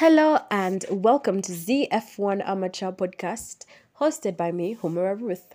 Hello 0.00 0.38
and 0.50 0.86
welcome 0.88 1.42
to 1.42 1.52
Zee 1.52 1.86
F1 1.92 2.42
Amateur 2.48 2.90
Podcast, 2.90 3.66
hosted 4.00 4.34
by 4.34 4.50
me, 4.50 4.74
Humura 4.74 5.20
Ruth. 5.20 5.54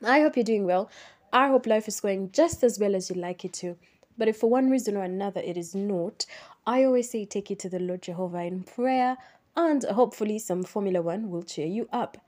I 0.00 0.20
hope 0.20 0.36
you're 0.36 0.44
doing 0.44 0.64
well. 0.64 0.88
I 1.32 1.48
hope 1.48 1.66
life 1.66 1.88
is 1.88 1.98
going 1.98 2.30
just 2.30 2.62
as 2.62 2.78
well 2.78 2.94
as 2.94 3.08
you'd 3.10 3.18
like 3.18 3.44
it 3.44 3.52
to. 3.54 3.76
But 4.16 4.28
if 4.28 4.36
for 4.36 4.48
one 4.48 4.70
reason 4.70 4.96
or 4.96 5.02
another 5.02 5.40
it 5.40 5.56
is 5.56 5.74
not, 5.74 6.24
I 6.68 6.84
always 6.84 7.10
say 7.10 7.24
take 7.24 7.50
it 7.50 7.58
to 7.58 7.68
the 7.68 7.80
Lord 7.80 8.02
Jehovah 8.02 8.44
in 8.44 8.62
prayer, 8.62 9.16
and 9.56 9.82
hopefully 9.82 10.38
some 10.38 10.62
Formula 10.62 11.02
One 11.02 11.28
will 11.28 11.42
cheer 11.42 11.66
you 11.66 11.88
up. 11.92 12.18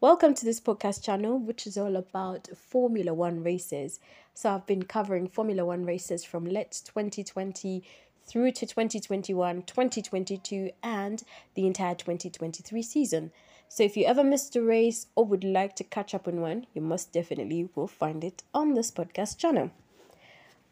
Welcome 0.00 0.34
to 0.34 0.44
this 0.44 0.60
podcast 0.60 1.02
channel, 1.02 1.36
which 1.36 1.66
is 1.66 1.76
all 1.76 1.96
about 1.96 2.46
Formula 2.56 3.12
One 3.12 3.42
races. 3.42 3.98
So 4.34 4.54
I've 4.54 4.66
been 4.68 4.84
covering 4.84 5.26
Formula 5.26 5.66
One 5.66 5.84
races 5.84 6.22
from 6.22 6.44
Let's 6.44 6.80
2020 6.80 7.82
through 8.26 8.52
to 8.52 8.66
2021, 8.66 9.62
2022, 9.62 10.70
and 10.82 11.22
the 11.54 11.66
entire 11.66 11.94
2023 11.94 12.82
season. 12.82 13.32
So 13.68 13.82
if 13.82 13.96
you 13.96 14.04
ever 14.04 14.24
missed 14.24 14.56
a 14.56 14.62
race 14.62 15.06
or 15.14 15.24
would 15.26 15.44
like 15.44 15.76
to 15.76 15.84
catch 15.84 16.14
up 16.14 16.26
on 16.26 16.40
one, 16.40 16.66
you 16.74 16.82
most 16.82 17.12
definitely 17.12 17.68
will 17.74 17.86
find 17.86 18.24
it 18.24 18.42
on 18.52 18.74
this 18.74 18.90
podcast 18.90 19.38
channel. 19.38 19.70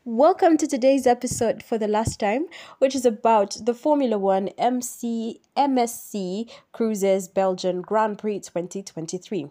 Welcome 0.05 0.57
to 0.57 0.67
today's 0.67 1.07
episode 1.07 1.63
for 1.63 1.77
the 1.77 1.87
last 1.87 2.19
time, 2.19 2.47
which 2.79 2.95
is 2.95 3.05
about 3.05 3.59
the 3.63 3.75
Formula 3.75 4.19
One 4.19 4.49
MC 4.57 5.41
MSC 5.57 6.51
Cruises 6.73 7.29
Belgian 7.29 7.83
Grand 7.83 8.19
Prix 8.19 8.41
2023. 8.41 9.51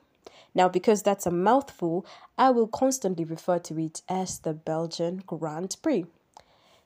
Now, 0.56 0.68
because 0.68 1.04
that's 1.04 1.28
a 1.28 1.32
mouthful, 1.32 2.06
I 2.38 2.50
will 2.50 2.68
constantly 2.68 3.24
refer 3.24 3.60
to 3.60 3.80
it 3.80 4.02
as 4.10 4.40
the 4.40 4.54
Belgian 4.54 5.22
Grand 5.28 5.78
Prix. 5.84 6.08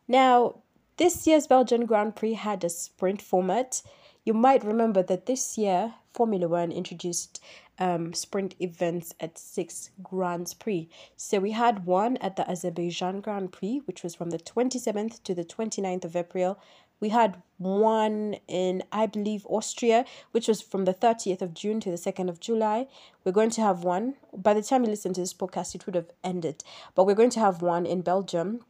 Now, 0.08 0.56
this 0.98 1.26
year's 1.26 1.48
Belgian 1.48 1.86
Grand 1.86 2.16
Prix 2.16 2.34
had 2.34 2.64
a 2.64 2.70
sprint 2.70 3.22
format. 3.22 3.82
You 4.24 4.34
might 4.34 4.64
remember 4.64 5.02
that 5.04 5.26
this 5.26 5.58
year 5.58 5.96
Formula 6.14 6.48
One 6.48 6.72
introduced 6.72 7.42
um, 7.80 8.14
sprint 8.14 8.56
events 8.60 9.14
at 9.20 9.38
six 9.38 9.90
Grand 10.04 10.54
Prix. 10.60 10.88
So 11.16 11.40
we 11.40 11.52
had 11.52 11.86
one 11.86 12.18
at 12.18 12.36
the 12.36 12.50
Azerbaijan 12.50 13.22
Grand 13.22 13.52
Prix, 13.52 13.82
which 13.86 14.04
was 14.04 14.14
from 14.14 14.30
the 14.30 14.38
27th 14.38 15.24
to 15.24 15.34
the 15.34 15.44
29th 15.44 16.06
of 16.06 16.16
April. 16.16 16.60
We 17.00 17.10
had 17.10 17.42
one 17.58 18.36
in, 18.48 18.84
I 18.92 19.08
believe, 19.08 19.48
Austria, 19.48 20.06
which 20.32 20.48
was 20.48 20.62
from 20.62 20.86
the 20.86 20.94
30th 20.94 21.42
of 21.42 21.56
June 21.56 21.80
to 21.80 21.90
the 21.90 21.98
2nd 21.98 22.30
of 22.30 22.40
July. 22.40 22.88
We're 23.26 23.32
going 23.32 23.50
to 23.52 23.62
have 23.62 23.84
one. 23.84 24.14
By 24.32 24.54
the 24.54 24.62
time 24.62 24.84
you 24.84 24.90
listen 24.92 25.14
to 25.14 25.22
this 25.22 25.34
podcast, 25.34 25.74
it 25.74 25.88
would 25.88 25.96
have 25.96 26.12
ended. 26.24 26.64
But 26.94 27.08
we're 27.08 27.16
going 27.16 27.32
to 27.32 27.40
have 27.40 27.64
one 27.64 27.88
in 27.88 28.02
Belgium 28.02 28.64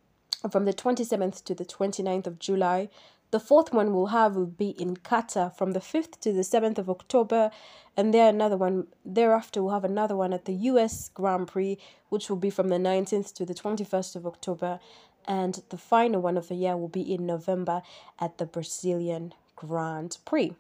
from 0.50 0.66
the 0.66 0.74
27th 0.74 1.44
to 1.44 1.54
the 1.54 1.66
29th 1.66 2.28
of 2.28 2.40
July. 2.40 2.90
The 3.32 3.40
fourth 3.40 3.72
one 3.72 3.94
we'll 3.94 4.08
have 4.08 4.36
will 4.36 4.46
be 4.46 4.72
in 4.72 4.98
Qatar 4.98 5.56
from 5.56 5.72
the 5.72 5.80
5th 5.80 6.20
to 6.22 6.34
the 6.34 6.42
7th 6.42 6.78
of 6.78 6.90
October. 6.90 7.52
And 7.96 8.14
there 8.14 8.28
another 8.28 8.58
one 8.58 8.88
thereafter 9.06 9.64
we'll 9.64 9.74
have 9.74 9.86
another 9.86 10.16
one 10.16 10.34
at 10.34 10.46
the 10.46 10.54
US 10.54 11.10
Grand 11.10 11.48
Prix, 11.48 11.78
which 12.10 12.30
will 12.30 12.38
be 12.38 12.50
from 12.50 12.70
the 12.70 12.78
19th 12.78 13.34
to 13.36 13.46
the 13.46 13.54
21st 13.54 14.16
of 14.16 14.26
October. 14.26 14.80
And 15.28 15.62
the 15.70 15.78
final 15.78 16.22
one 16.22 16.38
of 16.38 16.48
the 16.48 16.56
year 16.56 16.76
will 16.76 16.90
be 16.90 17.14
in 17.14 17.26
November 17.26 17.84
at 18.20 18.38
the 18.38 18.46
Brazilian 18.46 19.34
Grand 19.56 20.18
Prix. 20.26 20.56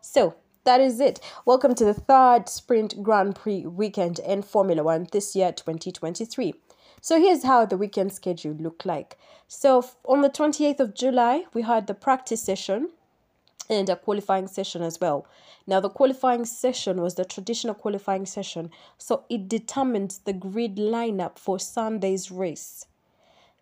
So 0.00 0.36
that 0.64 0.80
is 0.80 1.00
it. 1.00 1.18
Welcome 1.44 1.74
to 1.76 1.84
the 1.84 1.94
third 1.94 2.48
Sprint 2.48 3.02
Grand 3.02 3.34
Prix 3.34 3.66
weekend 3.66 4.18
in 4.20 4.42
Formula 4.42 4.84
One 4.84 5.08
this 5.10 5.34
year, 5.34 5.50
2023. 5.50 6.54
So 7.00 7.20
here's 7.20 7.44
how 7.44 7.64
the 7.64 7.76
weekend 7.76 8.12
schedule 8.12 8.54
looked 8.54 8.84
like. 8.84 9.18
So 9.46 9.84
on 10.04 10.22
the 10.22 10.30
28th 10.30 10.80
of 10.80 10.94
July, 10.94 11.44
we 11.54 11.62
had 11.62 11.86
the 11.86 11.94
practice 11.94 12.42
session 12.42 12.90
and 13.70 13.88
a 13.88 13.96
qualifying 13.96 14.48
session 14.48 14.82
as 14.82 15.00
well. 15.00 15.26
Now, 15.66 15.80
the 15.80 15.90
qualifying 15.90 16.44
session 16.44 17.00
was 17.02 17.14
the 17.14 17.24
traditional 17.24 17.74
qualifying 17.74 18.26
session, 18.26 18.70
so 18.96 19.24
it 19.28 19.48
determined 19.48 20.18
the 20.24 20.32
grid 20.32 20.76
lineup 20.76 21.38
for 21.38 21.58
Sunday's 21.58 22.30
race. 22.30 22.86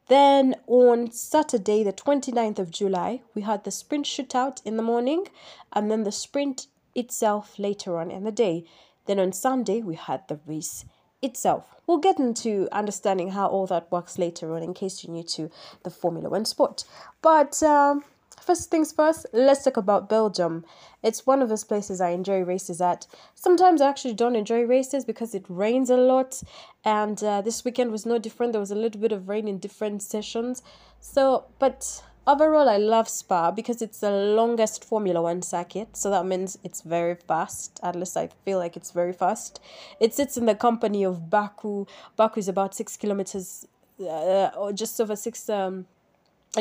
Then 0.09 0.55
on 0.69 1.11
Saturday, 1.11 1.82
the 1.82 1.93
29th 1.93 2.61
of 2.61 2.71
July, 2.71 3.22
we 3.34 3.43
had 3.43 3.65
the 3.65 3.72
sprint 3.72 4.06
shootout 4.06 4.65
in 4.65 4.77
the 4.77 4.82
morning 4.82 5.27
and 5.72 5.91
then 5.91 6.05
the 6.05 6.12
sprint 6.12 6.69
itself 6.94 7.59
later 7.59 7.99
on 7.99 8.12
in 8.12 8.22
the 8.22 8.31
day. 8.31 8.65
Then 9.06 9.19
on 9.19 9.32
Sunday, 9.32 9.82
we 9.82 9.97
had 9.97 10.27
the 10.28 10.38
race 10.47 10.84
itself. 11.22 11.75
We'll 11.87 11.99
get 11.99 12.19
into 12.19 12.69
understanding 12.72 13.31
how 13.31 13.47
all 13.47 13.66
that 13.66 13.91
works 13.91 14.19
later 14.19 14.54
on 14.54 14.62
in 14.62 14.75
case 14.75 15.04
you're 15.04 15.12
new 15.15 15.22
to 15.25 15.50
the 15.82 15.91
Formula 15.91 16.28
One 16.28 16.44
sport. 16.44 16.84
But 17.22 17.62
um, 17.62 18.04
first 18.41 18.71
things 18.71 18.93
first, 18.93 19.26
let's 19.32 19.65
talk 19.65 19.76
about 19.76 20.09
Belgium. 20.09 20.65
It's 21.03 21.26
one 21.26 21.43
of 21.43 21.49
those 21.49 21.65
places 21.65 22.00
I 22.00 22.10
enjoy 22.10 22.41
races 22.41 22.81
at. 22.81 23.06
Sometimes 23.34 23.81
I 23.81 23.88
actually 23.88 24.15
don't 24.15 24.37
enjoy 24.37 24.62
races 24.62 25.05
because 25.05 25.34
it 25.34 25.44
rains 25.49 25.91
a 25.91 25.97
lot, 25.97 26.43
and 26.84 27.22
uh, 27.22 27.41
this 27.41 27.65
weekend 27.65 27.93
was 27.93 28.06
no 28.06 28.19
different. 28.19 28.53
There 28.53 28.60
was 28.60 28.71
a 28.71 28.76
little 28.76 29.00
bit 29.00 29.12
of 29.12 29.28
rain 29.28 29.49
in 29.49 29.59
different 29.59 30.03
sessions. 30.03 30.62
So, 31.00 31.44
but 31.59 32.03
Overall, 32.28 32.69
I 32.69 32.76
love 32.76 33.09
Spa 33.09 33.53
because 33.53 33.81
it's 33.81 34.00
the 34.00 34.10
longest 34.10 34.84
Formula 34.84 35.22
One 35.22 35.42
circuit, 35.42 35.97
so 35.97 36.10
that 36.10 36.26
means 36.26 36.59
it's 36.64 36.81
very 36.81 37.14
fast. 37.14 37.78
At 37.84 37.94
least 37.94 38.16
I 38.16 38.31
feel 38.44 38.59
like 38.59 38.76
it's 38.76 38.91
very 38.91 39.12
fast. 39.12 39.60
It 40.00 40.12
sits 40.12 40.37
in 40.37 40.47
the 40.47 40.56
company 40.56 41.04
of 41.04 41.31
Baku. 41.31 41.87
Baku 42.16 42.41
is 42.41 42.48
about 42.48 42.75
six 42.75 42.97
kilometers, 42.97 43.69
uh, 44.00 44.50
or 44.59 44.72
just 44.72 45.00
over 45.00 45.14
six 45.14 45.48
um, 45.48 45.87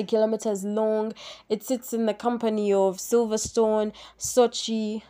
kilometers 0.07 0.63
long. 0.63 1.13
It 1.49 1.63
sits 1.63 1.93
in 1.93 2.05
the 2.05 2.13
company 2.13 2.71
of 2.71 2.97
Silverstone, 2.97 3.91
Sochi, 4.19 5.01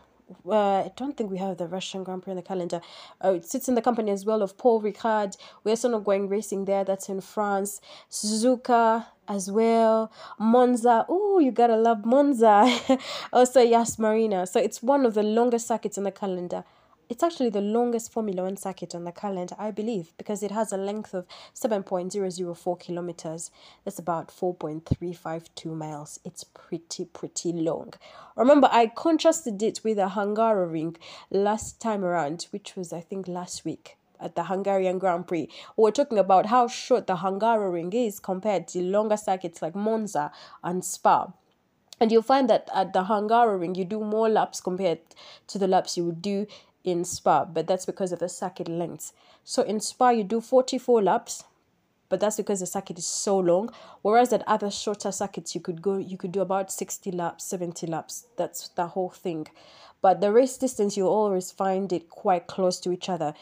uh, 0.46 0.86
I 0.86 0.92
don't 0.96 1.16
think 1.16 1.32
we 1.32 1.38
have 1.38 1.58
the 1.58 1.68
Russian 1.68 2.04
Grand 2.04 2.24
Prix 2.24 2.32
in 2.32 2.38
the 2.38 2.44
calendar. 2.44 2.82
Uh, 3.24 3.34
it 3.34 3.46
sits 3.46 3.68
in 3.68 3.76
the 3.76 3.82
company 3.82 4.12
as 4.12 4.26
well 4.26 4.42
of 4.42 4.58
Paul 4.58 4.82
Ricard. 4.82 5.38
We're 5.64 5.72
also 5.72 5.90
not 5.90 6.04
going 6.04 6.28
racing 6.28 6.66
there. 6.66 6.84
That's 6.84 7.10
in 7.10 7.22
France. 7.22 7.82
Suzuka 8.10 9.06
as 9.28 9.52
well. 9.52 10.12
Monza. 10.40 11.06
Oh, 11.10 11.40
you 11.40 11.52
gotta 11.52 11.78
love 11.78 12.06
Monza. 12.06 12.80
also, 13.34 13.62
Yas 13.62 14.00
Marina. 14.00 14.48
So 14.48 14.60
it's 14.60 14.82
one 14.82 15.06
of 15.06 15.14
the 15.14 15.24
longest 15.24 15.68
circuits 15.68 15.98
in 15.98 16.04
the 16.04 16.12
calendar. 16.12 16.64
It's 17.08 17.22
actually 17.22 17.52
the 17.52 17.62
longest 17.62 18.12
Formula 18.12 18.44
One 18.44 18.58
circuit 18.58 18.96
on 18.96 19.04
the 19.04 19.12
calendar, 19.12 19.56
I 19.60 19.70
believe, 19.70 20.12
because 20.18 20.42
it 20.42 20.50
has 20.50 20.72
a 20.72 20.78
length 20.78 21.14
of 21.14 21.28
7.004 21.54 22.80
kilometers. 22.80 23.52
That's 23.84 24.00
about 24.00 24.30
4.352 24.30 25.66
miles. 25.66 26.20
It's 26.26 26.44
pretty, 26.44 27.06
pretty 27.06 27.54
long. 27.54 27.94
Remember, 28.36 28.68
I 28.72 28.88
contrasted 28.88 29.62
it 29.62 29.82
with 29.84 29.98
the 29.98 30.10
Hungaroring 30.10 30.96
last 31.30 31.80
time 31.80 32.04
around, 32.04 32.48
which 32.50 32.76
was, 32.76 32.92
I 32.92 33.02
think, 33.02 33.28
last 33.28 33.66
week 33.66 33.98
at 34.20 34.36
the 34.36 34.46
Hungarian 34.46 34.98
Grand 34.98 35.28
Prix. 35.28 35.48
We're 35.78 35.92
talking 35.92 36.18
about 36.18 36.48
how 36.48 36.68
short 36.68 37.06
the 37.06 37.18
Hungaroring 37.18 37.94
is 37.94 38.20
compared 38.20 38.68
to 38.70 38.82
longer 38.82 39.18
circuits 39.18 39.62
like 39.62 39.76
Monza 39.76 40.32
and 40.64 40.84
Spa. 40.84 41.34
And 42.00 42.12
you'll 42.12 42.24
find 42.24 42.50
that 42.50 42.68
at 42.74 42.94
the 42.94 43.04
Hungaroring, 43.04 43.78
you 43.78 43.86
do 43.86 44.00
more 44.00 44.28
laps 44.28 44.60
compared 44.60 45.00
to 45.48 45.60
the 45.60 45.68
laps 45.68 45.98
you 45.98 46.06
would 46.06 46.22
do 46.22 46.48
in 46.86 47.04
Spa, 47.04 47.44
but 47.46 47.68
that's 47.68 47.86
because 47.86 48.12
of 48.12 48.20
the 48.20 48.30
circuit 48.30 48.70
length. 48.70 49.12
So 49.44 49.64
in 49.64 49.80
Spa, 49.80 50.10
you 50.12 50.24
do 50.24 50.40
44 50.40 51.02
laps, 51.02 51.44
but 52.08 52.20
that's 52.20 52.38
because 52.38 52.60
the 52.60 52.68
circuit 52.68 53.00
is 53.00 53.08
so 53.08 53.38
long. 53.38 53.72
Whereas 54.04 54.32
at 54.32 54.48
other 54.48 54.70
shorter 54.70 55.12
circuits, 55.12 55.56
you 55.56 55.62
could 55.62 55.82
go, 55.82 55.98
you 55.98 56.18
could 56.18 56.32
do 56.32 56.42
about 56.42 56.72
60 56.72 57.12
laps, 57.12 57.44
70 57.46 57.88
laps. 57.88 58.28
That's 58.38 58.70
the 58.70 58.88
whole 58.88 59.10
thing. 59.10 59.48
But 60.02 60.22
the 60.22 60.32
race 60.32 60.58
distance, 60.58 60.96
you 60.96 61.08
always 61.08 61.52
find 61.52 61.92
it 61.92 62.10
quite 62.10 62.46
close 62.48 62.80
to 62.82 62.92
each 62.92 63.10
other. 63.10 63.34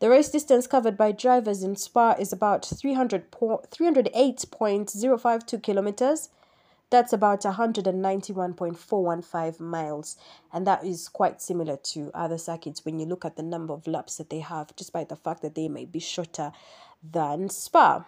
The 0.00 0.10
race 0.10 0.28
distance 0.30 0.66
covered 0.66 0.96
by 0.96 1.12
drivers 1.12 1.62
in 1.62 1.76
Spa 1.76 2.16
is 2.18 2.32
about 2.32 2.64
300 2.64 3.30
po- 3.30 3.62
308.052 3.70 5.62
kilometers 5.62 6.28
that's 6.90 7.12
about 7.12 7.42
191.415 7.42 9.60
miles. 9.60 10.16
And 10.52 10.66
that 10.66 10.84
is 10.84 11.08
quite 11.08 11.40
similar 11.42 11.76
to 11.76 12.10
other 12.14 12.38
circuits 12.38 12.84
when 12.84 12.98
you 12.98 13.06
look 13.06 13.24
at 13.24 13.36
the 13.36 13.42
number 13.42 13.72
of 13.72 13.86
laps 13.86 14.16
that 14.16 14.30
they 14.30 14.40
have, 14.40 14.74
despite 14.76 15.08
the 15.08 15.14
fact 15.16 15.42
that 15.42 15.54
they 15.54 15.68
may 15.68 15.84
be 15.84 16.00
shorter 16.00 16.50
than 17.02 17.50
Spa. 17.50 18.04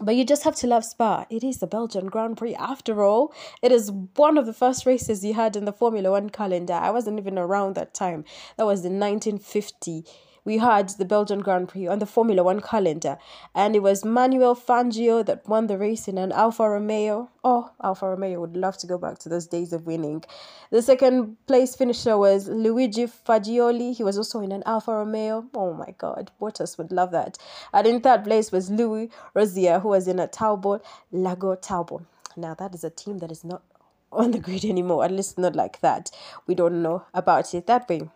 But 0.00 0.16
you 0.16 0.24
just 0.24 0.44
have 0.44 0.56
to 0.56 0.66
love 0.66 0.84
Spa. 0.84 1.26
It 1.30 1.44
is 1.44 1.58
the 1.58 1.66
Belgian 1.66 2.06
Grand 2.06 2.38
Prix 2.38 2.54
after 2.54 3.02
all. 3.02 3.34
It 3.60 3.70
is 3.70 3.92
one 4.16 4.38
of 4.38 4.46
the 4.46 4.54
first 4.54 4.86
races 4.86 5.24
you 5.24 5.34
had 5.34 5.54
in 5.54 5.66
the 5.66 5.72
Formula 5.72 6.10
One 6.10 6.30
calendar. 6.30 6.72
I 6.72 6.90
wasn't 6.90 7.20
even 7.20 7.38
around 7.38 7.74
that 7.74 7.94
time. 7.94 8.24
That 8.56 8.66
was 8.66 8.84
in 8.84 8.98
1950 8.98 10.04
we 10.44 10.58
had 10.58 10.88
the 10.90 11.04
Belgian 11.04 11.40
Grand 11.40 11.68
Prix 11.68 11.86
on 11.86 11.98
the 11.98 12.06
Formula 12.06 12.42
One 12.42 12.60
calendar, 12.60 13.18
and 13.54 13.76
it 13.76 13.82
was 13.82 14.04
Manuel 14.04 14.56
Fangio 14.56 15.24
that 15.24 15.48
won 15.48 15.66
the 15.66 15.78
race 15.78 16.08
in 16.08 16.18
an 16.18 16.32
Alfa 16.32 16.68
Romeo. 16.68 17.30
Oh, 17.44 17.70
Alfa 17.82 18.08
Romeo 18.08 18.40
would 18.40 18.56
love 18.56 18.76
to 18.78 18.86
go 18.86 18.98
back 18.98 19.18
to 19.20 19.28
those 19.28 19.46
days 19.46 19.72
of 19.72 19.86
winning. 19.86 20.24
The 20.70 20.82
second 20.82 21.36
place 21.46 21.76
finisher 21.76 22.18
was 22.18 22.48
Luigi 22.48 23.06
Fagioli. 23.06 23.94
He 23.94 24.02
was 24.02 24.18
also 24.18 24.40
in 24.40 24.52
an 24.52 24.62
Alfa 24.66 24.92
Romeo. 24.92 25.46
Oh 25.54 25.74
my 25.74 25.94
God, 25.98 26.30
Bottas 26.40 26.78
would 26.78 26.92
love 26.92 27.10
that. 27.12 27.38
And 27.72 27.86
in 27.86 28.00
third 28.00 28.24
place 28.24 28.50
was 28.50 28.70
Louis 28.70 29.10
Rosier, 29.34 29.78
who 29.78 29.88
was 29.88 30.08
in 30.08 30.18
a 30.18 30.26
Talbot 30.26 30.82
Lago 31.12 31.54
Talbot. 31.54 32.02
Now 32.36 32.54
that 32.54 32.74
is 32.74 32.84
a 32.84 32.90
team 32.90 33.18
that 33.18 33.30
is 33.30 33.44
not 33.44 33.62
on 34.10 34.30
the 34.30 34.38
grid 34.38 34.64
anymore. 34.64 35.04
At 35.04 35.12
least 35.12 35.38
not 35.38 35.54
like 35.54 35.80
that. 35.80 36.10
We 36.46 36.54
don't 36.54 36.82
know 36.82 37.04
about 37.14 37.54
it 37.54 37.66
that 37.66 37.88
way. 37.88 38.10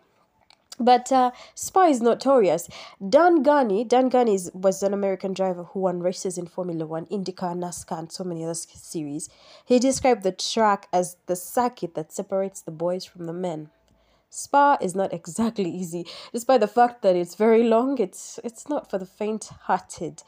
But 0.79 1.11
uh, 1.11 1.31
Spa 1.55 1.85
is 1.85 2.01
notorious. 2.01 2.69
Dan 3.09 3.41
Gurney, 3.41 3.83
Dan 3.83 4.09
Gurney 4.09 4.35
is, 4.35 4.51
was 4.53 4.83
an 4.83 4.93
American 4.93 5.33
driver 5.33 5.63
who 5.63 5.79
won 5.79 6.01
races 6.01 6.37
in 6.37 6.45
Formula 6.45 6.85
One, 6.85 7.07
IndyCar, 7.07 7.57
NASCAR, 7.57 7.99
and 7.99 8.11
so 8.11 8.23
many 8.23 8.43
other 8.43 8.53
series. 8.53 9.27
He 9.65 9.79
described 9.79 10.21
the 10.21 10.31
track 10.31 10.87
as 10.93 11.17
the 11.25 11.35
circuit 11.35 11.95
that 11.95 12.11
separates 12.11 12.61
the 12.61 12.71
boys 12.71 13.05
from 13.05 13.25
the 13.25 13.33
men. 13.33 13.71
Spa 14.29 14.77
is 14.79 14.93
not 14.93 15.13
exactly 15.19 15.69
easy, 15.69 16.05
despite 16.31 16.59
the 16.59 16.67
fact 16.67 17.01
that 17.01 17.15
it's 17.15 17.35
very 17.35 17.63
long. 17.63 17.97
It's 17.97 18.39
it's 18.43 18.69
not 18.69 18.89
for 18.89 18.99
the 18.99 19.05
faint-hearted. 19.05 20.21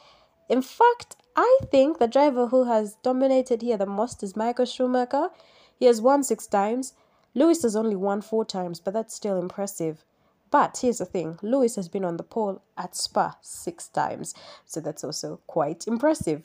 In 0.50 0.64
fact, 0.64 1.16
I 1.36 1.60
think 1.70 2.00
the 2.00 2.08
driver 2.08 2.48
who 2.48 2.64
has 2.64 2.96
dominated 3.04 3.62
here 3.62 3.78
the 3.78 3.86
most 3.86 4.24
is 4.24 4.36
Michael 4.36 4.66
Schumacher. 4.66 5.30
He 5.78 5.86
has 5.86 6.02
won 6.02 6.24
six 6.24 6.48
times. 6.48 6.94
Lewis 7.36 7.62
has 7.62 7.76
only 7.76 7.96
won 7.96 8.22
four 8.22 8.44
times, 8.44 8.80
but 8.80 8.94
that's 8.96 9.14
still 9.14 9.40
impressive. 9.40 10.04
But 10.52 10.80
here's 10.82 10.98
the 10.98 11.06
thing 11.06 11.40
Lewis 11.42 11.76
has 11.76 11.88
been 11.88 12.06
on 12.06 12.18
the 12.18 12.24
pole 12.24 12.62
at 12.78 12.96
Spa 12.96 13.38
six 13.42 13.88
times, 13.88 14.34
so 14.66 14.80
that's 14.80 15.04
also 15.04 15.40
quite 15.48 15.88
impressive. 15.88 16.44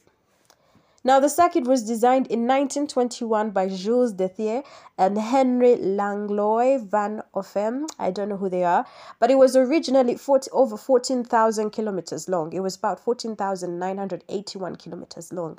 Now, 1.06 1.21
the 1.21 1.29
circuit 1.29 1.65
was 1.65 1.83
designed 1.83 2.29
in 2.29 2.47
1921 2.49 3.51
by 3.51 3.69
Jules 3.69 4.15
Déthier 4.15 4.65
and 4.97 5.19
Henry 5.19 5.77
Langlois 5.77 6.79
van 6.79 7.23
Ophem. 7.35 7.87
I 7.99 8.11
don't 8.11 8.31
know 8.31 8.39
who 8.39 8.49
they 8.49 8.65
are, 8.65 8.87
but 9.21 9.31
it 9.31 9.35
was 9.35 9.55
originally 9.55 10.17
40, 10.17 10.50
over 10.53 10.79
14,000 10.79 11.71
kilometers 11.73 12.27
long. 12.27 12.55
It 12.55 12.61
was 12.61 12.77
about 12.77 13.00
14,981 13.00 14.77
kilometers 14.77 15.31
long. 15.31 15.59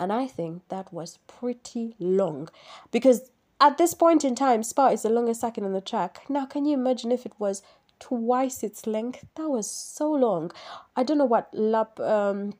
And 0.00 0.12
I 0.12 0.26
think 0.26 0.62
that 0.70 0.92
was 0.92 1.20
pretty 1.28 1.94
long 2.00 2.48
because 2.90 3.30
at 3.60 3.78
this 3.78 3.94
point 3.94 4.24
in 4.24 4.34
time, 4.34 4.62
Spa 4.62 4.88
is 4.88 5.02
the 5.02 5.10
longest 5.10 5.42
circuit 5.42 5.62
on 5.62 5.72
the 5.72 5.80
track. 5.80 6.22
Now, 6.28 6.46
can 6.46 6.64
you 6.64 6.72
imagine 6.72 7.12
if 7.12 7.26
it 7.26 7.34
was 7.38 7.62
twice 8.00 8.62
its 8.62 8.86
length? 8.86 9.24
That 9.36 9.48
was 9.48 9.70
so 9.70 10.10
long. 10.10 10.50
I 10.96 11.04
don't 11.04 11.18
know 11.18 11.24
what 11.24 11.48
lap 11.54 12.00
um, 12.00 12.54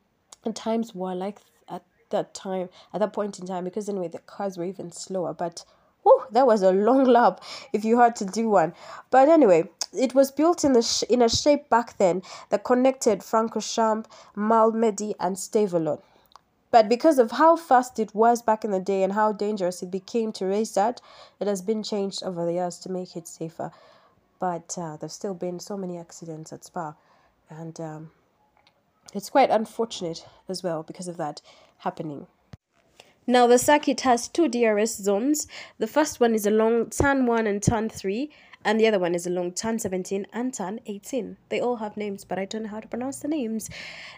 times 0.54 0.94
were 0.94 1.14
like 1.14 1.40
at 1.69 1.82
that 2.10 2.32
time 2.34 2.69
at 2.94 3.00
that 3.00 3.12
point 3.12 3.38
in 3.38 3.46
time 3.46 3.64
because 3.64 3.88
anyway 3.88 4.08
the 4.08 4.19
cars 4.20 4.56
were 4.56 4.64
even 4.64 4.90
slower 4.90 5.34
but 5.34 5.64
whew, 6.02 6.25
that 6.31 6.46
was 6.46 6.62
a 6.62 6.72
long 6.72 7.04
lap 7.04 7.42
if 7.72 7.84
you 7.84 7.98
had 7.98 8.16
to 8.16 8.25
do 8.25 8.48
one 8.48 8.72
but 9.10 9.28
anyway 9.28 9.69
it 9.92 10.14
was 10.14 10.31
built 10.31 10.64
in 10.64 10.72
the 10.72 11.06
in 11.08 11.22
a 11.22 11.28
shape 11.28 11.69
back 11.69 11.98
then 11.98 12.22
that 12.50 12.64
connected 12.64 13.20
Francorchamps, 13.20 14.06
Malmedy, 14.37 15.14
and 15.19 15.37
Stavelot. 15.37 16.00
But 16.70 16.88
because 16.88 17.19
of 17.19 17.32
how 17.32 17.56
fast 17.56 17.98
it 17.98 18.14
was 18.14 18.42
back 18.42 18.64
in 18.64 18.70
the 18.70 18.78
day 18.78 19.02
and 19.02 19.12
how 19.12 19.32
dangerous 19.32 19.82
it 19.82 19.90
became 19.90 20.31
to 20.34 20.46
race 20.46 20.76
at, 20.76 21.00
it 21.40 21.48
has 21.48 21.62
been 21.62 21.82
changed 21.82 22.22
over 22.22 22.44
the 22.44 22.52
years 22.52 22.78
to 22.78 22.92
make 22.92 23.16
it 23.16 23.26
safer. 23.26 23.72
But 24.40 24.76
uh, 24.76 24.96
there's 24.96 25.12
still 25.12 25.34
been 25.34 25.60
so 25.60 25.76
many 25.76 25.98
accidents 25.98 26.52
at 26.52 26.64
Spa, 26.64 26.94
and 27.48 27.78
um, 27.78 28.10
it's 29.14 29.31
quite 29.31 29.50
unfortunate 29.50 30.26
as 30.48 30.62
well 30.62 30.82
because 30.82 31.06
of 31.06 31.19
that 31.19 31.42
happening. 31.78 32.26
Now, 33.26 33.46
the 33.46 33.58
circuit 33.58 34.00
has 34.00 34.28
two 34.28 34.48
DRS 34.48 34.96
zones. 34.96 35.46
The 35.78 35.87
first 35.87 36.19
one 36.19 36.34
is 36.34 36.46
along 36.46 36.90
turn 36.90 37.26
1 37.26 37.46
and 37.46 37.62
turn 37.62 37.88
3, 37.88 38.31
and 38.64 38.81
the 38.81 38.88
other 38.88 38.98
one 38.98 39.14
is 39.14 39.26
along 39.26 39.52
turn 39.52 39.78
17 39.78 40.26
and 40.32 40.52
turn 40.52 40.81
18. 40.87 41.37
They 41.48 41.60
all 41.60 41.76
have 41.76 41.96
names, 41.96 42.25
but 42.25 42.38
I 42.38 42.44
don't 42.46 42.64
know 42.64 42.70
how 42.70 42.81
to 42.81 42.88
pronounce 42.88 43.20
the 43.20 43.28
names. 43.28 43.70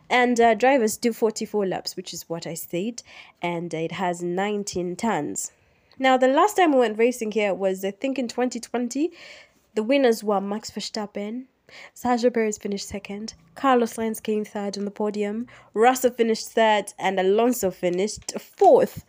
And 0.08 0.40
uh, 0.40 0.54
drivers 0.54 0.96
do 0.96 1.12
44 1.12 1.66
laps, 1.66 1.96
which 1.96 2.14
is 2.14 2.28
what 2.28 2.46
I 2.46 2.54
said, 2.54 3.02
and 3.42 3.74
it 3.74 3.92
has 3.92 4.22
19 4.22 4.96
turns. 4.96 5.52
Now, 5.98 6.16
the 6.16 6.28
last 6.28 6.56
time 6.56 6.72
we 6.72 6.78
went 6.78 6.98
racing 6.98 7.32
here 7.32 7.52
was, 7.52 7.84
I 7.84 7.90
think, 7.90 8.19
in 8.19 8.28
2020. 8.28 9.10
The 9.74 9.82
winners 9.82 10.22
were 10.22 10.40
Max 10.40 10.70
Verstappen, 10.70 11.46
Sergio 11.94 12.32
Perez 12.32 12.58
finished 12.58 12.88
second. 12.88 13.34
Carlos 13.54 13.94
Sainz 13.94 14.22
came 14.22 14.44
third 14.44 14.76
on 14.76 14.84
the 14.84 14.90
podium. 14.90 15.46
Russell 15.72 16.10
finished 16.10 16.48
third, 16.48 16.92
and 16.98 17.19
Alonso 17.19 17.70
finished 17.70 18.38
fourth. 18.38 19.04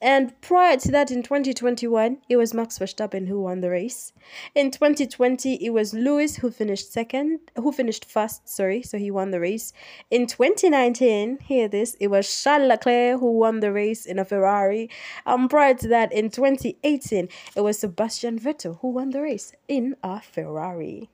And 0.00 0.38
prior 0.42 0.76
to 0.76 0.90
that, 0.92 1.10
in 1.10 1.22
2021, 1.22 2.18
it 2.28 2.36
was 2.36 2.52
Max 2.52 2.78
Verstappen 2.78 3.28
who 3.28 3.40
won 3.40 3.62
the 3.62 3.70
race. 3.70 4.12
In 4.54 4.70
2020, 4.70 5.54
it 5.64 5.70
was 5.70 5.94
Lewis 5.94 6.36
who 6.36 6.50
finished 6.50 6.92
second, 6.92 7.40
who 7.56 7.72
finished 7.72 8.04
first, 8.04 8.46
sorry, 8.46 8.82
so 8.82 8.98
he 8.98 9.10
won 9.10 9.30
the 9.30 9.40
race. 9.40 9.72
In 10.10 10.26
2019, 10.26 11.38
hear 11.38 11.66
this, 11.66 11.96
it 11.98 12.08
was 12.08 12.42
Charles 12.42 12.68
Leclerc 12.68 13.20
who 13.20 13.38
won 13.38 13.60
the 13.60 13.72
race 13.72 14.04
in 14.04 14.18
a 14.18 14.24
Ferrari. 14.26 14.90
And 15.24 15.48
prior 15.48 15.74
to 15.74 15.88
that, 15.88 16.12
in 16.12 16.30
2018, 16.30 17.28
it 17.54 17.60
was 17.62 17.78
Sebastian 17.78 18.38
Vettel 18.38 18.78
who 18.80 18.90
won 18.90 19.10
the 19.10 19.22
race 19.22 19.54
in 19.66 19.96
a 20.02 20.20
Ferrari. 20.20 21.08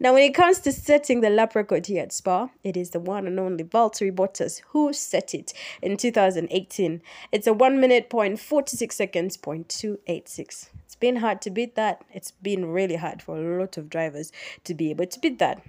Now, 0.00 0.12
when 0.12 0.24
it 0.24 0.34
comes 0.34 0.58
to 0.60 0.72
setting 0.72 1.20
the 1.20 1.30
lap 1.30 1.54
record 1.54 1.86
here 1.86 2.02
at 2.02 2.12
Spa, 2.12 2.48
it 2.64 2.76
is 2.76 2.90
the 2.90 2.98
one 2.98 3.28
and 3.28 3.38
only 3.38 3.62
Valtteri 3.62 4.12
Bottas 4.12 4.60
who 4.68 4.92
set 4.92 5.34
it 5.34 5.52
in 5.80 5.96
2018. 5.96 7.00
It's 7.30 7.46
a 7.46 7.52
1 7.52 7.80
minute 7.80 8.10
point 8.10 8.40
46 8.40 8.94
seconds 8.94 9.36
point 9.36 9.68
286. 9.68 10.70
It's 10.84 10.96
been 10.96 11.16
hard 11.16 11.40
to 11.42 11.50
beat 11.50 11.76
that. 11.76 12.04
It's 12.12 12.32
been 12.32 12.66
really 12.66 12.96
hard 12.96 13.22
for 13.22 13.36
a 13.36 13.60
lot 13.60 13.76
of 13.76 13.88
drivers 13.88 14.32
to 14.64 14.74
be 14.74 14.90
able 14.90 15.06
to 15.06 15.20
beat 15.20 15.38
that. 15.38 15.62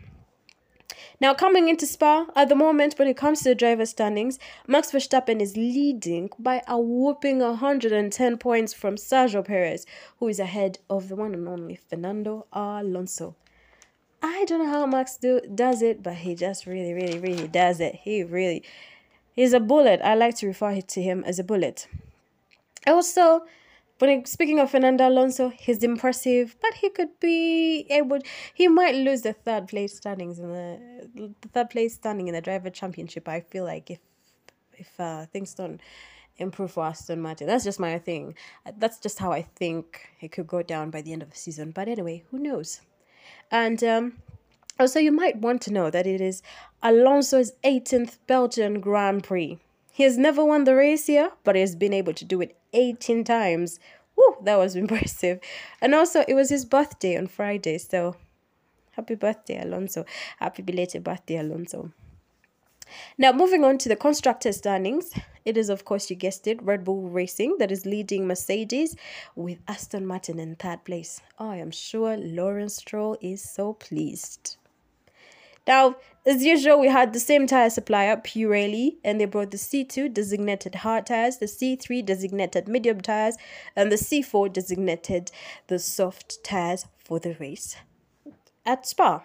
Now, 1.22 1.34
coming 1.34 1.70
into 1.70 1.86
Spa, 1.86 2.26
at 2.36 2.50
the 2.50 2.56
moment, 2.56 2.98
when 2.98 3.08
it 3.08 3.18
comes 3.18 3.40
to 3.40 3.50
the 3.50 3.56
driver 3.56 3.86
standings, 3.86 4.40
Max 4.68 4.92
Verstappen 4.92 5.40
is 5.40 5.56
leading 5.56 6.30
by 6.40 6.64
a 6.68 6.80
whooping 6.80 7.40
110 7.40 8.38
points 8.38 8.74
from 8.74 8.96
Sergio 8.96 9.46
Perez, 9.46 9.86
who 10.20 10.28
is 10.28 10.40
ahead 10.40 10.80
of 10.90 11.10
the 11.10 11.16
one 11.16 11.34
and 11.34 11.48
only 11.48 11.76
Fernando 11.76 12.48
Alonso. 12.52 13.36
I 14.22 14.46
don't 14.46 14.60
know 14.60 14.70
how 14.70 14.86
Max 14.86 15.18
do 15.18 15.42
does 15.54 15.82
it, 15.82 16.02
but 16.02 16.16
he 16.16 16.36
just 16.36 16.66
really, 16.66 16.94
really, 16.94 17.20
really 17.20 17.48
does 17.48 17.80
it. 17.80 17.96
He 17.96 18.24
really, 18.24 18.64
he's 19.34 19.54
a 19.54 19.60
bullet. 19.60 20.02
I 20.04 20.16
like 20.16 20.36
to 20.38 20.48
refer 20.48 20.82
to 20.82 21.02
him 21.02 21.24
as 21.26 21.40
a 21.40 21.44
bullet. 21.44 21.88
Also, 22.88 23.46
when 24.00 24.26
speaking 24.26 24.60
of 24.60 24.72
Fernando 24.72 25.08
Alonso, 25.08 25.50
he's 25.50 25.84
impressive, 25.84 26.56
but 26.62 26.74
he 26.76 26.90
could 26.90 27.20
be 27.20 27.86
able. 27.90 28.20
He 28.54 28.68
might 28.68 28.96
lose 28.96 29.22
the 29.22 29.34
third 29.34 29.68
place 29.68 29.96
standings 29.96 30.40
in 30.40 30.52
the, 30.52 31.34
the 31.42 31.48
third 31.50 31.70
place 31.70 31.96
standing 31.96 32.28
in 32.28 32.34
the 32.34 32.42
driver 32.42 32.70
championship. 32.70 33.28
I 33.28 33.40
feel 33.40 33.64
like 33.64 33.90
if 33.90 34.00
if 34.78 35.00
uh, 35.00 35.26
things 35.28 35.54
don't 35.54 35.80
improve 36.38 36.72
for 36.72 36.84
Aston 36.86 37.22
Martin, 37.22 37.48
that's 37.48 37.64
just 37.64 37.80
my 37.80 37.98
thing. 37.98 38.36
That's 38.78 39.00
just 39.00 39.20
how 39.20 39.32
I 39.32 39.44
think 39.44 40.10
it 40.20 40.34
could 40.34 40.48
go 40.48 40.62
down 40.62 40.90
by 40.90 41.02
the 41.02 41.14
end 41.14 41.24
of 41.24 41.30
the 41.30 41.38
season. 41.38 41.72
But 41.72 41.88
anyway, 41.88 42.24
who 42.32 42.40
knows? 42.40 42.82
And 43.52 43.84
um, 43.84 44.14
also, 44.80 45.00
you 45.00 45.12
might 45.12 45.38
want 45.38 45.62
to 45.64 45.74
know 45.74 45.90
that 45.90 46.06
it 46.06 46.22
is 46.22 46.42
Alonso's 46.84 47.54
18th 47.64 48.18
Belgian 48.28 48.80
Grand 48.80 49.24
Prix. 49.24 49.60
He 49.92 50.04
has 50.04 50.18
never 50.18 50.44
won 50.44 50.66
the 50.66 50.76
race 50.76 51.08
here, 51.08 51.32
but 51.44 51.56
he 51.56 51.62
has 51.62 51.76
been 51.76 51.94
able 51.94 52.14
to 52.14 52.26
do 52.26 52.42
it 52.42 52.58
18 52.74 53.24
times. 53.24 53.80
Woo, 54.18 54.36
that 54.44 54.58
was 54.58 54.76
impressive. 54.84 55.40
And 55.82 55.96
also, 55.96 56.26
it 56.28 56.34
was 56.34 56.50
his 56.50 56.66
birthday 56.66 57.18
on 57.18 57.28
Friday, 57.28 57.78
so 57.78 58.18
happy 58.92 59.16
birthday, 59.16 59.62
Alonso. 59.62 60.06
Happy 60.40 60.62
belated 60.62 61.04
birthday, 61.04 61.38
Alonso. 61.38 61.92
Now, 63.18 63.32
moving 63.32 63.64
on 63.64 63.78
to 63.80 63.90
the 63.90 63.96
constructor 63.96 64.52
standings, 64.52 65.14
it 65.44 65.58
is, 65.58 65.70
of 65.70 65.86
course, 65.86 66.10
you 66.10 66.16
guessed 66.16 66.48
it, 66.48 66.62
Red 66.64 66.84
Bull 66.84 67.10
Racing 67.10 67.58
that 67.60 67.72
is 67.72 67.86
leading 67.86 68.28
Mercedes 68.28 68.96
with 69.36 69.60
Aston 69.68 70.06
Martin 70.06 70.40
in 70.40 70.56
third 70.56 70.84
place. 70.84 71.22
Oh, 71.40 71.50
I 71.50 71.58
am 71.58 71.72
sure 71.72 72.18
Lawrence 72.18 72.78
Stroll 72.78 73.18
is 73.22 73.44
so 73.44 73.74
pleased. 73.74 74.58
Now, 75.68 75.96
as 76.28 76.44
usual, 76.44 76.80
we 76.80 76.88
had 76.88 77.14
the 77.14 77.20
same 77.20 77.48
tire 77.48 77.70
supplier, 77.70 78.18
Pirelli, 78.18 78.98
and 79.04 79.20
they 79.20 79.26
brought 79.26 79.52
the 79.52 79.58
C2 79.58 80.14
designated 80.14 80.76
hard 80.76 81.08
tires, 81.08 81.38
the 81.38 81.48
C3 81.48 82.06
designated 82.06 82.68
medium 82.68 83.02
tires, 83.02 83.38
and 83.76 83.92
the 83.92 83.96
C4 83.96 84.54
designated 84.54 85.32
the 85.68 85.80
soft 85.80 86.44
tires 86.44 86.86
for 87.04 87.20
the 87.20 87.36
race 87.40 87.76
at 88.66 88.88
Spa 88.88 89.24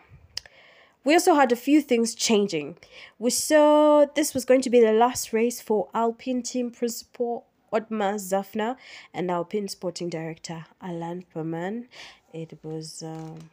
we 1.04 1.14
also 1.14 1.34
had 1.34 1.52
a 1.52 1.56
few 1.56 1.80
things 1.80 2.14
changing. 2.14 2.76
We 3.18 3.30
saw 3.30 4.06
this 4.14 4.34
was 4.34 4.44
going 4.44 4.62
to 4.62 4.70
be 4.70 4.80
the 4.80 4.92
last 4.92 5.32
race 5.32 5.60
for 5.60 5.88
Alpine 5.94 6.42
team 6.42 6.70
principal 6.70 7.46
Otmar 7.72 8.14
Szafnauer 8.14 8.76
and 9.14 9.30
Alpine 9.30 9.68
sporting 9.68 10.08
director 10.08 10.66
Alan 10.80 11.24
Permane. 11.34 11.86
It 12.32 12.58
was. 12.62 13.02
Um, 13.02 13.50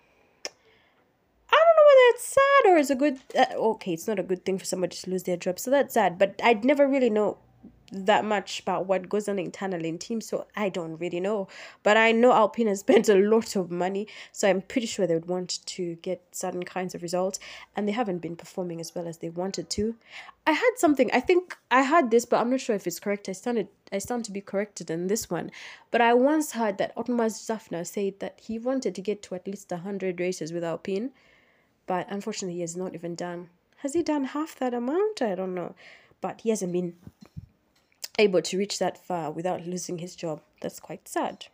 I 1.50 1.60
don't 1.63 1.77
know 1.77 1.88
whether 1.89 2.08
it's 2.10 2.25
sad 2.25 2.72
or 2.72 2.77
it's 2.77 2.89
a 2.89 2.96
good. 2.96 3.20
Uh, 3.36 3.56
okay, 3.56 3.94
it's 3.94 4.08
not 4.08 4.20
a 4.20 4.24
good 4.24 4.44
thing 4.44 4.58
for 4.58 4.66
somebody 4.66 4.96
to 4.98 5.10
lose 5.10 5.24
their 5.24 5.38
job, 5.38 5.60
so 5.60 5.72
that's 5.72 5.94
sad. 5.94 6.18
But 6.18 6.39
I'd 6.44 6.66
never 6.66 6.88
really 6.88 7.10
know 7.10 7.38
that 7.91 8.25
much 8.25 8.60
about 8.60 8.86
what 8.86 9.08
goes 9.08 9.29
on 9.29 9.39
internally 9.39 9.89
in 9.89 9.98
teams, 9.98 10.25
so 10.27 10.46
I 10.56 10.70
don't 10.70 10.98
really 10.98 11.20
know. 11.20 11.48
But 11.84 11.98
I 11.98 12.12
know 12.12 12.34
Alpine 12.34 12.67
has 12.67 12.79
spent 12.88 13.10
a 13.10 13.15
lot 13.15 13.56
of 13.56 13.72
money, 13.72 14.08
so 14.32 14.50
I'm 14.50 14.62
pretty 14.62 14.88
sure 14.88 15.08
they 15.08 15.13
would 15.13 15.27
want 15.27 15.65
to 15.65 15.96
get 15.96 16.22
certain 16.32 16.63
kinds 16.63 16.96
of 16.96 17.01
results, 17.01 17.39
and 17.75 17.88
they 17.88 17.94
haven't 17.94 18.20
been 18.20 18.36
performing 18.36 18.79
as 18.79 18.94
well 18.94 19.08
as 19.08 19.17
they 19.17 19.29
wanted 19.29 19.70
to. 19.72 19.96
I 20.46 20.51
had 20.51 20.72
something, 20.77 21.10
I 21.13 21.20
think 21.20 21.58
I 21.72 21.82
had 21.82 22.12
this, 22.12 22.25
but 22.25 22.39
I'm 22.39 22.50
not 22.50 22.62
sure 22.62 22.75
if 22.75 22.88
it's 22.88 23.00
correct. 23.00 23.29
I 23.29 23.34
stand 23.34 23.67
I 23.91 24.00
stand 24.00 24.25
to 24.25 24.32
be 24.32 24.41
corrected 24.41 24.89
in 24.89 25.08
this 25.08 25.29
one. 25.29 25.51
But 25.91 26.01
I 26.01 26.13
once 26.13 26.51
heard 26.51 26.77
that 26.77 26.94
Otmar 26.98 27.27
Szafnauer 27.27 27.88
said 27.88 28.20
that 28.20 28.39
he 28.41 28.60
wanted 28.60 28.96
to 28.96 29.01
get 29.01 29.22
to 29.24 29.36
at 29.36 29.48
least 29.48 29.72
100 29.72 30.20
races 30.20 30.51
with 30.51 30.63
Alpine, 30.63 31.12
but 31.86 32.06
unfortunately, 32.10 32.56
he 32.56 32.62
has 32.62 32.75
not 32.75 32.94
even 32.94 33.15
done. 33.15 33.50
Has 33.77 33.94
he 33.94 34.03
done 34.03 34.25
half 34.25 34.56
that 34.56 34.74
amount? 34.74 35.22
I 35.22 35.36
don't 35.36 35.56
know. 35.56 35.75
But 36.20 36.41
he 36.41 36.50
hasn't 36.50 36.74
been 36.74 36.96
able 38.18 38.42
to 38.42 38.58
reach 38.58 38.80
that 38.80 38.98
far 38.98 39.32
without 39.32 39.66
losing 39.66 40.00
his 40.00 40.16
job. 40.16 40.42
That's 40.62 40.80
quite 40.80 41.08
sad. 41.08 41.48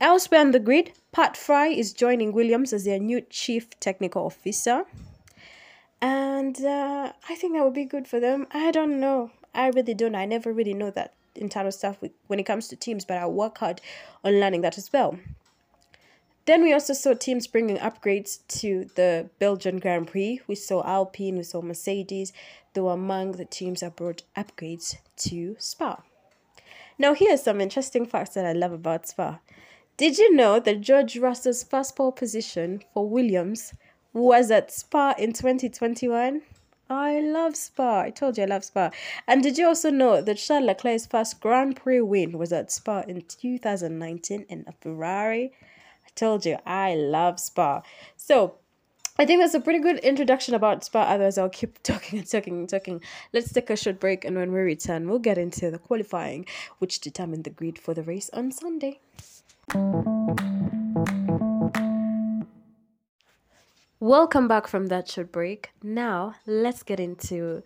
Elsewhere 0.00 0.40
on 0.40 0.52
the 0.52 0.60
grid, 0.60 0.92
Pat 1.10 1.36
Fry 1.36 1.66
is 1.68 1.92
joining 1.92 2.32
Williams 2.32 2.72
as 2.72 2.84
their 2.84 3.00
new 3.00 3.20
chief 3.20 3.68
technical 3.80 4.26
officer. 4.26 4.84
And 6.00 6.64
uh, 6.64 7.12
I 7.28 7.34
think 7.34 7.54
that 7.54 7.64
would 7.64 7.74
be 7.74 7.84
good 7.84 8.06
for 8.06 8.20
them. 8.20 8.46
I 8.52 8.70
don't 8.70 9.00
know. 9.00 9.32
I 9.54 9.68
really 9.68 9.94
don't. 9.94 10.14
I 10.14 10.24
never 10.24 10.52
really 10.52 10.74
know 10.74 10.90
that 10.92 11.14
internal 11.34 11.72
stuff 11.72 12.00
with, 12.00 12.12
when 12.28 12.38
it 12.38 12.44
comes 12.44 12.68
to 12.68 12.76
teams, 12.76 13.04
but 13.04 13.16
I 13.16 13.26
work 13.26 13.58
hard 13.58 13.80
on 14.22 14.38
learning 14.38 14.60
that 14.60 14.78
as 14.78 14.92
well. 14.92 15.18
Then 16.48 16.62
we 16.62 16.72
also 16.72 16.94
saw 16.94 17.12
teams 17.12 17.46
bringing 17.46 17.76
upgrades 17.76 18.38
to 18.60 18.88
the 18.94 19.28
Belgian 19.38 19.78
Grand 19.78 20.06
Prix. 20.06 20.40
We 20.46 20.54
saw 20.54 20.82
Alpine, 20.82 21.36
we 21.36 21.42
saw 21.42 21.60
Mercedes. 21.60 22.32
though 22.72 22.88
among 22.88 23.32
the 23.32 23.44
teams 23.44 23.80
that 23.80 23.96
brought 23.96 24.22
upgrades 24.34 24.96
to 25.28 25.56
Spa. 25.58 26.02
Now, 26.96 27.12
here's 27.12 27.42
some 27.42 27.60
interesting 27.60 28.06
facts 28.06 28.30
that 28.30 28.46
I 28.46 28.54
love 28.54 28.72
about 28.72 29.06
Spa. 29.06 29.40
Did 29.98 30.16
you 30.16 30.34
know 30.34 30.58
that 30.58 30.80
George 30.80 31.18
Russell's 31.18 31.64
first 31.64 31.96
pole 31.96 32.12
position 32.12 32.82
for 32.94 33.06
Williams 33.06 33.74
was 34.14 34.50
at 34.50 34.72
Spa 34.72 35.14
in 35.18 35.34
2021? 35.34 36.40
I 36.88 37.20
love 37.20 37.56
Spa. 37.56 38.00
I 38.00 38.10
told 38.10 38.38
you 38.38 38.44
I 38.44 38.46
love 38.46 38.64
Spa. 38.64 38.90
And 39.26 39.42
did 39.42 39.58
you 39.58 39.66
also 39.66 39.90
know 39.90 40.22
that 40.22 40.38
Charles 40.38 40.64
Leclerc's 40.64 41.04
first 41.04 41.42
Grand 41.42 41.76
Prix 41.76 42.00
win 42.00 42.38
was 42.38 42.54
at 42.54 42.72
Spa 42.72 43.00
in 43.06 43.20
2019 43.20 44.46
in 44.48 44.64
a 44.66 44.72
Ferrari? 44.72 45.52
Told 46.18 46.44
you 46.44 46.58
I 46.66 46.94
love 46.94 47.38
spa. 47.38 47.82
So 48.16 48.56
I 49.20 49.26
think 49.26 49.40
that's 49.40 49.54
a 49.54 49.60
pretty 49.60 49.80
good 49.80 49.98
introduction 49.98 50.54
about 50.54 50.84
spa. 50.84 51.02
Otherwise, 51.02 51.38
I'll 51.38 51.48
keep 51.48 51.82
talking 51.82 52.18
and 52.20 52.30
talking 52.30 52.58
and 52.58 52.68
talking. 52.68 53.02
Let's 53.32 53.52
take 53.52 53.70
a 53.70 53.76
short 53.76 53.98
break, 53.98 54.24
and 54.24 54.36
when 54.36 54.52
we 54.52 54.60
return, 54.60 55.08
we'll 55.08 55.18
get 55.18 55.38
into 55.38 55.70
the 55.70 55.78
qualifying, 55.78 56.46
which 56.78 57.00
determined 57.00 57.44
the 57.44 57.50
grid 57.50 57.78
for 57.78 57.94
the 57.94 58.02
race 58.02 58.30
on 58.32 58.52
Sunday. 58.52 59.00
Welcome 64.00 64.46
back 64.46 64.68
from 64.68 64.86
that 64.86 65.08
short 65.08 65.32
break. 65.32 65.70
Now, 65.82 66.36
let's 66.46 66.84
get 66.84 67.00
into 67.00 67.64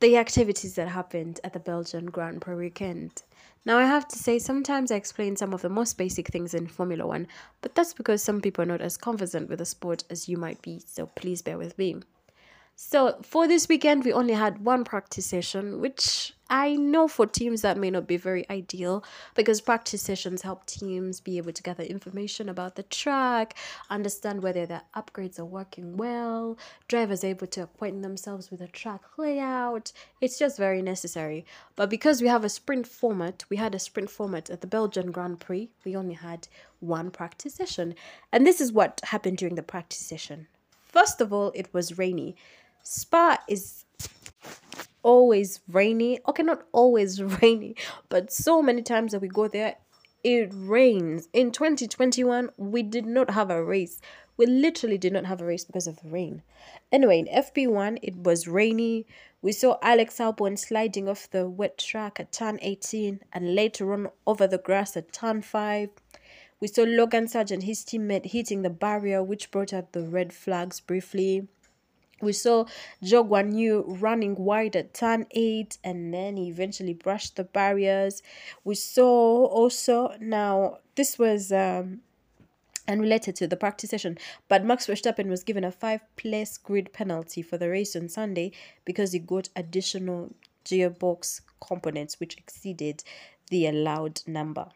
the 0.00 0.16
activities 0.16 0.74
that 0.74 0.88
happened 0.88 1.38
at 1.44 1.52
the 1.52 1.60
Belgian 1.60 2.06
Grand 2.06 2.40
Prix 2.40 2.56
weekend. 2.56 3.22
Now, 3.64 3.78
I 3.78 3.84
have 3.84 4.08
to 4.08 4.18
say, 4.18 4.38
sometimes 4.38 4.90
I 4.90 4.96
explain 4.96 5.36
some 5.36 5.52
of 5.52 5.62
the 5.62 5.68
most 5.68 5.98
basic 5.98 6.28
things 6.28 6.54
in 6.54 6.66
Formula 6.66 7.06
One, 7.06 7.26
but 7.60 7.74
that's 7.74 7.92
because 7.92 8.22
some 8.22 8.40
people 8.40 8.62
are 8.62 8.66
not 8.66 8.80
as 8.80 8.96
conversant 8.96 9.48
with 9.48 9.58
the 9.58 9.66
sport 9.66 10.04
as 10.10 10.28
you 10.28 10.36
might 10.36 10.62
be, 10.62 10.78
so 10.78 11.06
please 11.06 11.42
bear 11.42 11.58
with 11.58 11.76
me. 11.76 11.96
So, 12.76 13.18
for 13.22 13.48
this 13.48 13.68
weekend, 13.68 14.04
we 14.04 14.12
only 14.12 14.34
had 14.34 14.64
one 14.64 14.84
practice 14.84 15.26
session, 15.26 15.80
which 15.80 16.32
I 16.50 16.76
know 16.76 17.08
for 17.08 17.26
teams 17.26 17.62
that 17.62 17.76
may 17.76 17.90
not 17.90 18.06
be 18.06 18.16
very 18.16 18.48
ideal 18.48 19.04
because 19.34 19.60
practice 19.60 20.02
sessions 20.02 20.42
help 20.42 20.64
teams 20.64 21.20
be 21.20 21.36
able 21.36 21.52
to 21.52 21.62
gather 21.62 21.82
information 21.82 22.48
about 22.48 22.76
the 22.76 22.84
track, 22.84 23.54
understand 23.90 24.42
whether 24.42 24.64
their 24.64 24.82
upgrades 24.96 25.38
are 25.38 25.44
working 25.44 25.96
well, 25.96 26.56
drivers 26.88 27.22
are 27.22 27.28
able 27.28 27.46
to 27.48 27.62
acquaint 27.64 28.02
themselves 28.02 28.50
with 28.50 28.60
the 28.60 28.68
track 28.68 29.02
layout. 29.18 29.92
It's 30.20 30.38
just 30.38 30.56
very 30.56 30.80
necessary. 30.80 31.44
But 31.76 31.90
because 31.90 32.22
we 32.22 32.28
have 32.28 32.44
a 32.44 32.48
sprint 32.48 32.86
format, 32.86 33.44
we 33.50 33.58
had 33.58 33.74
a 33.74 33.78
sprint 33.78 34.10
format 34.10 34.48
at 34.48 34.62
the 34.62 34.66
Belgian 34.66 35.10
Grand 35.10 35.40
Prix, 35.40 35.68
we 35.84 35.94
only 35.94 36.14
had 36.14 36.48
one 36.80 37.10
practice 37.10 37.54
session. 37.54 37.94
And 38.32 38.46
this 38.46 38.60
is 38.60 38.72
what 38.72 39.00
happened 39.04 39.38
during 39.38 39.56
the 39.56 39.62
practice 39.62 39.98
session. 39.98 40.46
First 40.86 41.20
of 41.20 41.32
all, 41.32 41.52
it 41.54 41.72
was 41.74 41.98
rainy. 41.98 42.36
Spa 42.82 43.38
is 43.46 43.84
always 45.08 45.60
rainy. 45.72 46.20
Okay, 46.28 46.42
not 46.42 46.66
always 46.70 47.22
rainy, 47.42 47.74
but 48.10 48.30
so 48.30 48.60
many 48.60 48.82
times 48.82 49.12
that 49.12 49.22
we 49.22 49.28
go 49.28 49.48
there, 49.48 49.76
it 50.22 50.50
rains. 50.52 51.28
In 51.32 51.50
2021, 51.50 52.50
we 52.58 52.82
did 52.82 53.06
not 53.06 53.30
have 53.30 53.48
a 53.48 53.64
race. 53.64 54.02
We 54.36 54.44
literally 54.44 54.98
did 54.98 55.14
not 55.14 55.24
have 55.24 55.40
a 55.40 55.46
race 55.46 55.64
because 55.64 55.86
of 55.86 55.98
the 56.00 56.10
rain. 56.10 56.42
Anyway, 56.92 57.18
in 57.20 57.26
FP1, 57.26 58.00
it 58.02 58.16
was 58.16 58.46
rainy. 58.46 59.06
We 59.40 59.52
saw 59.52 59.78
Alex 59.80 60.18
Albon 60.18 60.58
sliding 60.58 61.08
off 61.08 61.30
the 61.30 61.48
wet 61.48 61.78
track 61.78 62.20
at 62.20 62.30
turn 62.30 62.58
18 62.60 63.20
and 63.32 63.54
later 63.54 63.94
on 63.94 64.08
over 64.26 64.46
the 64.46 64.58
grass 64.58 64.94
at 64.94 65.12
turn 65.12 65.40
5. 65.40 65.88
We 66.60 66.68
saw 66.68 66.82
Logan 66.82 67.26
Sargeant, 67.26 67.62
his 67.62 67.82
teammate, 67.82 68.26
hitting 68.26 68.60
the 68.60 68.70
barrier, 68.70 69.22
which 69.22 69.50
brought 69.50 69.72
out 69.72 69.92
the 69.92 70.02
red 70.02 70.34
flags 70.34 70.80
briefly. 70.80 71.48
We 72.20 72.32
saw 72.32 72.64
Zhou 73.02 73.28
Guanyu 73.28 73.84
running 74.00 74.34
wide 74.34 74.74
at 74.76 74.94
turn 74.94 75.26
8 75.30 75.78
and 75.84 76.12
then 76.12 76.36
he 76.36 76.48
eventually 76.48 76.94
brushed 76.94 77.36
the 77.36 77.44
barriers. 77.44 78.22
We 78.64 78.74
saw 78.74 79.46
also, 79.46 80.14
now 80.20 80.78
this 80.96 81.18
was 81.18 81.52
um, 81.52 82.00
unrelated 82.88 83.36
to 83.36 83.46
the 83.46 83.56
practice 83.56 83.90
session, 83.90 84.18
but 84.48 84.64
Max 84.64 84.86
Verstappen 84.86 85.28
was 85.28 85.44
given 85.44 85.62
a 85.62 85.70
five 85.70 86.00
place 86.16 86.56
grid 86.56 86.92
penalty 86.92 87.42
for 87.42 87.56
the 87.56 87.68
race 87.68 87.94
on 87.94 88.08
Sunday 88.08 88.52
because 88.84 89.12
he 89.12 89.18
got 89.18 89.48
additional 89.54 90.34
gearbox 90.64 91.40
components 91.66 92.18
which 92.18 92.36
exceeded 92.36 93.04
the 93.50 93.66
allowed 93.66 94.20
number. 94.26 94.68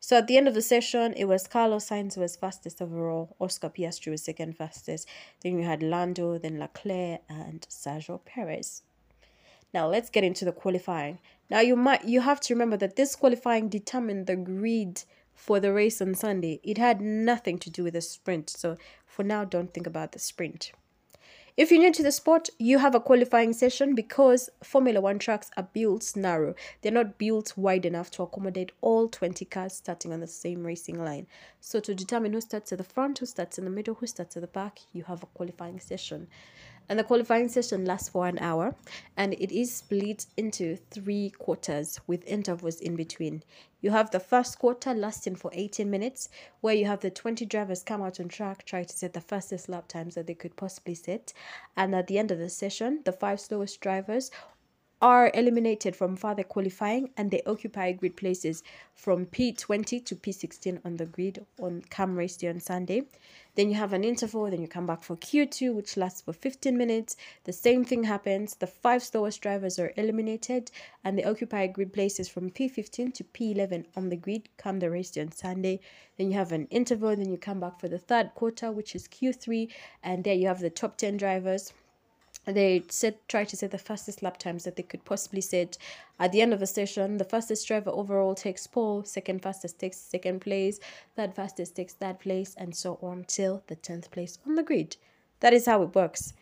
So 0.00 0.16
at 0.16 0.26
the 0.26 0.36
end 0.36 0.48
of 0.48 0.54
the 0.54 0.62
session, 0.62 1.12
it 1.14 1.24
was 1.24 1.46
Carlos 1.46 1.88
Sainz 1.88 2.14
who 2.14 2.20
was 2.20 2.36
fastest 2.36 2.80
overall. 2.80 3.36
Oscar 3.40 3.68
Piastri 3.68 4.10
was 4.10 4.22
second 4.22 4.56
fastest. 4.56 5.08
Then 5.42 5.58
you 5.58 5.64
had 5.64 5.82
Lando, 5.82 6.38
then 6.38 6.58
Leclerc, 6.58 7.20
and 7.28 7.66
Sergio 7.68 8.24
Perez. 8.24 8.82
Now 9.74 9.88
let's 9.88 10.08
get 10.08 10.24
into 10.24 10.44
the 10.44 10.52
qualifying. 10.52 11.18
Now 11.50 11.60
you 11.60 11.76
might 11.76 12.04
you 12.04 12.20
have 12.20 12.40
to 12.42 12.54
remember 12.54 12.76
that 12.78 12.96
this 12.96 13.16
qualifying 13.16 13.68
determined 13.68 14.26
the 14.26 14.36
grid 14.36 15.04
for 15.34 15.60
the 15.60 15.72
race 15.72 16.00
on 16.00 16.14
Sunday. 16.14 16.60
It 16.62 16.78
had 16.78 17.00
nothing 17.00 17.58
to 17.58 17.70
do 17.70 17.84
with 17.84 17.94
the 17.94 18.00
sprint. 18.00 18.50
So 18.50 18.76
for 19.06 19.22
now, 19.22 19.44
don't 19.44 19.72
think 19.72 19.86
about 19.86 20.12
the 20.12 20.18
sprint. 20.18 20.72
If 21.58 21.72
you're 21.72 21.80
new 21.80 21.92
to 21.92 22.04
the 22.04 22.12
sport, 22.12 22.50
you 22.60 22.78
have 22.78 22.94
a 22.94 23.00
qualifying 23.00 23.52
session 23.52 23.96
because 23.96 24.48
Formula 24.62 25.00
One 25.00 25.18
tracks 25.18 25.50
are 25.56 25.68
built 25.72 26.12
narrow. 26.14 26.54
They're 26.80 26.92
not 26.92 27.18
built 27.18 27.56
wide 27.56 27.84
enough 27.84 28.12
to 28.12 28.22
accommodate 28.22 28.70
all 28.80 29.08
20 29.08 29.44
cars 29.46 29.72
starting 29.72 30.12
on 30.12 30.20
the 30.20 30.28
same 30.28 30.64
racing 30.64 31.02
line. 31.02 31.26
So, 31.60 31.80
to 31.80 31.96
determine 31.96 32.32
who 32.32 32.40
starts 32.40 32.70
at 32.70 32.78
the 32.78 32.84
front, 32.84 33.18
who 33.18 33.26
starts 33.26 33.58
in 33.58 33.64
the 33.64 33.72
middle, 33.72 33.94
who 33.94 34.06
starts 34.06 34.36
at 34.36 34.42
the 34.42 34.46
back, 34.46 34.78
you 34.92 35.02
have 35.02 35.24
a 35.24 35.26
qualifying 35.26 35.80
session 35.80 36.28
and 36.88 36.98
the 36.98 37.04
qualifying 37.04 37.48
session 37.48 37.84
lasts 37.84 38.08
for 38.08 38.26
an 38.26 38.38
hour 38.38 38.74
and 39.16 39.34
it 39.34 39.52
is 39.52 39.74
split 39.74 40.26
into 40.36 40.76
three 40.90 41.30
quarters 41.30 42.00
with 42.06 42.26
intervals 42.26 42.80
in 42.80 42.96
between. 42.96 43.42
You 43.80 43.90
have 43.90 44.10
the 44.10 44.20
first 44.20 44.58
quarter 44.58 44.94
lasting 44.94 45.36
for 45.36 45.50
18 45.54 45.88
minutes 45.88 46.28
where 46.60 46.74
you 46.74 46.86
have 46.86 47.00
the 47.00 47.10
20 47.10 47.46
drivers 47.46 47.82
come 47.82 48.02
out 48.02 48.18
on 48.18 48.28
track 48.28 48.64
try 48.64 48.82
to 48.84 48.96
set 48.96 49.12
the 49.12 49.20
fastest 49.20 49.68
lap 49.68 49.86
times 49.88 50.14
that 50.14 50.26
they 50.26 50.34
could 50.34 50.56
possibly 50.56 50.94
set. 50.94 51.32
And 51.76 51.94
at 51.94 52.06
the 52.06 52.18
end 52.18 52.30
of 52.30 52.38
the 52.38 52.48
session 52.48 53.00
the 53.04 53.12
five 53.12 53.40
slowest 53.40 53.80
drivers 53.80 54.30
are 55.00 55.30
eliminated 55.32 55.94
from 55.94 56.16
further 56.16 56.42
qualifying 56.42 57.10
and 57.16 57.30
they 57.30 57.40
occupy 57.46 57.92
grid 57.92 58.16
places 58.16 58.64
from 58.94 59.26
P20 59.26 60.04
to 60.04 60.16
P16 60.16 60.80
on 60.84 60.96
the 60.96 61.06
grid 61.06 61.46
on 61.60 61.82
Cam 61.88 62.16
Race 62.16 62.36
Day 62.36 62.48
on 62.48 62.58
Sunday. 62.58 63.04
Then 63.54 63.68
you 63.68 63.76
have 63.76 63.92
an 63.92 64.02
interval, 64.02 64.50
then 64.50 64.60
you 64.60 64.68
come 64.68 64.86
back 64.86 65.02
for 65.02 65.16
Q2, 65.16 65.72
which 65.74 65.96
lasts 65.96 66.20
for 66.22 66.32
15 66.32 66.76
minutes. 66.76 67.16
The 67.44 67.52
same 67.52 67.84
thing 67.84 68.04
happens. 68.04 68.56
The 68.56 68.66
five 68.66 69.02
slowest 69.02 69.40
drivers 69.40 69.78
are 69.78 69.92
eliminated 69.96 70.70
and 71.04 71.16
they 71.16 71.24
occupy 71.24 71.68
grid 71.68 71.92
places 71.92 72.28
from 72.28 72.50
P15 72.50 73.14
to 73.14 73.24
P11 73.24 73.86
on 73.96 74.08
the 74.08 74.16
grid 74.16 74.48
come 74.56 74.80
the 74.80 74.90
race 74.90 75.12
day 75.12 75.20
on 75.20 75.30
Sunday. 75.30 75.80
Then 76.16 76.30
you 76.30 76.38
have 76.38 76.50
an 76.50 76.66
interval, 76.70 77.14
then 77.14 77.30
you 77.30 77.36
come 77.36 77.60
back 77.60 77.78
for 77.78 77.88
the 77.88 77.98
third 77.98 78.32
quarter, 78.34 78.72
which 78.72 78.96
is 78.96 79.06
Q3, 79.06 79.70
and 80.02 80.24
there 80.24 80.34
you 80.34 80.48
have 80.48 80.60
the 80.60 80.70
top 80.70 80.96
10 80.96 81.16
drivers 81.16 81.72
they 82.44 82.82
set 82.88 83.28
try 83.28 83.44
to 83.44 83.56
set 83.56 83.70
the 83.70 83.78
fastest 83.78 84.22
lap 84.22 84.38
times 84.38 84.64
that 84.64 84.76
they 84.76 84.82
could 84.82 85.04
possibly 85.04 85.40
set. 85.40 85.76
At 86.18 86.32
the 86.32 86.40
end 86.40 86.52
of 86.52 86.60
the 86.60 86.66
session 86.66 87.18
the 87.18 87.24
fastest 87.24 87.66
driver 87.68 87.90
overall 87.90 88.34
takes 88.34 88.66
pole 88.66 89.04
second 89.04 89.42
fastest 89.42 89.78
takes 89.78 89.98
second 89.98 90.40
place 90.40 90.80
third 91.16 91.34
fastest 91.34 91.76
takes 91.76 91.94
third 91.94 92.18
place 92.20 92.54
and 92.56 92.74
so 92.74 92.98
on 93.02 93.24
till 93.28 93.62
the 93.66 93.76
10th 93.76 94.10
place 94.10 94.38
on 94.46 94.54
the 94.54 94.62
grid. 94.62 94.96
That 95.40 95.52
is 95.52 95.66
how 95.66 95.82
it 95.82 95.94
works. 95.94 96.32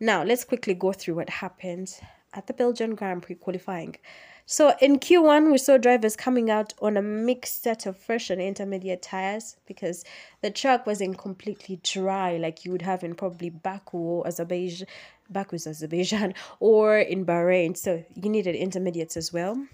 Now 0.00 0.22
let's 0.24 0.44
quickly 0.44 0.74
go 0.74 0.92
through 0.92 1.14
what 1.14 1.30
happened 1.30 1.94
at 2.34 2.46
the 2.46 2.54
Belgian 2.54 2.94
Grand 2.94 3.22
Prix 3.22 3.36
qualifying. 3.36 3.96
So 4.46 4.74
in 4.80 4.98
Q1, 4.98 5.50
we 5.50 5.58
saw 5.58 5.78
drivers 5.78 6.16
coming 6.16 6.50
out 6.50 6.74
on 6.82 6.96
a 6.96 7.02
mixed 7.02 7.62
set 7.62 7.86
of 7.86 7.96
fresh 7.96 8.28
and 8.28 8.40
intermediate 8.40 9.02
tires 9.02 9.56
because 9.66 10.04
the 10.40 10.50
track 10.50 10.86
wasn't 10.86 11.18
completely 11.18 11.80
dry 11.82 12.36
like 12.36 12.64
you 12.64 12.72
would 12.72 12.82
have 12.82 13.04
in 13.04 13.14
probably 13.14 13.50
Baku 13.50 13.98
or 13.98 14.26
Azerbaijan, 14.26 14.86
Baku's 15.30 15.66
Azerbaijan, 15.66 16.34
or 16.60 16.98
in 16.98 17.24
Bahrain. 17.24 17.76
So 17.76 18.04
you 18.14 18.28
needed 18.28 18.56
intermediates 18.56 19.16
as 19.16 19.32
well. 19.32 19.64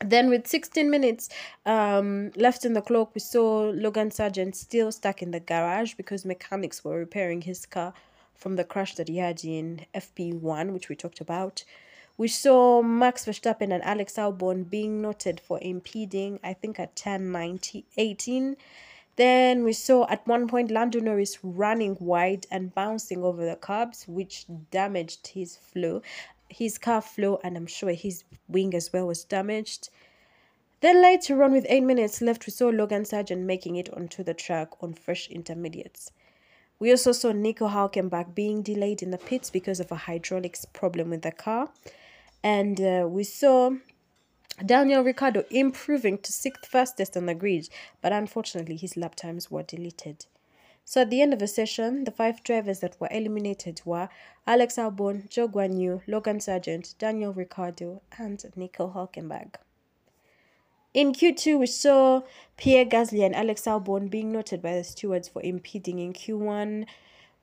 Then, 0.00 0.30
with 0.30 0.46
16 0.46 0.88
minutes 0.88 1.28
um, 1.66 2.30
left 2.36 2.64
in 2.64 2.72
the 2.72 2.82
clock, 2.82 3.14
we 3.14 3.20
saw 3.20 3.70
Logan 3.74 4.10
Sargeant 4.10 4.54
still 4.54 4.92
stuck 4.92 5.22
in 5.22 5.32
the 5.32 5.40
garage 5.40 5.94
because 5.94 6.24
mechanics 6.24 6.84
were 6.84 6.98
repairing 6.98 7.42
his 7.42 7.66
car 7.66 7.92
from 8.36 8.54
the 8.54 8.62
crash 8.62 8.94
that 8.94 9.08
he 9.08 9.16
had 9.16 9.44
in 9.44 9.86
FP1, 9.96 10.72
which 10.72 10.88
we 10.88 10.94
talked 10.94 11.20
about. 11.20 11.64
We 12.18 12.28
saw 12.28 12.82
Max 12.82 13.24
Verstappen 13.24 13.72
and 13.72 13.82
Alex 13.82 14.14
Albon 14.14 14.68
being 14.68 15.00
noted 15.00 15.40
for 15.40 15.58
impeding, 15.62 16.40
I 16.44 16.52
think, 16.52 16.78
at 16.78 16.96
10 16.96 17.32
90, 17.32 17.86
18. 17.96 18.56
Then 19.16 19.64
we 19.64 19.72
saw 19.72 20.06
at 20.08 20.26
one 20.26 20.46
point 20.46 20.70
Lando 20.70 21.00
Norris 21.00 21.38
running 21.42 21.96
wide 22.00 22.46
and 22.50 22.74
bouncing 22.74 23.24
over 23.24 23.46
the 23.46 23.56
curbs, 23.56 24.06
which 24.06 24.46
damaged 24.70 25.28
his 25.28 25.56
flow 25.56 26.02
his 26.50 26.78
car 26.78 27.00
flow 27.00 27.40
and 27.44 27.56
I'm 27.56 27.66
sure 27.66 27.92
his 27.92 28.24
wing 28.48 28.74
as 28.74 28.92
well 28.92 29.06
was 29.06 29.24
damaged. 29.24 29.90
Then 30.80 31.02
later 31.02 31.42
on, 31.42 31.52
with 31.52 31.66
eight 31.68 31.82
minutes 31.82 32.20
left, 32.20 32.46
we 32.46 32.52
saw 32.52 32.68
Logan 32.68 33.02
Sargeant 33.02 33.44
making 33.44 33.76
it 33.76 33.92
onto 33.92 34.22
the 34.22 34.34
track 34.34 34.68
on 34.80 34.94
fresh 34.94 35.28
intermediates. 35.28 36.12
We 36.78 36.90
also 36.92 37.10
saw 37.10 37.32
Nico 37.32 37.68
Hulkenberg 37.68 38.34
being 38.34 38.62
delayed 38.62 39.02
in 39.02 39.10
the 39.10 39.18
pits 39.18 39.50
because 39.50 39.80
of 39.80 39.90
a 39.90 39.96
hydraulics 39.96 40.64
problem 40.64 41.10
with 41.10 41.22
the 41.22 41.32
car. 41.32 41.70
And 42.42 42.80
uh, 42.80 43.06
we 43.08 43.24
saw 43.24 43.70
Daniel 44.64 45.02
Ricciardo 45.02 45.44
improving 45.50 46.18
to 46.18 46.32
sixth 46.32 46.66
fastest 46.66 47.16
on 47.16 47.26
the 47.26 47.34
grid, 47.34 47.68
but 48.00 48.12
unfortunately 48.12 48.76
his 48.76 48.96
lap 48.96 49.14
times 49.14 49.50
were 49.50 49.62
deleted. 49.62 50.26
So 50.84 51.02
at 51.02 51.10
the 51.10 51.20
end 51.20 51.34
of 51.34 51.38
the 51.38 51.46
session, 51.46 52.04
the 52.04 52.10
five 52.10 52.42
drivers 52.42 52.80
that 52.80 52.98
were 52.98 53.10
eliminated 53.10 53.82
were 53.84 54.08
Alex 54.46 54.76
Albon, 54.76 55.28
Zhou 55.28 55.52
Guanyu, 55.52 56.00
Logan 56.06 56.38
Sargeant, 56.38 56.96
Daniel 56.98 57.34
Ricciardo, 57.34 58.00
and 58.16 58.42
Nico 58.56 58.90
Hulkenberg. 58.90 59.56
In 60.94 61.12
Q2, 61.12 61.58
we 61.58 61.66
saw 61.66 62.22
Pierre 62.56 62.86
Gasly 62.86 63.24
and 63.24 63.36
Alex 63.36 63.66
Albon 63.66 64.08
being 64.08 64.32
noted 64.32 64.62
by 64.62 64.74
the 64.74 64.82
stewards 64.82 65.28
for 65.28 65.42
impeding 65.42 65.98
in 65.98 66.14
Q1. 66.14 66.86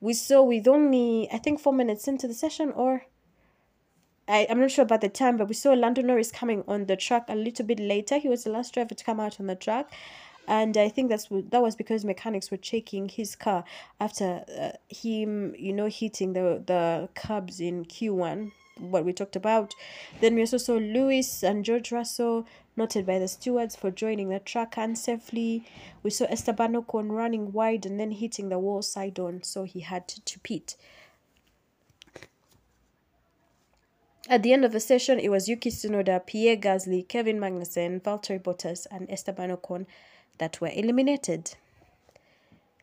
We 0.00 0.12
saw 0.14 0.42
with 0.42 0.66
only, 0.66 1.28
I 1.32 1.38
think, 1.38 1.60
four 1.60 1.72
minutes 1.72 2.08
into 2.08 2.26
the 2.26 2.34
session, 2.34 2.72
or 2.72 3.06
I, 4.28 4.46
I'm 4.50 4.60
not 4.60 4.70
sure 4.70 4.82
about 4.82 5.00
the 5.02 5.08
time, 5.08 5.36
but 5.36 5.48
we 5.48 5.54
saw 5.54 5.72
Lando 5.72 6.02
Norris 6.02 6.32
coming 6.32 6.64
on 6.66 6.86
the 6.86 6.96
track 6.96 7.26
a 7.28 7.36
little 7.36 7.64
bit 7.64 7.78
later. 7.78 8.18
He 8.18 8.28
was 8.28 8.44
the 8.44 8.50
last 8.50 8.74
driver 8.74 8.94
to 8.94 9.04
come 9.04 9.20
out 9.20 9.38
on 9.38 9.46
the 9.46 9.54
track 9.54 9.92
and 10.48 10.76
I 10.76 10.88
think 10.88 11.10
that's 11.10 11.28
that 11.30 11.62
was 11.62 11.76
because 11.76 12.04
mechanics 12.04 12.50
were 12.50 12.56
checking 12.56 13.08
his 13.08 13.34
car 13.34 13.64
after 14.00 14.44
uh, 14.58 14.72
him, 14.88 15.54
you 15.58 15.72
know, 15.72 15.86
hitting 15.86 16.32
the 16.32 16.62
the 16.64 17.08
curbs 17.14 17.60
in 17.60 17.84
Q 17.84 18.14
one. 18.14 18.52
What 18.78 19.06
we 19.06 19.14
talked 19.14 19.36
about. 19.36 19.72
Then 20.20 20.34
we 20.34 20.42
also 20.42 20.58
saw 20.58 20.74
Lewis 20.74 21.42
and 21.42 21.64
George 21.64 21.90
Russell 21.90 22.46
noted 22.76 23.06
by 23.06 23.18
the 23.18 23.26
stewards 23.26 23.74
for 23.74 23.90
joining 23.90 24.28
the 24.28 24.38
track 24.38 24.74
unsafely. 24.74 25.64
We 26.02 26.10
saw 26.10 26.26
Esteban 26.26 26.74
Ocon 26.74 27.10
running 27.10 27.52
wide 27.52 27.86
and 27.86 27.98
then 27.98 28.10
hitting 28.10 28.50
the 28.50 28.58
wall 28.58 28.82
side 28.82 29.18
on, 29.18 29.42
so 29.42 29.64
he 29.64 29.80
had 29.80 30.06
to, 30.08 30.20
to 30.20 30.38
pit. 30.40 30.76
At 34.28 34.42
the 34.42 34.52
end 34.52 34.64
of 34.64 34.72
the 34.72 34.80
session, 34.80 35.20
it 35.20 35.28
was 35.28 35.48
Yuki 35.48 35.70
Tsunoda, 35.70 36.26
Pierre 36.26 36.56
Gasly, 36.56 37.06
Kevin 37.06 37.38
Magnussen, 37.38 38.02
Valtteri 38.02 38.42
Bottas, 38.42 38.86
and 38.90 39.08
Esteban 39.08 39.56
Ocon 39.56 39.86
that 40.38 40.60
were 40.60 40.70
eliminated. 40.74 41.54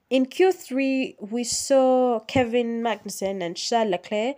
In 0.10 0.26
Q3, 0.26 1.16
we 1.20 1.44
saw 1.44 2.22
Kevin 2.22 2.82
Magnussen 2.82 3.42
and 3.42 3.58
Charles 3.58 3.92
Leclerc 3.92 4.38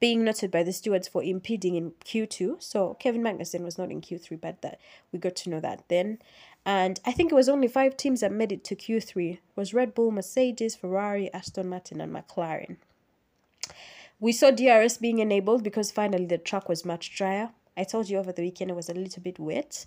being 0.00 0.24
noted 0.24 0.50
by 0.50 0.62
the 0.62 0.72
stewards 0.72 1.08
for 1.08 1.22
impeding 1.22 1.74
in 1.74 1.90
Q2. 2.04 2.62
So 2.62 2.94
Kevin 2.94 3.22
Magnussen 3.22 3.60
was 3.60 3.76
not 3.76 3.90
in 3.90 4.00
Q3, 4.00 4.40
but 4.40 4.62
that 4.62 4.80
we 5.12 5.18
got 5.18 5.36
to 5.36 5.50
know 5.50 5.60
that 5.60 5.84
then. 5.88 6.18
And 6.64 7.00
I 7.04 7.12
think 7.12 7.32
it 7.32 7.34
was 7.34 7.50
only 7.50 7.68
five 7.68 7.98
teams 7.98 8.20
that 8.20 8.32
made 8.32 8.50
it 8.50 8.64
to 8.64 8.76
Q3. 8.76 9.34
It 9.34 9.40
was 9.56 9.74
Red 9.74 9.94
Bull, 9.94 10.10
Mercedes, 10.10 10.74
Ferrari, 10.74 11.32
Aston 11.34 11.68
Martin, 11.68 12.00
and 12.00 12.14
McLaren. 12.14 12.76
We 14.18 14.32
saw 14.32 14.50
DRS 14.50 14.96
being 14.98 15.18
enabled 15.18 15.62
because 15.62 15.90
finally 15.90 16.24
the 16.24 16.38
track 16.38 16.68
was 16.68 16.84
much 16.84 17.14
drier. 17.14 17.50
I 17.76 17.84
told 17.84 18.08
you 18.08 18.18
over 18.18 18.32
the 18.32 18.42
weekend 18.42 18.70
it 18.70 18.74
was 18.74 18.88
a 18.88 18.94
little 18.94 19.22
bit 19.22 19.38
wet. 19.38 19.84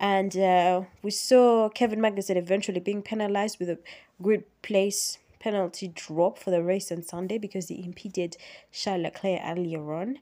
And 0.00 0.36
uh, 0.36 0.82
we 1.02 1.10
saw 1.10 1.68
Kevin 1.68 2.00
Magnussen 2.00 2.36
eventually 2.36 2.80
being 2.80 3.02
penalized 3.02 3.58
with 3.58 3.68
a 3.68 3.78
grid 4.22 4.44
place 4.62 5.18
penalty 5.38 5.88
drop 5.94 6.38
for 6.38 6.50
the 6.50 6.62
race 6.62 6.90
on 6.90 7.02
Sunday 7.02 7.38
because 7.38 7.68
he 7.68 7.84
impeded 7.84 8.36
Charles 8.72 9.02
Leclerc 9.02 9.40
earlier 9.44 9.92
on. 9.92 10.18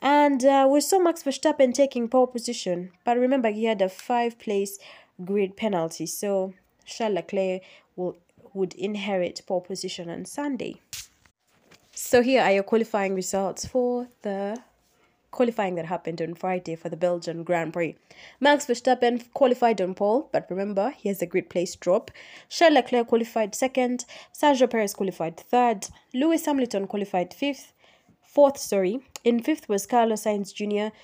And 0.00 0.44
uh, 0.44 0.68
we 0.70 0.80
saw 0.80 0.98
Max 0.98 1.22
Verstappen 1.22 1.72
taking 1.72 2.08
pole 2.08 2.26
position, 2.26 2.92
but 3.04 3.18
remember 3.18 3.50
he 3.50 3.64
had 3.64 3.80
a 3.80 3.88
five 3.88 4.38
place 4.38 4.78
grid 5.24 5.56
penalty, 5.56 6.06
so 6.06 6.52
Charles 6.84 7.14
Leclerc 7.14 7.62
will, 7.96 8.18
would 8.52 8.74
inherit 8.74 9.40
pole 9.46 9.62
position 9.62 10.10
on 10.10 10.24
Sunday. 10.26 10.80
So 11.98 12.20
here 12.20 12.42
are 12.42 12.52
your 12.52 12.62
qualifying 12.62 13.14
results 13.14 13.64
for 13.64 14.08
the 14.20 14.60
qualifying 15.30 15.76
that 15.76 15.86
happened 15.86 16.20
on 16.20 16.34
Friday 16.34 16.76
for 16.76 16.90
the 16.90 16.96
Belgian 16.96 17.42
Grand 17.42 17.72
Prix. 17.72 17.96
Max 18.38 18.66
Verstappen 18.66 19.32
qualified 19.32 19.80
on 19.80 19.94
pole, 19.94 20.28
but 20.30 20.46
remember, 20.50 20.90
he 20.90 21.08
has 21.08 21.22
a 21.22 21.26
great 21.26 21.48
place 21.48 21.74
drop. 21.74 22.10
Charles 22.50 22.74
Leclerc 22.74 23.06
qualified 23.06 23.54
second. 23.54 24.04
Sergio 24.30 24.68
Perez 24.68 24.92
qualified 24.92 25.38
third. 25.38 25.88
Lewis 26.12 26.44
Hamilton 26.44 26.86
qualified 26.86 27.32
fifth. 27.32 27.72
Fourth, 28.20 28.58
sorry. 28.58 29.00
In 29.24 29.42
fifth 29.42 29.66
was 29.66 29.86
Carlos 29.86 30.24
Sainz 30.24 30.52
Jr. 30.52 30.94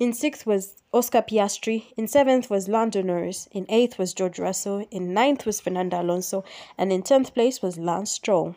In 0.00 0.12
sixth 0.12 0.44
was 0.44 0.82
Oscar 0.92 1.22
Piastri. 1.22 1.92
In 1.96 2.08
seventh 2.08 2.50
was 2.50 2.66
Lando 2.66 3.02
Norris. 3.02 3.48
In 3.52 3.66
eighth 3.68 4.00
was 4.00 4.14
George 4.14 4.40
Russell. 4.40 4.84
In 4.90 5.14
ninth 5.14 5.46
was 5.46 5.60
Fernando 5.60 6.02
Alonso. 6.02 6.42
And 6.76 6.92
in 6.92 7.04
tenth 7.04 7.32
place 7.34 7.62
was 7.62 7.78
Lance 7.78 8.10
Stroll. 8.10 8.56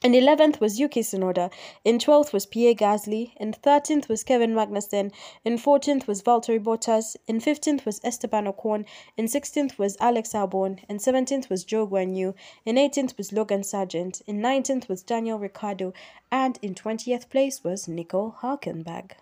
In 0.00 0.12
11th 0.12 0.60
was 0.60 0.78
Yuki 0.78 1.00
Tsunoda. 1.00 1.50
In 1.84 1.98
12th 1.98 2.32
was 2.32 2.46
Pierre 2.46 2.72
Gasly. 2.72 3.32
In 3.36 3.52
13th 3.52 4.08
was 4.08 4.22
Kevin 4.22 4.54
Magnussen. 4.54 5.10
In 5.44 5.58
14th 5.58 6.06
was 6.06 6.22
Valtteri 6.22 6.62
Bottas. 6.62 7.16
In 7.26 7.40
15th 7.40 7.84
was 7.84 8.00
Esteban 8.04 8.44
Ocon. 8.44 8.84
In 9.16 9.26
16th 9.26 9.76
was 9.76 9.96
Alex 9.98 10.34
Albon. 10.34 10.78
In 10.88 10.98
17th 10.98 11.50
was 11.50 11.64
Zhou 11.64 11.90
Guanyu. 11.90 12.34
In 12.64 12.76
18th 12.76 13.18
was 13.18 13.32
Logan 13.32 13.62
Sargeant. 13.62 14.22
In 14.28 14.40
19th 14.40 14.88
was 14.88 15.02
Daniel 15.02 15.36
Ricciardo. 15.36 15.92
And 16.30 16.60
in 16.62 16.76
20th 16.76 17.28
place 17.28 17.64
was 17.64 17.88
Nico 17.88 18.36
Hulkenberg. 18.40 19.14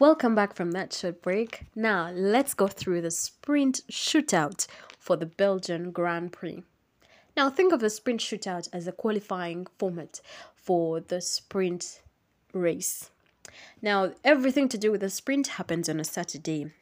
Welcome 0.00 0.34
back 0.34 0.56
from 0.56 0.72
that 0.72 0.92
short 0.92 1.22
break. 1.22 1.60
Now, 1.76 2.10
let's 2.10 2.54
go 2.54 2.66
through 2.66 3.02
the 3.02 3.12
sprint 3.12 3.82
shootout 3.88 4.66
for 5.04 5.16
the 5.16 5.26
Belgian 5.26 5.90
Grand 5.90 6.32
Prix. 6.32 6.62
Now, 7.36 7.50
think 7.50 7.74
of 7.74 7.82
a 7.82 7.90
sprint 7.90 8.22
shootout 8.22 8.70
as 8.72 8.86
a 8.86 8.92
qualifying 8.92 9.66
format 9.78 10.22
for 10.56 10.98
the 10.98 11.20
sprint 11.20 12.00
race. 12.54 13.10
Now, 13.82 14.12
everything 14.24 14.66
to 14.70 14.78
do 14.78 14.90
with 14.90 15.02
the 15.02 15.10
sprint 15.10 15.58
happens 15.58 15.90
on 15.90 16.00
a 16.00 16.04
Saturday. 16.04 16.72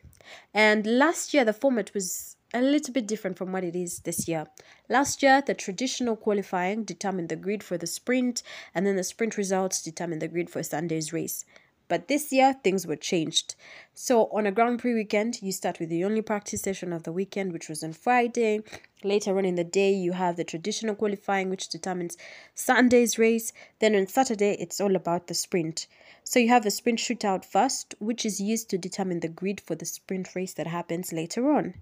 And 0.54 0.87
last 0.87 1.35
year, 1.35 1.44
the 1.44 1.52
format 1.52 1.92
was 1.94 2.37
a 2.54 2.62
little 2.62 2.94
bit 2.94 3.08
different 3.08 3.38
from 3.38 3.50
what 3.50 3.64
it 3.64 3.74
is 3.74 4.00
this 4.00 4.28
year. 4.28 4.46
Last 4.88 5.20
year, 5.20 5.42
the 5.44 5.54
traditional 5.54 6.14
qualifying 6.14 6.85
determined 6.85 7.28
the 7.28 7.35
grid 7.35 7.64
for 7.64 7.76
the 7.76 7.88
sprint, 7.88 8.44
and 8.72 8.87
then 8.87 8.94
the 8.94 9.02
sprint 9.02 9.37
results 9.37 9.82
determined 9.82 10.22
the 10.22 10.28
grid 10.28 10.48
for 10.48 10.62
Sunday's 10.62 11.12
race. 11.12 11.44
But 11.92 12.09
this 12.09 12.33
year, 12.33 12.55
things 12.55 12.87
were 12.87 12.96
changed. 12.96 13.55
So, 13.92 14.31
on 14.33 14.46
a 14.46 14.50
Grand 14.50 14.78
Prix 14.78 14.94
weekend, 14.94 15.42
you 15.42 15.52
start 15.52 15.78
with 15.78 15.90
the 15.90 16.07
only 16.07 16.22
practice 16.22 16.62
session 16.62 16.90
of 16.90 17.02
the 17.02 17.12
weekend, 17.12 17.52
which 17.52 17.68
was 17.68 17.85
on 17.85 17.92
Friday. 17.92 18.62
Later 19.05 19.37
on 19.37 19.44
in 19.44 19.57
the 19.57 19.62
day, 19.62 19.92
you 19.92 20.12
have 20.12 20.37
the 20.37 20.42
traditional 20.42 20.94
qualifying, 20.94 21.50
which 21.50 21.68
determines 21.68 22.16
Sunday's 22.55 23.18
race. 23.18 23.52
Then 23.78 23.94
on 23.94 24.07
Saturday, 24.07 24.57
it's 24.59 24.81
all 24.81 24.96
about 24.96 25.26
the 25.26 25.35
sprint. 25.35 25.87
So, 26.24 26.38
you 26.38 26.48
have 26.48 26.64
the 26.64 26.70
sprint 26.70 26.98
shootout 26.98 27.44
first, 27.44 27.94
which 27.98 28.24
is 28.24 28.40
used 28.40 28.70
to 28.70 28.78
determine 28.78 29.20
the 29.20 29.28
grid 29.28 29.61
for 29.61 29.74
the 29.74 29.85
sprint 29.85 30.35
race 30.35 30.55
that 30.55 30.68
happens 30.68 31.12
later 31.12 31.52
on. 31.52 31.74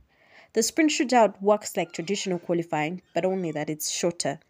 The 0.54 0.64
sprint 0.64 0.90
shootout 0.90 1.40
works 1.40 1.76
like 1.76 1.92
traditional 1.92 2.40
qualifying, 2.40 3.02
but 3.14 3.24
only 3.24 3.52
that 3.52 3.70
it's 3.70 3.88
shorter. 3.88 4.40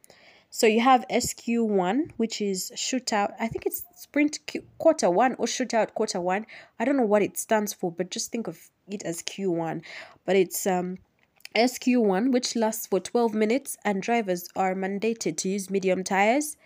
So 0.52 0.66
you 0.66 0.80
have 0.80 1.06
SQ1, 1.08 2.10
which 2.16 2.40
is 2.40 2.72
shootout. 2.74 3.34
I 3.38 3.46
think 3.46 3.66
it's 3.66 3.84
sprint 3.94 4.40
Q- 4.46 4.64
quarter 4.78 5.08
one 5.08 5.34
or 5.34 5.46
shootout 5.46 5.94
quarter 5.94 6.20
one. 6.20 6.44
I 6.78 6.84
don't 6.84 6.96
know 6.96 7.06
what 7.06 7.22
it 7.22 7.38
stands 7.38 7.72
for, 7.72 7.92
but 7.92 8.10
just 8.10 8.32
think 8.32 8.48
of 8.48 8.68
it 8.88 9.04
as 9.04 9.22
Q1. 9.22 9.82
But 10.26 10.34
it's 10.34 10.66
um 10.66 10.98
SQ1, 11.54 12.32
which 12.32 12.56
lasts 12.56 12.88
for 12.88 12.98
12 12.98 13.32
minutes, 13.32 13.76
and 13.84 14.02
drivers 14.02 14.48
are 14.56 14.74
mandated 14.74 15.36
to 15.38 15.48
use 15.48 15.70
medium 15.70 16.02
tires. 16.02 16.56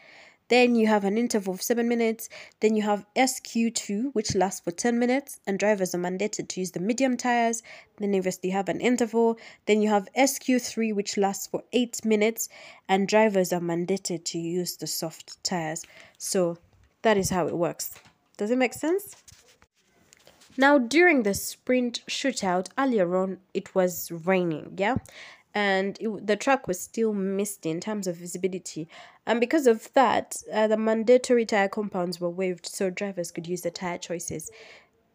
Then 0.49 0.75
you 0.75 0.87
have 0.87 1.05
an 1.05 1.17
interval 1.17 1.55
of 1.55 1.63
7 1.63 1.89
minutes. 1.89 2.29
Then 2.61 2.77
you 2.77 2.83
have 2.83 3.07
SQ2, 3.17 4.13
which 4.13 4.35
lasts 4.35 4.61
for 4.61 4.71
10 4.71 4.99
minutes, 4.99 5.41
and 5.47 5.59
drivers 5.59 5.95
are 5.95 5.99
mandated 5.99 6.49
to 6.49 6.61
use 6.61 6.73
the 6.73 6.81
medium 6.81 7.17
tires. 7.17 7.63
Then 7.97 8.13
you 8.13 8.23
have 8.53 8.69
an 8.69 8.81
interval. 8.81 9.39
Then 9.67 9.81
you 9.81 9.89
have 9.89 10.09
SQ3, 10.17 10.95
which 10.95 11.17
lasts 11.17 11.47
for 11.47 11.65
8 11.73 12.05
minutes, 12.05 12.49
and 12.89 13.09
drivers 13.09 13.53
are 13.53 13.61
mandated 13.61 14.25
to 14.25 14.39
use 14.39 14.77
the 14.77 14.87
soft 14.87 15.43
tires. 15.43 15.85
So 16.19 16.59
that 17.03 17.17
is 17.17 17.31
how 17.31 17.47
it 17.47 17.57
works. 17.57 17.95
Does 18.37 18.51
it 18.51 18.59
make 18.59 18.75
sense? 18.75 19.17
Now, 20.57 20.79
during 20.79 21.25
the 21.25 21.35
sprint 21.35 22.03
shootout 22.09 22.69
earlier 22.79 23.17
on, 23.17 23.39
it 23.55 23.75
was 23.75 24.13
raining, 24.13 24.75
yeah, 24.77 24.97
and 25.55 25.97
it, 26.01 26.27
the 26.27 26.37
track 26.37 26.67
was 26.67 26.81
still 26.81 27.13
misty 27.13 27.71
in 27.71 27.81
terms 27.81 28.07
of 28.07 28.17
visibility, 28.17 28.89
and 29.27 29.41
because 29.41 29.67
of 29.67 29.93
that, 29.95 30.37
uh, 30.53 30.67
the 30.67 30.77
mandatory 30.77 31.47
tire 31.47 31.69
compounds 31.69 32.21
were 32.21 32.31
waived, 32.31 32.67
so 32.67 32.91
drivers 32.91 33.31
could 33.31 33.47
use 33.47 33.63
the 33.63 33.71
tire 33.71 33.99
choices, 33.99 34.51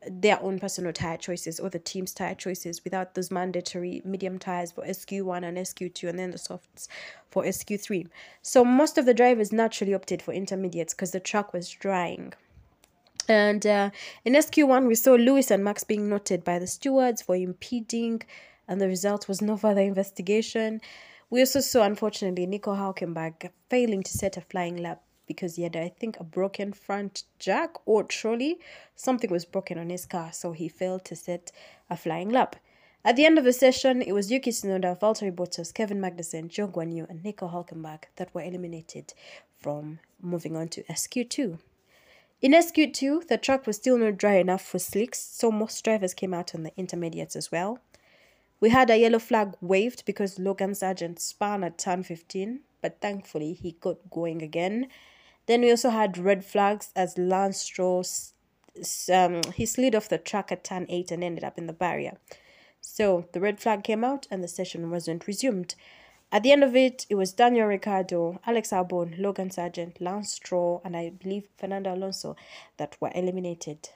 their 0.09 0.41
own 0.41 0.59
personal 0.59 0.93
tire 0.93 1.17
choices 1.17 1.59
or 1.59 1.69
the 1.69 1.79
team's 1.79 2.13
tire 2.13 2.35
choices, 2.35 2.83
without 2.83 3.15
those 3.15 3.31
mandatory 3.31 4.01
medium 4.05 4.39
tires 4.39 4.71
for 4.71 4.91
SQ 4.91 5.11
one 5.21 5.43
and 5.43 5.67
SQ 5.67 5.93
two, 5.93 6.07
and 6.07 6.17
then 6.17 6.31
the 6.31 6.37
softs 6.37 6.87
for 7.29 7.51
SQ 7.51 7.79
three. 7.79 8.07
So 8.41 8.63
most 8.63 8.97
of 8.97 9.05
the 9.05 9.13
drivers 9.13 9.51
naturally 9.51 9.93
opted 9.93 10.21
for 10.21 10.33
intermediates 10.33 10.93
because 10.93 11.11
the 11.11 11.19
track 11.19 11.53
was 11.53 11.69
drying. 11.69 12.33
And 13.27 13.65
uh, 13.67 13.91
in 14.25 14.33
SQ1, 14.33 14.87
we 14.87 14.95
saw 14.95 15.13
Lewis 15.13 15.51
and 15.51 15.63
Max 15.63 15.83
being 15.83 16.09
noted 16.09 16.43
by 16.43 16.57
the 16.57 16.65
stewards 16.65 17.21
for 17.21 17.35
impeding, 17.35 18.23
and 18.69 18.79
the 18.79 18.87
result 18.87 19.27
was 19.27 19.41
no 19.41 19.57
further 19.57 19.81
investigation. 19.81 20.79
We 21.31 21.41
also 21.41 21.59
saw, 21.59 21.83
unfortunately, 21.83 22.45
Nico 22.45 22.75
Hulkenberg 22.75 23.49
failing 23.67 24.03
to 24.03 24.17
set 24.17 24.37
a 24.37 24.41
flying 24.41 24.77
lap 24.77 25.01
because 25.25 25.55
he 25.55 25.63
had, 25.63 25.75
I 25.75 25.89
think, 25.89 26.19
a 26.19 26.23
broken 26.23 26.71
front 26.71 27.23
jack 27.39 27.71
or 27.85 28.03
trolley. 28.03 28.59
Something 28.95 29.31
was 29.31 29.43
broken 29.43 29.77
on 29.79 29.89
his 29.89 30.05
car, 30.05 30.31
so 30.31 30.53
he 30.53 30.69
failed 30.69 31.03
to 31.05 31.15
set 31.15 31.51
a 31.89 31.97
flying 31.97 32.29
lap. 32.29 32.55
At 33.03 33.15
the 33.15 33.25
end 33.25 33.37
of 33.37 33.43
the 33.43 33.53
session, 33.53 34.01
it 34.01 34.11
was 34.11 34.31
Yuki 34.31 34.51
Tsunoda, 34.51 34.99
Valtteri 34.99 35.31
Bottas, 35.31 35.73
Kevin 35.73 35.99
Magnussen, 35.99 36.49
Zhou 36.49 36.71
Guanyu, 36.71 37.09
and 37.09 37.23
Nico 37.23 37.47
Hulkenberg 37.47 38.03
that 38.17 38.33
were 38.35 38.43
eliminated 38.43 39.13
from 39.57 39.99
moving 40.21 40.55
on 40.55 40.67
to 40.69 40.83
SQ2. 40.83 41.59
In 42.41 42.51
SQ2, 42.53 43.27
the 43.27 43.37
track 43.37 43.65
was 43.65 43.77
still 43.77 43.97
not 43.97 44.17
dry 44.17 44.35
enough 44.35 44.61
for 44.61 44.79
slicks, 44.79 45.19
so 45.19 45.51
most 45.51 45.83
drivers 45.83 46.13
came 46.13 46.33
out 46.33 46.53
on 46.53 46.63
the 46.63 46.71
intermediates 46.77 47.35
as 47.35 47.51
well. 47.51 47.79
We 48.59 48.69
had 48.69 48.89
a 48.89 48.97
yellow 48.97 49.19
flag 49.19 49.53
waved 49.61 50.05
because 50.05 50.37
Logan 50.37 50.71
Sargeant 50.71 51.19
spun 51.19 51.63
at 51.63 51.77
turn 51.77 52.03
15, 52.03 52.59
but 52.81 52.99
thankfully 52.99 53.53
he 53.53 53.77
got 53.79 54.09
going 54.09 54.41
again. 54.41 54.87
Then 55.45 55.61
we 55.61 55.71
also 55.71 55.89
had 55.89 56.17
red 56.17 56.43
flags 56.43 56.91
as 56.95 57.17
Lance 57.17 57.57
Stroll, 57.57 58.05
um, 59.11 59.41
he 59.55 59.65
slid 59.65 59.95
off 59.95 60.09
the 60.09 60.17
track 60.17 60.51
at 60.51 60.63
turn 60.63 60.85
8 60.89 61.11
and 61.11 61.23
ended 61.23 61.43
up 61.43 61.57
in 61.57 61.67
the 61.67 61.73
barrier. 61.73 62.17
So 62.81 63.27
the 63.31 63.39
red 63.39 63.59
flag 63.59 63.83
came 63.83 64.03
out 64.03 64.27
and 64.29 64.43
the 64.43 64.47
session 64.47 64.91
wasn't 64.91 65.27
resumed. 65.27 65.75
At 66.31 66.43
the 66.43 66.51
end 66.51 66.63
of 66.63 66.75
it, 66.75 67.05
it 67.09 67.15
was 67.15 67.33
Daniel 67.33 67.67
Ricciardo, 67.67 68.39
Alex 68.45 68.69
Albon, 68.69 69.17
Logan 69.17 69.49
Sargeant, 69.49 69.99
Lance 69.99 70.33
Stroll, 70.33 70.81
and 70.85 70.95
I 70.95 71.09
believe 71.09 71.47
Fernando 71.57 71.95
Alonso 71.95 72.35
that 72.77 72.97
were 72.99 73.11
eliminated. 73.15 73.89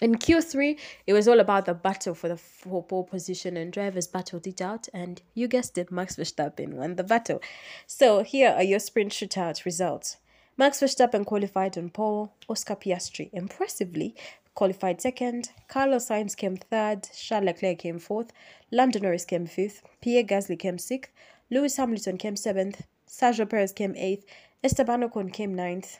In 0.00 0.16
Q3, 0.16 0.78
it 1.06 1.12
was 1.12 1.28
all 1.28 1.40
about 1.40 1.66
the 1.66 1.74
battle 1.74 2.14
for 2.14 2.28
the 2.28 2.36
for 2.36 2.82
pole 2.82 3.04
position, 3.04 3.56
and 3.56 3.72
drivers 3.72 4.06
battled 4.08 4.46
it 4.46 4.60
out. 4.60 4.88
And 4.92 5.22
you 5.34 5.46
guessed 5.48 5.78
it, 5.78 5.92
Max 5.92 6.16
Verstappen 6.16 6.74
won 6.74 6.96
the 6.96 7.04
battle. 7.04 7.40
So 7.86 8.22
here 8.22 8.50
are 8.50 8.62
your 8.62 8.80
sprint 8.80 9.12
shootout 9.12 9.64
results. 9.64 10.16
Max 10.56 10.80
Verstappen 10.80 11.24
qualified 11.24 11.78
on 11.78 11.90
pole. 11.90 12.32
Oscar 12.48 12.76
Piastri 12.76 13.30
impressively 13.32 14.14
qualified 14.54 15.00
second. 15.00 15.50
Carlos 15.68 16.08
Sainz 16.08 16.36
came 16.36 16.56
third. 16.56 17.08
Charles 17.16 17.44
Leclerc 17.44 17.78
came 17.78 17.98
fourth. 17.98 18.32
Lando 18.70 18.98
Norris 18.98 19.24
came 19.24 19.46
fifth. 19.46 19.82
Pierre 20.00 20.24
Gasly 20.24 20.58
came 20.58 20.78
sixth. 20.78 21.10
Lewis 21.50 21.76
Hamilton 21.76 22.16
came 22.16 22.36
seventh, 22.36 22.86
Sergio 23.06 23.48
Perez 23.48 23.72
came 23.72 23.94
eighth, 23.96 24.24
Esteban 24.64 25.02
Ocon 25.02 25.32
came 25.32 25.54
ninth, 25.54 25.98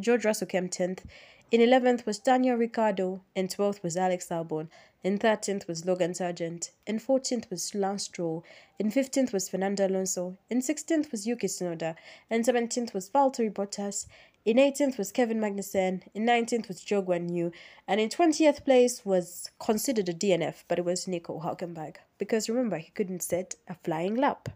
George 0.00 0.24
Russell 0.24 0.46
came 0.46 0.68
tenth. 0.68 1.04
In 1.50 1.62
11th 1.62 2.04
was 2.04 2.18
Daniel 2.18 2.58
Ricciardo, 2.58 3.22
in 3.34 3.48
12th 3.48 3.82
was 3.82 3.96
Alex 3.96 4.28
Albon, 4.28 4.68
in 5.02 5.18
13th 5.18 5.66
was 5.66 5.86
Logan 5.86 6.12
Sargeant, 6.12 6.72
in 6.86 7.00
14th 7.00 7.48
was 7.48 7.74
Lance 7.74 8.02
Stroll, 8.02 8.44
in 8.78 8.90
15th 8.90 9.32
was 9.32 9.48
Fernando 9.48 9.86
Alonso, 9.86 10.36
in 10.50 10.60
16th 10.60 11.10
was 11.10 11.26
Yuki 11.26 11.46
Tsunoda, 11.46 11.94
in 12.28 12.42
17th 12.42 12.92
was 12.92 13.08
Valtteri 13.08 13.50
Bottas, 13.50 14.06
in 14.44 14.58
18th 14.58 14.98
was 14.98 15.10
Kevin 15.10 15.40
Magnussen, 15.40 16.02
in 16.12 16.26
19th 16.26 16.68
was 16.68 16.82
Zhou 16.82 17.02
Guanyu, 17.02 17.50
and 17.86 17.98
in 17.98 18.10
20th 18.10 18.62
place 18.62 19.06
was 19.06 19.50
considered 19.58 20.10
a 20.10 20.12
DNF, 20.12 20.64
but 20.68 20.78
it 20.78 20.84
was 20.84 21.08
Nico 21.08 21.40
Hulkenberg, 21.40 21.96
because 22.18 22.50
remember, 22.50 22.76
he 22.76 22.90
couldn't 22.90 23.22
set 23.22 23.54
a 23.66 23.74
flying 23.74 24.16
lap. 24.16 24.50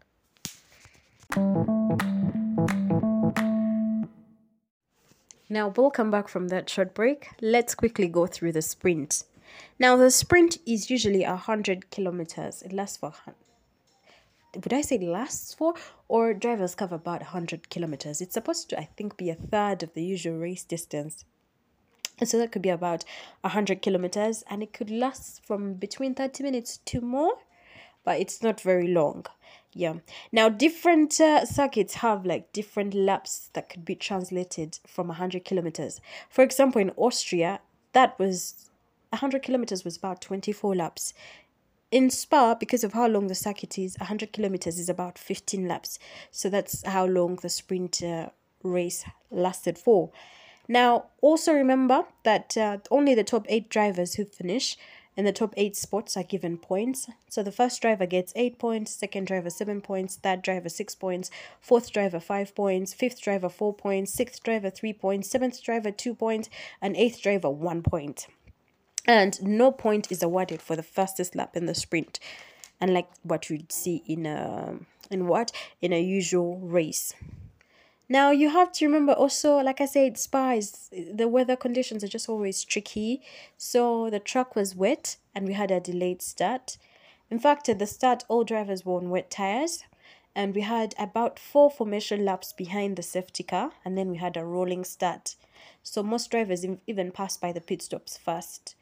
Now, 5.48 5.68
welcome 5.68 6.10
back 6.10 6.28
from 6.28 6.48
that 6.48 6.70
short 6.70 6.94
break. 6.94 7.28
Let's 7.40 7.74
quickly 7.74 8.08
go 8.08 8.26
through 8.26 8.52
the 8.52 8.62
sprint. 8.62 9.24
Now, 9.78 9.96
the 9.96 10.10
sprint 10.10 10.58
is 10.64 10.88
usually 10.88 11.24
100 11.24 11.90
kilometers. 11.90 12.62
It 12.62 12.72
lasts 12.72 12.96
for, 12.96 13.12
would 14.54 14.72
I 14.72 14.80
say 14.80 14.98
lasts 14.98 15.52
for? 15.52 15.74
Or 16.08 16.32
drivers 16.32 16.74
cover 16.74 16.94
about 16.94 17.20
100 17.20 17.68
kilometers. 17.70 18.20
It's 18.20 18.34
supposed 18.34 18.70
to, 18.70 18.78
I 18.78 18.88
think, 18.96 19.16
be 19.16 19.30
a 19.30 19.34
third 19.34 19.82
of 19.82 19.92
the 19.94 20.04
usual 20.04 20.38
race 20.38 20.64
distance. 20.64 21.24
So 22.24 22.38
that 22.38 22.52
could 22.52 22.62
be 22.62 22.68
about 22.68 23.04
100 23.40 23.82
kilometers 23.82 24.44
and 24.48 24.62
it 24.62 24.72
could 24.72 24.90
last 24.90 25.44
from 25.44 25.74
between 25.74 26.14
30 26.14 26.44
minutes 26.44 26.78
to 26.86 27.00
more, 27.00 27.34
but 28.04 28.20
it's 28.20 28.42
not 28.42 28.60
very 28.60 28.86
long 28.86 29.26
yeah. 29.74 29.94
Now 30.30 30.48
different 30.48 31.18
uh, 31.20 31.46
circuits 31.46 31.94
have 31.94 32.26
like 32.26 32.52
different 32.52 32.94
laps 32.94 33.50
that 33.54 33.70
could 33.70 33.84
be 33.84 33.94
translated 33.94 34.78
from 34.86 35.08
100 35.08 35.44
kilometers. 35.44 36.00
For 36.28 36.42
example 36.42 36.80
in 36.80 36.90
austria 36.90 37.60
that 37.92 38.18
was 38.18 38.68
100 39.10 39.42
kilometers 39.42 39.84
was 39.84 39.96
about 39.96 40.20
24 40.20 40.74
laps. 40.74 41.14
In 41.90 42.10
spa 42.10 42.54
because 42.54 42.84
of 42.84 42.92
how 42.92 43.06
long 43.06 43.28
the 43.28 43.34
circuit 43.34 43.78
is 43.78 43.96
100 43.98 44.32
kilometers 44.32 44.78
is 44.78 44.88
about 44.88 45.18
15 45.18 45.66
laps. 45.66 45.98
So 46.30 46.48
that's 46.48 46.84
how 46.86 47.06
long 47.06 47.36
the 47.36 47.48
sprint 47.48 48.02
uh, 48.02 48.28
race 48.62 49.04
lasted 49.30 49.78
for. 49.78 50.10
Now 50.68 51.06
also 51.20 51.52
remember 51.52 52.04
that 52.24 52.56
uh, 52.56 52.78
only 52.90 53.14
the 53.14 53.24
top 53.24 53.46
eight 53.48 53.68
drivers 53.68 54.14
who 54.14 54.24
finish 54.24 54.76
in 55.16 55.24
the 55.24 55.32
top 55.32 55.54
eight 55.56 55.76
spots 55.76 56.16
are 56.16 56.22
given 56.22 56.56
points. 56.56 57.08
So 57.28 57.42
the 57.42 57.52
first 57.52 57.82
driver 57.82 58.06
gets 58.06 58.32
eight 58.34 58.58
points, 58.58 58.94
second 58.94 59.26
driver 59.26 59.50
seven 59.50 59.80
points, 59.80 60.16
third 60.16 60.42
driver 60.42 60.68
six 60.68 60.94
points, 60.94 61.30
fourth 61.60 61.92
driver 61.92 62.20
five 62.20 62.54
points, 62.54 62.94
fifth 62.94 63.20
driver 63.20 63.48
four 63.48 63.74
points, 63.74 64.12
sixth 64.12 64.42
driver 64.42 64.70
three 64.70 64.92
points, 64.92 65.30
seventh 65.30 65.62
driver 65.62 65.90
two 65.90 66.14
points, 66.14 66.48
and 66.80 66.96
eighth 66.96 67.20
driver 67.20 67.50
one 67.50 67.82
point. 67.82 68.26
And 69.06 69.42
no 69.42 69.72
point 69.72 70.10
is 70.10 70.22
awarded 70.22 70.62
for 70.62 70.76
the 70.76 70.82
fastest 70.82 71.34
lap 71.34 71.56
in 71.56 71.66
the 71.66 71.74
sprint, 71.74 72.20
unlike 72.80 73.08
what 73.22 73.50
you'd 73.50 73.72
see 73.72 74.02
in 74.06 74.26
a 74.26 74.76
in 75.10 75.26
what 75.26 75.52
in 75.80 75.92
a 75.92 76.00
usual 76.00 76.58
race. 76.58 77.12
Now 78.12 78.30
you 78.30 78.50
have 78.50 78.72
to 78.72 78.84
remember 78.84 79.14
also, 79.14 79.56
like 79.60 79.80
I 79.80 79.86
said, 79.86 80.18
spies, 80.18 80.90
the 80.92 81.28
weather 81.28 81.56
conditions 81.56 82.04
are 82.04 82.08
just 82.08 82.28
always 82.28 82.62
tricky. 82.62 83.22
So 83.56 84.10
the 84.10 84.20
track 84.20 84.54
was 84.54 84.76
wet 84.76 85.16
and 85.34 85.46
we 85.46 85.54
had 85.54 85.70
a 85.70 85.80
delayed 85.80 86.20
start. 86.20 86.76
In 87.30 87.38
fact, 87.38 87.70
at 87.70 87.78
the 87.78 87.86
start, 87.86 88.24
all 88.28 88.44
drivers 88.44 88.84
were 88.84 88.98
on 88.98 89.08
wet 89.08 89.30
tires 89.30 89.84
and 90.34 90.54
we 90.54 90.60
had 90.60 90.94
about 90.98 91.38
four 91.38 91.70
formation 91.70 92.22
laps 92.22 92.52
behind 92.52 92.96
the 92.96 93.02
safety 93.02 93.44
car 93.44 93.72
and 93.82 93.96
then 93.96 94.10
we 94.10 94.18
had 94.18 94.36
a 94.36 94.44
rolling 94.44 94.84
start. 94.84 95.36
So 95.82 96.02
most 96.02 96.30
drivers 96.30 96.66
even 96.86 97.12
passed 97.12 97.40
by 97.40 97.52
the 97.52 97.62
pit 97.62 97.80
stops 97.80 98.18
first. 98.18 98.74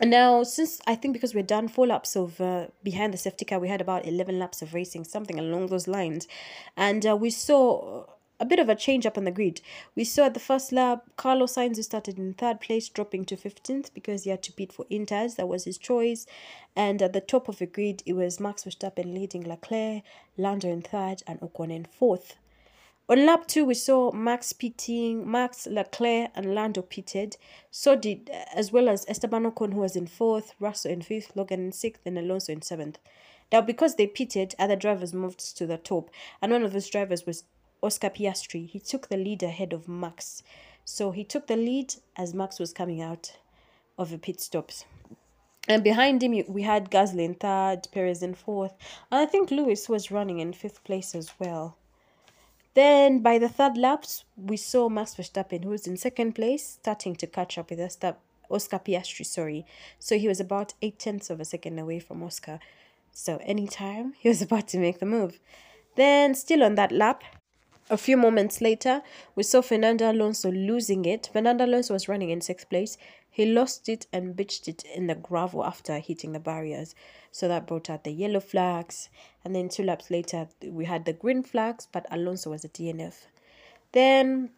Now, 0.00 0.42
since 0.42 0.80
I 0.86 0.94
think 0.94 1.12
because 1.12 1.34
we're 1.34 1.42
done 1.42 1.68
four 1.68 1.86
laps 1.86 2.16
of 2.16 2.40
uh, 2.40 2.68
behind 2.82 3.12
the 3.12 3.18
safety 3.18 3.44
car, 3.44 3.58
we 3.58 3.68
had 3.68 3.80
about 3.80 4.06
11 4.06 4.38
laps 4.38 4.62
of 4.62 4.74
racing, 4.74 5.04
something 5.04 5.38
along 5.38 5.66
those 5.66 5.86
lines. 5.86 6.26
And 6.76 7.06
uh, 7.06 7.14
we 7.14 7.30
saw 7.30 8.06
a 8.40 8.44
bit 8.44 8.58
of 8.58 8.68
a 8.68 8.74
change 8.74 9.06
up 9.06 9.16
on 9.16 9.24
the 9.24 9.30
grid. 9.30 9.60
We 9.94 10.02
saw 10.02 10.24
at 10.24 10.34
the 10.34 10.40
first 10.40 10.72
lap, 10.72 11.04
Carlos 11.16 11.54
Sainz, 11.54 11.76
who 11.76 11.82
started 11.82 12.18
in 12.18 12.34
third 12.34 12.60
place, 12.60 12.88
dropping 12.88 13.26
to 13.26 13.36
15th 13.36 13.94
because 13.94 14.24
he 14.24 14.30
had 14.30 14.42
to 14.42 14.56
beat 14.56 14.72
for 14.72 14.84
Inters. 14.86 15.36
That 15.36 15.46
was 15.46 15.64
his 15.64 15.78
choice. 15.78 16.26
And 16.74 17.00
at 17.02 17.12
the 17.12 17.20
top 17.20 17.48
of 17.48 17.58
the 17.58 17.66
grid, 17.66 18.02
it 18.04 18.14
was 18.14 18.40
Max 18.40 18.64
Verstappen 18.64 19.14
leading 19.14 19.44
Leclerc, 19.44 20.02
Lando 20.36 20.68
in 20.68 20.82
third, 20.82 21.22
and 21.26 21.38
Ocon 21.40 21.70
in 21.70 21.84
fourth. 21.84 22.34
On 23.08 23.26
lap 23.26 23.46
two, 23.46 23.64
we 23.64 23.74
saw 23.74 24.12
Max 24.12 24.52
pitting, 24.52 25.28
Max 25.30 25.66
Leclerc 25.66 26.30
and 26.34 26.54
Lando 26.54 26.82
pitted. 26.82 27.36
So 27.70 27.96
did, 27.96 28.30
uh, 28.32 28.44
as 28.54 28.72
well 28.72 28.88
as 28.88 29.04
Esteban 29.08 29.50
Ocon, 29.50 29.74
who 29.74 29.80
was 29.80 29.96
in 29.96 30.06
fourth, 30.06 30.54
Russell 30.60 30.92
in 30.92 31.02
fifth, 31.02 31.32
Logan 31.34 31.60
in 31.66 31.72
sixth, 31.72 32.02
and 32.06 32.16
Alonso 32.16 32.52
in 32.52 32.62
seventh. 32.62 32.98
Now, 33.52 33.60
because 33.60 33.96
they 33.96 34.06
pitted, 34.06 34.54
other 34.58 34.76
drivers 34.76 35.12
moved 35.12 35.56
to 35.58 35.66
the 35.66 35.76
top, 35.76 36.10
and 36.40 36.52
one 36.52 36.62
of 36.62 36.72
those 36.72 36.88
drivers 36.88 37.26
was 37.26 37.44
Oscar 37.82 38.08
Piastri. 38.08 38.68
He 38.68 38.78
took 38.78 39.08
the 39.08 39.16
lead 39.16 39.42
ahead 39.42 39.72
of 39.72 39.88
Max. 39.88 40.42
So 40.84 41.10
he 41.10 41.24
took 41.24 41.48
the 41.48 41.56
lead 41.56 41.94
as 42.16 42.32
Max 42.32 42.58
was 42.58 42.72
coming 42.72 43.02
out 43.02 43.36
of 43.98 44.10
the 44.10 44.18
pit 44.18 44.40
stops. 44.40 44.84
And 45.68 45.84
behind 45.84 46.22
him, 46.22 46.42
we 46.48 46.62
had 46.62 46.90
Gasly 46.90 47.24
in 47.24 47.34
third, 47.34 47.88
Perez 47.92 48.22
in 48.22 48.34
fourth, 48.34 48.74
and 49.10 49.20
I 49.20 49.26
think 49.26 49.50
Lewis 49.50 49.88
was 49.88 50.10
running 50.10 50.38
in 50.38 50.52
fifth 50.52 50.82
place 50.84 51.14
as 51.14 51.32
well. 51.38 51.76
Then 52.74 53.20
by 53.20 53.38
the 53.38 53.48
third 53.48 53.76
laps, 53.76 54.24
we 54.36 54.56
saw 54.56 54.88
Max 54.88 55.14
Verstappen, 55.14 55.64
who 55.64 55.70
was 55.70 55.86
in 55.86 55.96
second 55.96 56.34
place, 56.34 56.78
starting 56.80 57.14
to 57.16 57.26
catch 57.26 57.58
up 57.58 57.70
with 57.70 57.80
Oscar, 57.80 58.16
Oscar 58.50 58.78
Piastri. 58.78 59.26
Sorry, 59.26 59.66
so 59.98 60.18
he 60.18 60.28
was 60.28 60.40
about 60.40 60.74
eight 60.80 60.98
tenths 60.98 61.28
of 61.28 61.40
a 61.40 61.44
second 61.44 61.78
away 61.78 61.98
from 61.98 62.22
Oscar. 62.22 62.60
So 63.12 63.38
anytime 63.42 64.14
he 64.18 64.28
was 64.28 64.40
about 64.40 64.68
to 64.68 64.78
make 64.78 65.00
the 65.00 65.06
move. 65.06 65.38
Then 65.96 66.34
still 66.34 66.62
on 66.62 66.76
that 66.76 66.92
lap, 66.92 67.22
a 67.90 67.98
few 67.98 68.16
moments 68.16 68.62
later, 68.62 69.02
we 69.34 69.42
saw 69.42 69.60
Fernando 69.60 70.10
Alonso 70.10 70.50
losing 70.50 71.04
it. 71.04 71.28
Fernando 71.30 71.66
Alonso 71.66 71.92
was 71.92 72.08
running 72.08 72.30
in 72.30 72.40
sixth 72.40 72.70
place. 72.70 72.96
He 73.34 73.46
lost 73.46 73.88
it 73.88 74.06
and 74.12 74.36
bitched 74.36 74.68
it 74.68 74.84
in 74.84 75.06
the 75.06 75.14
gravel 75.14 75.64
after 75.64 75.98
hitting 75.98 76.32
the 76.32 76.38
barriers. 76.38 76.94
So 77.30 77.48
that 77.48 77.66
brought 77.66 77.88
out 77.88 78.04
the 78.04 78.12
yellow 78.12 78.40
flags. 78.40 79.08
And 79.42 79.56
then 79.56 79.70
two 79.70 79.82
laps 79.82 80.10
later, 80.10 80.48
we 80.62 80.84
had 80.84 81.06
the 81.06 81.14
green 81.14 81.42
flags, 81.42 81.88
but 81.90 82.04
Alonso 82.10 82.50
was 82.50 82.62
a 82.62 82.68
DNF. 82.68 83.24
Then 83.92 84.50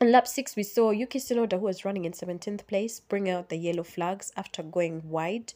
in 0.00 0.10
lap 0.10 0.26
six, 0.26 0.56
we 0.56 0.64
saw 0.64 0.90
Yuki 0.90 1.20
Tsunoda, 1.20 1.60
who 1.60 1.66
was 1.66 1.84
running 1.84 2.04
in 2.04 2.12
17th 2.12 2.66
place, 2.66 2.98
bring 2.98 3.30
out 3.30 3.50
the 3.50 3.56
yellow 3.56 3.84
flags 3.84 4.32
after 4.36 4.64
going 4.64 5.08
wide. 5.08 5.52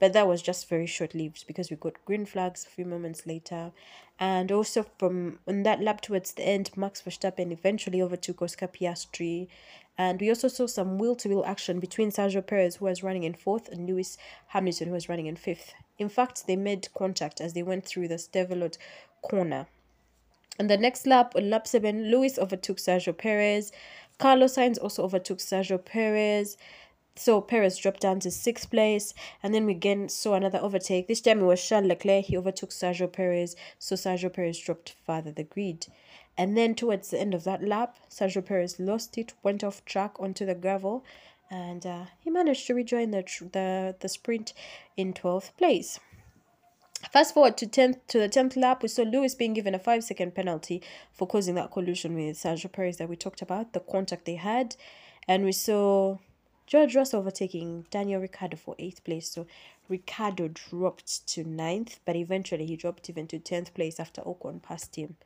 But 0.00 0.12
that 0.12 0.26
was 0.26 0.42
just 0.42 0.68
very 0.68 0.86
short 0.86 1.14
lived 1.14 1.46
because 1.46 1.70
we 1.70 1.76
got 1.76 2.04
green 2.04 2.26
flags 2.26 2.66
a 2.66 2.68
few 2.68 2.84
moments 2.84 3.26
later. 3.26 3.72
And 4.18 4.52
also 4.52 4.84
from 4.98 5.38
on 5.48 5.62
that 5.64 5.80
lap 5.80 6.00
towards 6.00 6.32
the 6.32 6.46
end, 6.46 6.70
Max 6.76 7.02
Verstappen 7.02 7.52
eventually 7.52 8.02
overtook 8.02 8.42
Oscar 8.42 8.68
Piastri. 8.68 9.48
And 9.96 10.20
we 10.20 10.28
also 10.28 10.48
saw 10.48 10.66
some 10.66 10.98
wheel 10.98 11.14
to 11.16 11.28
wheel 11.28 11.44
action 11.46 11.78
between 11.78 12.10
Sergio 12.10 12.44
Perez, 12.44 12.76
who 12.76 12.86
was 12.86 13.02
running 13.02 13.22
in 13.22 13.34
fourth, 13.34 13.68
and 13.68 13.86
Lewis 13.86 14.18
Hamilton, 14.48 14.88
who 14.88 14.94
was 14.94 15.08
running 15.08 15.26
in 15.26 15.36
fifth. 15.36 15.72
In 15.98 16.08
fact, 16.08 16.46
they 16.46 16.56
made 16.56 16.92
contact 16.94 17.40
as 17.40 17.52
they 17.52 17.62
went 17.62 17.86
through 17.86 18.08
the 18.08 18.16
Stavelot 18.16 18.76
corner. 19.22 19.66
And 20.58 20.68
the 20.68 20.76
next 20.76 21.06
lap, 21.06 21.34
on 21.36 21.50
lap 21.50 21.66
seven, 21.66 22.10
Lewis 22.10 22.38
overtook 22.38 22.78
Sergio 22.78 23.16
Perez. 23.16 23.72
Carlos 24.18 24.56
Sainz 24.56 24.78
also 24.80 25.04
overtook 25.04 25.38
Sergio 25.38 25.84
Perez. 25.84 26.56
So 27.16 27.40
Perez 27.40 27.78
dropped 27.78 28.00
down 28.00 28.18
to 28.20 28.30
sixth 28.30 28.70
place, 28.70 29.14
and 29.42 29.54
then 29.54 29.66
we 29.66 29.72
again 29.72 30.08
saw 30.08 30.34
another 30.34 30.58
overtake. 30.58 31.06
This 31.06 31.20
time 31.20 31.40
it 31.40 31.44
was 31.44 31.64
Charles 31.64 31.86
Leclerc. 31.86 32.24
He 32.24 32.36
overtook 32.36 32.70
Sergio 32.70 33.10
Perez, 33.10 33.54
so 33.78 33.94
Sergio 33.94 34.32
Perez 34.32 34.58
dropped 34.58 34.96
further 35.06 35.30
the 35.30 35.44
grid. 35.44 35.86
And 36.36 36.56
then 36.56 36.74
towards 36.74 37.10
the 37.10 37.20
end 37.20 37.32
of 37.32 37.44
that 37.44 37.62
lap, 37.62 37.96
Sergio 38.10 38.44
Perez 38.44 38.80
lost 38.80 39.16
it, 39.16 39.32
went 39.44 39.62
off 39.62 39.84
track 39.84 40.18
onto 40.18 40.44
the 40.44 40.56
gravel, 40.56 41.04
and 41.48 41.86
uh, 41.86 42.06
he 42.18 42.30
managed 42.30 42.66
to 42.66 42.74
rejoin 42.74 43.12
the 43.12 43.22
the 43.52 43.94
the 44.00 44.08
sprint 44.08 44.52
in 44.96 45.12
twelfth 45.12 45.56
place. 45.56 46.00
Fast 47.12 47.34
forward 47.34 47.56
to 47.58 47.66
tenth 47.66 48.04
to 48.08 48.18
the 48.18 48.28
tenth 48.28 48.56
lap, 48.56 48.82
we 48.82 48.88
saw 48.88 49.02
Lewis 49.02 49.36
being 49.36 49.52
given 49.52 49.74
a 49.74 49.78
five 49.78 50.02
second 50.02 50.34
penalty 50.34 50.82
for 51.12 51.28
causing 51.28 51.54
that 51.54 51.70
collision 51.70 52.16
with 52.16 52.36
Sergio 52.36 52.72
Perez 52.72 52.96
that 52.96 53.08
we 53.08 53.14
talked 53.14 53.42
about, 53.42 53.72
the 53.72 53.78
contact 53.78 54.24
they 54.24 54.34
had, 54.34 54.74
and 55.28 55.44
we 55.44 55.52
saw 55.52 56.18
George 56.66 56.96
Russell 56.96 57.20
overtaking 57.20 57.86
Daniel 57.90 58.20
Ricciardo 58.20 58.56
for 58.56 58.74
eighth 58.78 59.04
place. 59.04 59.30
So 59.30 59.46
Ricciardo 59.88 60.48
dropped 60.48 61.26
to 61.28 61.44
ninth, 61.44 62.00
but 62.04 62.16
eventually 62.16 62.66
he 62.66 62.76
dropped 62.76 63.10
even 63.10 63.26
to 63.28 63.38
tenth 63.38 63.74
place 63.74 64.00
after 64.00 64.22
Ocon 64.22 64.62
passed 64.62 64.96
him. 64.96 65.16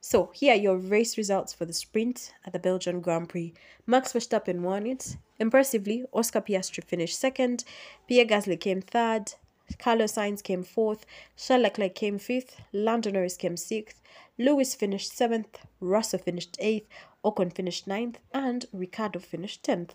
So 0.00 0.30
here 0.34 0.52
are 0.52 0.56
your 0.56 0.76
race 0.76 1.16
results 1.16 1.52
for 1.54 1.64
the 1.64 1.72
sprint 1.72 2.34
at 2.44 2.52
the 2.52 2.58
Belgian 2.58 3.00
Grand 3.00 3.28
Prix. 3.28 3.54
Max 3.86 4.12
Verstappen 4.12 4.60
won 4.60 4.86
it. 4.86 5.16
Impressively, 5.38 6.04
Oscar 6.12 6.42
Piastri 6.42 6.84
finished 6.84 7.18
second, 7.18 7.64
Pierre 8.06 8.26
Gasly 8.26 8.60
came 8.60 8.82
third, 8.82 9.32
Carlos 9.78 10.12
Sainz 10.12 10.42
came 10.42 10.62
fourth, 10.62 11.06
Charles 11.36 11.62
Leclerc 11.62 11.94
came 11.94 12.18
fifth, 12.18 12.60
Lando 12.72 13.10
Norris 13.10 13.36
came 13.36 13.56
sixth, 13.56 14.02
Lewis 14.38 14.74
finished 14.74 15.16
seventh, 15.16 15.58
Russell 15.80 16.18
finished 16.18 16.56
eighth, 16.60 16.86
Ocon 17.24 17.50
finished 17.50 17.86
ninth, 17.86 18.18
and 18.32 18.66
Ricciardo 18.72 19.18
finished 19.18 19.62
tenth. 19.62 19.94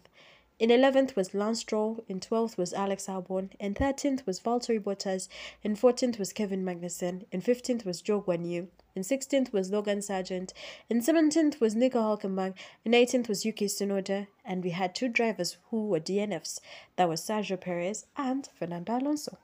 In 0.59 0.71
11th 0.71 1.15
was 1.15 1.33
Lance 1.33 1.61
Stroll, 1.61 2.03
in 2.09 2.19
12th 2.19 2.57
was 2.57 2.73
Alex 2.73 3.05
Albon, 3.07 3.49
in 3.61 3.73
13th 3.73 4.25
was 4.25 4.41
Valtteri 4.41 4.77
Bottas, 4.77 5.29
in 5.63 5.73
14th 5.73 6.19
was 6.19 6.33
Kevin 6.33 6.65
Magnussen, 6.65 7.23
in 7.31 7.41
15th 7.41 7.85
was 7.85 8.01
Zhou 8.01 8.25
Guanyu, 8.25 8.67
in 8.93 9.03
16th 9.03 9.53
was 9.53 9.71
Logan 9.71 9.99
Sargeant, 9.99 10.51
in 10.89 10.99
17th 10.99 11.61
was 11.61 11.75
Nico 11.75 11.99
Hulkenberg, 11.99 12.55
in 12.83 12.91
18th 12.91 13.29
was 13.29 13.45
Yuki 13.45 13.67
Tsunoda, 13.67 14.27
and 14.43 14.61
we 14.61 14.71
had 14.71 14.93
two 14.93 15.07
drivers 15.07 15.55
who 15.69 15.87
were 15.87 16.01
DNFs. 16.01 16.59
That 16.97 17.07
was 17.07 17.21
Sergio 17.21 17.57
Perez 17.57 18.05
and 18.17 18.49
Fernando 18.53 18.97
Alonso. 18.97 19.37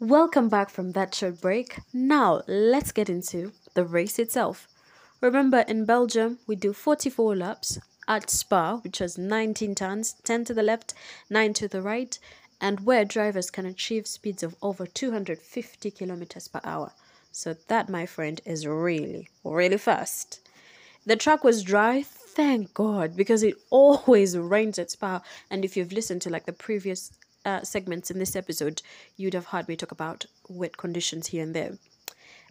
Welcome 0.00 0.48
back 0.48 0.70
from 0.70 0.92
that 0.92 1.14
short 1.14 1.42
break. 1.42 1.80
Now, 1.92 2.40
let's 2.46 2.92
get 2.92 3.10
into 3.10 3.52
the 3.74 3.84
race 3.84 4.18
itself. 4.18 4.68
Remember, 5.20 5.60
in 5.60 5.84
Belgium, 5.84 6.38
we 6.46 6.54
do 6.54 6.72
44 6.72 7.34
laps 7.34 7.78
at 8.06 8.30
Spa, 8.30 8.76
which 8.76 8.98
has 8.98 9.18
19 9.18 9.74
turns, 9.74 10.12
10 10.22 10.44
to 10.44 10.54
the 10.54 10.62
left, 10.62 10.94
9 11.28 11.52
to 11.54 11.66
the 11.66 11.82
right, 11.82 12.16
and 12.60 12.80
where 12.80 13.04
drivers 13.04 13.50
can 13.50 13.66
achieve 13.66 14.06
speeds 14.06 14.44
of 14.44 14.54
over 14.62 14.86
250 14.86 15.90
kilometers 15.90 16.46
per 16.46 16.60
hour. 16.62 16.92
So, 17.32 17.56
that, 17.66 17.88
my 17.88 18.06
friend, 18.06 18.40
is 18.44 18.66
really, 18.66 19.28
really 19.42 19.76
fast. 19.76 20.40
The 21.04 21.16
track 21.16 21.42
was 21.42 21.64
dry, 21.64 22.02
thank 22.02 22.72
God, 22.72 23.16
because 23.16 23.42
it 23.42 23.56
always 23.70 24.38
rains 24.38 24.78
at 24.78 24.92
Spa. 24.92 25.22
And 25.50 25.64
if 25.64 25.76
you've 25.76 25.92
listened 25.92 26.22
to 26.22 26.30
like 26.30 26.46
the 26.46 26.52
previous 26.52 27.12
uh, 27.44 27.62
segments 27.62 28.10
in 28.10 28.20
this 28.20 28.36
episode, 28.36 28.82
you'd 29.16 29.34
have 29.34 29.46
heard 29.46 29.66
me 29.66 29.74
talk 29.74 29.90
about 29.90 30.26
wet 30.48 30.76
conditions 30.76 31.28
here 31.28 31.42
and 31.42 31.54
there. 31.54 31.78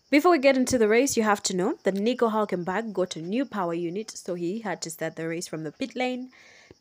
Before 0.09 0.31
we 0.31 0.39
get 0.39 0.55
into 0.55 0.77
the 0.77 0.87
race, 0.87 1.17
you 1.17 1.23
have 1.23 1.43
to 1.43 1.53
know 1.53 1.79
that 1.83 1.95
Nico 1.95 2.29
Hulkenberg 2.29 2.93
got 2.93 3.17
a 3.17 3.21
new 3.21 3.43
power 3.43 3.73
unit, 3.73 4.09
so 4.09 4.35
he 4.35 4.59
had 4.59 4.81
to 4.83 4.89
start 4.89 5.17
the 5.17 5.27
race 5.27 5.49
from 5.49 5.65
the 5.65 5.71
pit 5.73 5.97
lane. 5.97 6.29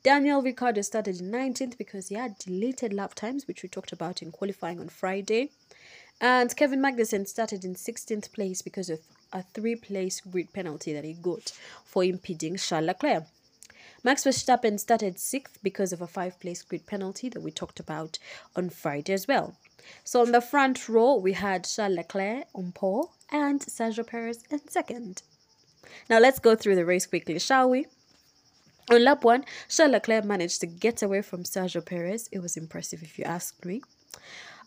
Daniel 0.05 0.41
Ricciardo 0.41 0.81
started 0.83 1.19
in 1.19 1.33
19th 1.33 1.77
because 1.77 2.07
he 2.07 2.15
had 2.15 2.39
deleted 2.39 2.93
lap 2.93 3.15
times, 3.15 3.49
which 3.49 3.65
we 3.65 3.69
talked 3.69 3.91
about 3.91 4.23
in 4.23 4.31
qualifying 4.31 4.79
on 4.79 4.89
Friday. 4.89 5.51
And 6.21 6.55
Kevin 6.55 6.81
Magnussen 6.81 7.27
started 7.27 7.65
in 7.65 7.75
16th 7.75 8.33
place 8.33 8.63
because 8.63 8.89
of 8.89 9.01
a 9.33 9.43
three 9.43 9.75
place 9.75 10.21
grid 10.21 10.53
penalty 10.53 10.93
that 10.93 11.03
he 11.03 11.15
got 11.15 11.51
for 11.85 12.05
impeding 12.05 12.57
Charles 12.57 12.87
Leclerc. 12.87 13.25
Max 14.05 14.23
Verstappen 14.23 14.79
started 14.79 15.17
6th 15.17 15.59
because 15.65 15.93
of 15.93 16.01
a 16.01 16.07
five 16.07 16.39
place 16.39 16.63
grid 16.63 16.87
penalty 16.87 17.29
that 17.29 17.43
we 17.43 17.51
talked 17.51 17.81
about 17.81 18.21
on 18.55 18.71
Friday 18.71 19.15
as 19.15 19.27
well. 19.27 19.57
So 20.05 20.23
on 20.23 20.33
the 20.33 20.41
front 20.41 20.89
row, 20.89 21.15
we 21.15 21.33
had 21.33 21.65
Charles 21.65 21.97
Leclerc 21.97 22.45
on 22.55 22.73
pole 22.73 23.13
and 23.31 23.61
Sergio 23.61 24.07
Perez 24.07 24.45
in 24.51 24.67
second. 24.69 25.23
Now 26.09 26.19
let's 26.19 26.39
go 26.39 26.55
through 26.55 26.77
the 26.77 26.85
race 26.85 27.07
quickly, 27.07 27.39
shall 27.39 27.71
we? 27.71 27.87
On 28.91 29.03
lap 29.03 29.25
one, 29.25 29.45
Charles 29.69 29.93
Leclerc 29.93 30.25
managed 30.25 30.61
to 30.61 30.67
get 30.67 31.03
away 31.03 31.23
from 31.23 31.43
Sergio 31.43 31.85
Perez. 31.85 32.29
It 32.31 32.41
was 32.41 32.57
impressive 32.57 33.03
if 33.03 33.19
you 33.19 33.25
ask 33.25 33.65
me. 33.65 33.83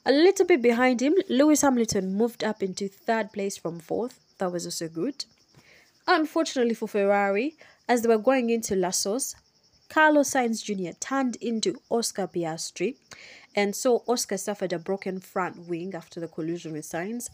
A 0.06 0.12
little 0.12 0.46
bit 0.46 0.62
behind 0.62 1.02
him, 1.02 1.16
Lewis 1.30 1.62
Hamilton 1.62 2.14
moved 2.14 2.44
up 2.44 2.64
into 2.64 2.88
third 2.88 3.32
place 3.32 3.58
from 3.58 3.80
fourth. 3.80 4.20
That 4.38 4.52
was 4.52 4.66
also 4.66 4.88
good. 4.88 5.26
Unfortunately 6.08 6.74
for 6.74 6.88
Ferrari, 6.88 7.56
as 7.88 8.02
they 8.02 8.10
were 8.10 8.18
going 8.18 8.50
into 8.50 8.76
La 8.76 8.92
Source, 8.92 9.36
Carlos 9.90 10.32
Sainz 10.32 10.64
Jr. 10.64 10.96
turned 11.00 11.36
into 11.38 11.82
Oscar 11.90 12.28
Piastri 12.28 12.96
and 13.56 13.76
so 13.76 14.04
Oscar 14.08 14.38
suffered 14.38 14.74
a 14.74 14.80
broken 14.80 15.20
front 15.20 15.68
wing 15.68 15.94
after 15.96 16.20
the 16.20 16.28
collision 16.28 16.74
with 16.74 16.86
Sainz. 16.86 17.30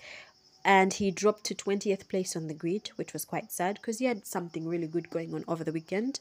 And 0.63 0.93
he 0.93 1.11
dropped 1.11 1.43
to 1.45 1.55
20th 1.55 2.07
place 2.09 2.35
on 2.35 2.47
the 2.47 2.53
grid, 2.53 2.89
which 2.95 3.13
was 3.13 3.23
quite 3.23 3.51
sad 3.51 3.75
because 3.75 3.99
he 3.99 4.05
had 4.05 4.25
something 4.25 4.67
really 4.67 4.87
good 4.87 5.11
going 5.11 5.33
on 5.35 5.43
over 5.47 5.63
the 5.63 5.71
weekend. 5.71 6.19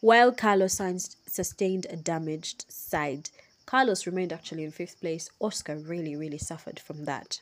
While 0.00 0.32
Carlos 0.32 0.76
Sainz 0.76 1.16
sustained 1.26 1.86
a 1.90 1.96
damaged 1.96 2.64
side, 2.68 3.30
Carlos 3.66 4.06
remained 4.06 4.32
actually 4.32 4.64
in 4.64 4.70
fifth 4.70 5.00
place. 5.00 5.28
Oscar 5.40 5.76
really, 5.76 6.16
really 6.16 6.38
suffered 6.38 6.80
from 6.80 7.04
that. 7.04 7.40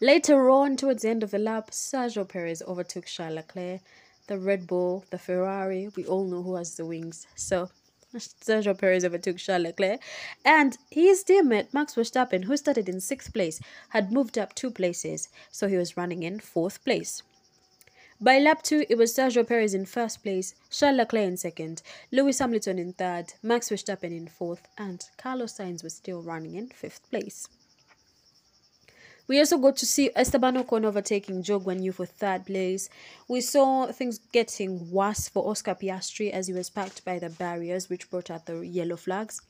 Later 0.00 0.48
on, 0.50 0.76
towards 0.76 1.02
the 1.02 1.08
end 1.08 1.22
of 1.22 1.30
the 1.30 1.38
lap, 1.38 1.70
Sergio 1.70 2.28
Perez 2.28 2.62
overtook 2.62 3.06
Charles 3.06 3.36
Leclerc, 3.36 3.80
the 4.26 4.38
Red 4.38 4.66
Bull, 4.66 5.04
the 5.10 5.18
Ferrari. 5.18 5.90
We 5.96 6.04
all 6.06 6.24
know 6.24 6.42
who 6.42 6.56
has 6.56 6.76
the 6.76 6.86
wings. 6.86 7.26
So 7.34 7.70
Sergio 8.40 8.76
Perez 8.76 9.04
overtook 9.04 9.36
Charles 9.36 9.64
Leclerc, 9.64 10.00
and 10.44 10.78
his 10.90 11.24
teammate 11.24 11.72
Max 11.72 11.94
Verstappen, 11.94 12.44
who 12.44 12.56
started 12.56 12.88
in 12.88 13.00
sixth 13.00 13.32
place, 13.32 13.60
had 13.90 14.12
moved 14.12 14.38
up 14.38 14.54
two 14.54 14.70
places, 14.70 15.28
so 15.50 15.68
he 15.68 15.76
was 15.76 15.96
running 15.96 16.22
in 16.22 16.40
fourth 16.40 16.84
place. 16.84 17.22
By 18.20 18.38
lap 18.38 18.62
two, 18.62 18.86
it 18.88 18.96
was 18.96 19.14
Sergio 19.14 19.46
Perez 19.46 19.74
in 19.74 19.84
first 19.84 20.22
place, 20.22 20.54
Charles 20.70 20.96
Leclerc 20.96 21.26
in 21.28 21.36
second, 21.36 21.82
Lewis 22.10 22.38
Hamilton 22.38 22.78
in 22.78 22.94
third, 22.94 23.34
Max 23.42 23.68
Verstappen 23.68 24.16
in 24.16 24.26
fourth, 24.26 24.68
and 24.78 25.04
Carlos 25.18 25.58
Sainz 25.58 25.84
was 25.84 25.94
still 25.94 26.22
running 26.22 26.54
in 26.54 26.68
fifth 26.68 27.08
place. 27.10 27.48
We 29.28 29.40
also 29.40 29.58
got 29.58 29.76
to 29.78 29.86
see 29.86 30.10
Esteban 30.14 30.56
Ocon 30.56 30.84
overtaking 30.84 31.42
Guanyu 31.42 31.92
for 31.92 32.06
third 32.06 32.46
place. 32.46 32.88
We 33.26 33.40
saw 33.40 33.86
things 33.86 34.20
getting 34.32 34.90
worse 34.90 35.28
for 35.28 35.48
Oscar 35.50 35.74
Piastri 35.74 36.30
as 36.30 36.46
he 36.46 36.52
was 36.52 36.70
packed 36.70 37.04
by 37.04 37.18
the 37.18 37.30
barriers, 37.30 37.88
which 37.88 38.08
brought 38.08 38.30
out 38.30 38.46
the 38.46 38.60
yellow 38.60 38.96
flags. 38.96 39.40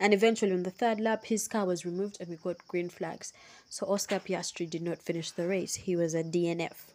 And 0.00 0.12
eventually, 0.12 0.52
on 0.52 0.64
the 0.64 0.72
third 0.72 1.00
lap, 1.00 1.26
his 1.26 1.46
car 1.46 1.64
was 1.64 1.84
removed 1.84 2.16
and 2.20 2.28
we 2.28 2.36
got 2.36 2.66
green 2.66 2.88
flags. 2.88 3.32
So 3.70 3.86
Oscar 3.86 4.18
Piastri 4.18 4.68
did 4.68 4.82
not 4.82 4.98
finish 4.98 5.30
the 5.30 5.46
race. 5.46 5.76
He 5.76 5.94
was 5.94 6.14
a 6.14 6.24
DNF. 6.24 6.90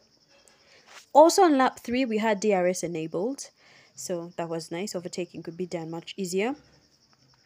Also 1.13 1.43
on 1.43 1.57
lap 1.57 1.79
three, 1.79 2.03
we 2.03 2.17
had 2.17 2.41
DRS 2.41 2.83
enabled. 2.83 3.49
So 3.95 4.33
that 4.35 4.49
was 4.49 4.71
nice. 4.71 4.93
Overtaking 4.93 5.43
could 5.43 5.57
be 5.57 5.65
done 5.65 5.89
much 5.89 6.13
easier. 6.17 6.55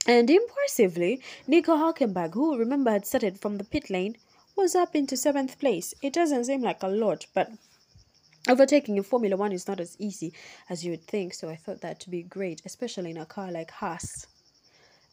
And 0.05 0.29
impressively, 0.29 1.21
Nico 1.47 1.75
Hulkenberg, 1.75 2.33
who 2.33 2.57
remember 2.57 2.91
had 2.91 3.05
started 3.05 3.39
from 3.39 3.57
the 3.57 3.63
pit 3.63 3.89
lane, 3.89 4.17
was 4.55 4.75
up 4.75 4.95
into 4.95 5.17
seventh 5.17 5.59
place. 5.59 5.93
It 6.01 6.13
doesn't 6.13 6.45
seem 6.45 6.61
like 6.61 6.83
a 6.83 6.87
lot, 6.87 7.25
but 7.33 7.51
overtaking 8.47 8.97
in 8.97 9.03
Formula 9.03 9.35
One 9.35 9.51
is 9.51 9.67
not 9.67 9.79
as 9.79 9.95
easy 9.99 10.33
as 10.69 10.83
you 10.83 10.91
would 10.91 11.07
think. 11.07 11.33
So 11.33 11.49
I 11.49 11.55
thought 11.55 11.81
that 11.81 11.99
to 12.01 12.09
be 12.09 12.23
great, 12.23 12.61
especially 12.65 13.11
in 13.11 13.17
a 13.17 13.25
car 13.25 13.51
like 13.51 13.71
Haas. 13.71 14.27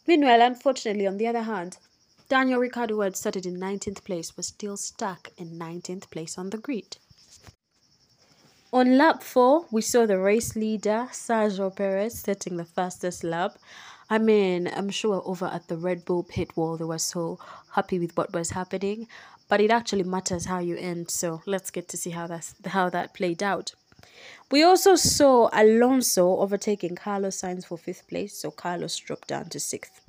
Meanwhile, 0.07 0.42
unfortunately, 0.42 1.07
on 1.07 1.18
the 1.18 1.26
other 1.26 1.42
hand, 1.42 1.79
Daniel 2.29 2.61
Ricciardo, 2.61 2.94
who 2.94 3.00
had 3.00 3.16
started 3.16 3.46
in 3.46 3.59
19th 3.59 4.05
place, 4.05 4.37
was 4.37 4.46
still 4.46 4.76
stuck 4.76 5.31
in 5.37 5.59
19th 5.59 6.11
place 6.11 6.38
on 6.38 6.50
the 6.50 6.59
grid. 6.59 6.96
On 8.72 8.96
lap 8.96 9.24
4, 9.24 9.66
we 9.72 9.83
saw 9.83 10.07
the 10.07 10.16
race 10.16 10.55
leader, 10.55 11.09
Sergio 11.11 11.74
Perez, 11.74 12.20
setting 12.20 12.57
the 12.57 12.64
fastest 12.64 13.24
lap. 13.24 13.59
I 14.12 14.18
mean, 14.18 14.68
I'm 14.75 14.90
sure 14.90 15.23
over 15.25 15.46
at 15.46 15.68
the 15.68 15.77
Red 15.77 16.05
Bull 16.05 16.25
pit 16.25 16.57
wall, 16.57 16.77
they 16.77 16.85
were 16.85 16.99
so 16.99 17.38
happy 17.75 18.01
with 18.01 18.16
what 18.16 18.33
was 18.33 18.51
happening, 18.51 19.07
but 19.49 19.61
it 19.61 19.70
actually 19.70 20.03
matters 20.03 20.46
how 20.46 20.59
you 20.59 20.77
end. 20.77 21.11
So 21.11 21.42
let's 21.46 21.70
get 21.70 21.87
to 21.90 21.96
see 21.96 22.11
how, 22.11 22.27
that's, 22.27 22.55
how 22.66 22.90
that 22.90 23.14
played 23.14 23.40
out. 23.40 23.73
We 24.51 24.64
also 24.64 24.96
saw 24.96 25.49
Alonso 25.53 26.38
overtaking 26.38 26.96
Carlos 26.96 27.40
Sainz 27.40 27.64
for 27.64 27.79
fifth 27.79 28.09
place, 28.09 28.37
so 28.37 28.51
Carlos 28.51 28.96
dropped 28.96 29.29
down 29.29 29.49
to 29.51 29.61
sixth. 29.61 30.01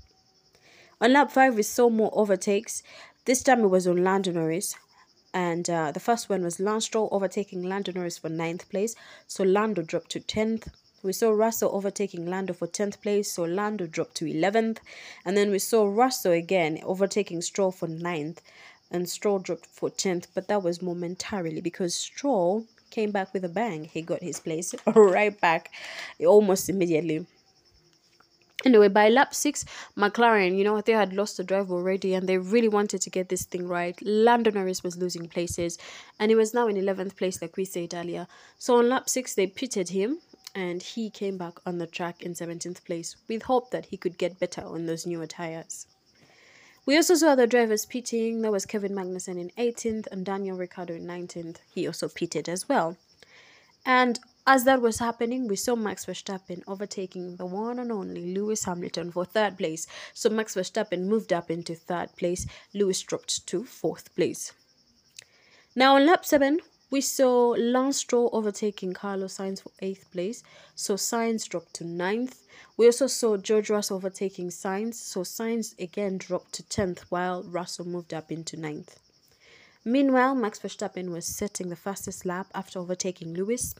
On 0.99 1.13
lap 1.13 1.31
five, 1.31 1.55
we 1.55 1.61
saw 1.61 1.89
more 1.89 2.09
overtakes. 2.13 2.81
This 3.25 3.43
time 3.43 3.63
it 3.63 3.67
was 3.67 3.85
on 3.85 4.03
Lando 4.03 4.31
Norris, 4.31 4.75
and 5.31 5.69
uh, 5.69 5.91
the 5.91 5.99
first 5.99 6.27
one 6.27 6.43
was 6.43 6.59
Lance 6.59 6.85
Stroll 6.85 7.09
overtaking 7.11 7.61
Lando 7.61 7.91
Norris 7.91 8.17
for 8.17 8.29
ninth 8.29 8.67
place, 8.69 8.95
so 9.27 9.43
Lando 9.43 9.83
dropped 9.83 10.09
to 10.11 10.19
tenth. 10.19 10.67
We 11.03 11.13
saw 11.13 11.31
Russell 11.31 11.71
overtaking 11.73 12.27
Lando 12.27 12.53
for 12.53 12.67
10th 12.67 13.01
place, 13.01 13.31
so 13.31 13.43
Lando 13.43 13.87
dropped 13.87 14.15
to 14.15 14.25
11th. 14.25 14.77
And 15.25 15.35
then 15.35 15.49
we 15.49 15.59
saw 15.59 15.87
Russell 15.87 16.31
again 16.31 16.79
overtaking 16.83 17.41
Stroll 17.41 17.71
for 17.71 17.87
9th, 17.87 18.37
and 18.91 19.09
Stroll 19.09 19.39
dropped 19.39 19.65
for 19.65 19.89
10th, 19.89 20.27
but 20.35 20.47
that 20.47 20.61
was 20.61 20.81
momentarily 20.81 21.61
because 21.61 21.95
Stroll 21.95 22.65
came 22.91 23.11
back 23.11 23.33
with 23.33 23.43
a 23.43 23.49
bang. 23.49 23.85
He 23.85 24.01
got 24.01 24.21
his 24.21 24.39
place 24.39 24.75
right 24.95 25.39
back 25.39 25.71
almost 26.19 26.69
immediately. 26.69 27.25
Anyway, 28.63 28.89
by 28.89 29.09
lap 29.09 29.33
six, 29.33 29.65
McLaren, 29.97 30.55
you 30.55 30.63
know, 30.63 30.79
they 30.81 30.91
had 30.91 31.13
lost 31.13 31.37
the 31.37 31.43
drive 31.43 31.71
already 31.71 32.13
and 32.13 32.29
they 32.29 32.37
really 32.37 32.67
wanted 32.67 33.01
to 33.01 33.09
get 33.09 33.29
this 33.29 33.43
thing 33.43 33.67
right. 33.67 33.97
Lando 34.03 34.51
Norris 34.51 34.83
was 34.83 34.97
losing 34.97 35.27
places 35.27 35.79
and 36.19 36.29
he 36.29 36.35
was 36.35 36.53
now 36.53 36.67
in 36.67 36.75
11th 36.75 37.15
place, 37.15 37.41
like 37.41 37.57
we 37.57 37.65
said 37.65 37.95
earlier. 37.95 38.27
So 38.59 38.77
on 38.77 38.89
lap 38.89 39.09
six, 39.09 39.33
they 39.33 39.47
pitted 39.47 39.89
him 39.89 40.19
and 40.53 40.81
he 40.81 41.09
came 41.09 41.37
back 41.37 41.59
on 41.65 41.77
the 41.77 41.87
track 41.87 42.21
in 42.21 42.33
17th 42.33 42.83
place 42.83 43.15
with 43.27 43.43
hope 43.43 43.71
that 43.71 43.85
he 43.87 43.97
could 43.97 44.17
get 44.17 44.39
better 44.39 44.61
on 44.61 44.85
those 44.85 45.05
newer 45.05 45.27
tires. 45.27 45.87
We 46.85 46.95
also 46.95 47.15
saw 47.15 47.29
other 47.29 47.47
drivers 47.47 47.85
pitting. 47.85 48.41
There 48.41 48.51
was 48.51 48.65
Kevin 48.65 48.93
Magnussen 48.93 49.39
in 49.39 49.51
18th 49.57 50.07
and 50.11 50.25
Daniel 50.25 50.57
Ricciardo 50.57 50.95
in 50.95 51.05
19th. 51.05 51.57
He 51.73 51.85
also 51.85 52.09
pitted 52.09 52.49
as 52.49 52.67
well. 52.67 52.97
And 53.85 54.19
as 54.47 54.63
that 54.63 54.81
was 54.81 54.97
happening, 54.97 55.47
we 55.47 55.55
saw 55.55 55.75
Max 55.75 56.05
Verstappen 56.05 56.63
overtaking 56.67 57.35
the 57.35 57.45
one 57.45 57.77
and 57.77 57.91
only 57.91 58.33
Lewis 58.33 58.63
Hamilton 58.63 59.11
for 59.11 59.25
third 59.25 59.57
place. 59.57 59.85
So 60.13 60.29
Max 60.29 60.55
Verstappen 60.55 61.05
moved 61.05 61.31
up 61.31 61.51
into 61.51 61.75
third 61.75 62.15
place. 62.15 62.47
Lewis 62.73 63.01
dropped 63.01 63.45
to 63.47 63.63
fourth 63.63 64.13
place. 64.15 64.53
Now 65.75 65.95
on 65.95 66.05
lap 66.07 66.25
7, 66.25 66.59
we 66.91 66.99
saw 66.99 67.55
Lance 67.57 67.97
Stroll 67.97 68.29
overtaking 68.33 68.93
Carlos 68.93 69.37
Sainz 69.37 69.63
for 69.63 69.71
eighth 69.79 70.11
place, 70.11 70.43
so 70.75 70.95
Sainz 70.95 71.47
dropped 71.47 71.73
to 71.75 71.85
ninth. 71.85 72.45
We 72.75 72.85
also 72.85 73.07
saw 73.07 73.37
George 73.37 73.69
Russell 73.69 73.95
overtaking 73.95 74.49
Sainz, 74.49 74.95
so 74.95 75.21
Sainz 75.21 75.73
again 75.79 76.17
dropped 76.17 76.51
to 76.55 76.63
10th 76.63 76.99
while 77.07 77.43
Russell 77.43 77.87
moved 77.87 78.13
up 78.13 78.29
into 78.29 78.57
ninth. 78.57 78.99
Meanwhile, 79.85 80.35
Max 80.35 80.59
Verstappen 80.59 81.11
was 81.11 81.25
setting 81.25 81.69
the 81.69 81.75
fastest 81.75 82.25
lap 82.25 82.47
after 82.53 82.77
overtaking 82.77 83.33
Lewis. 83.33 83.73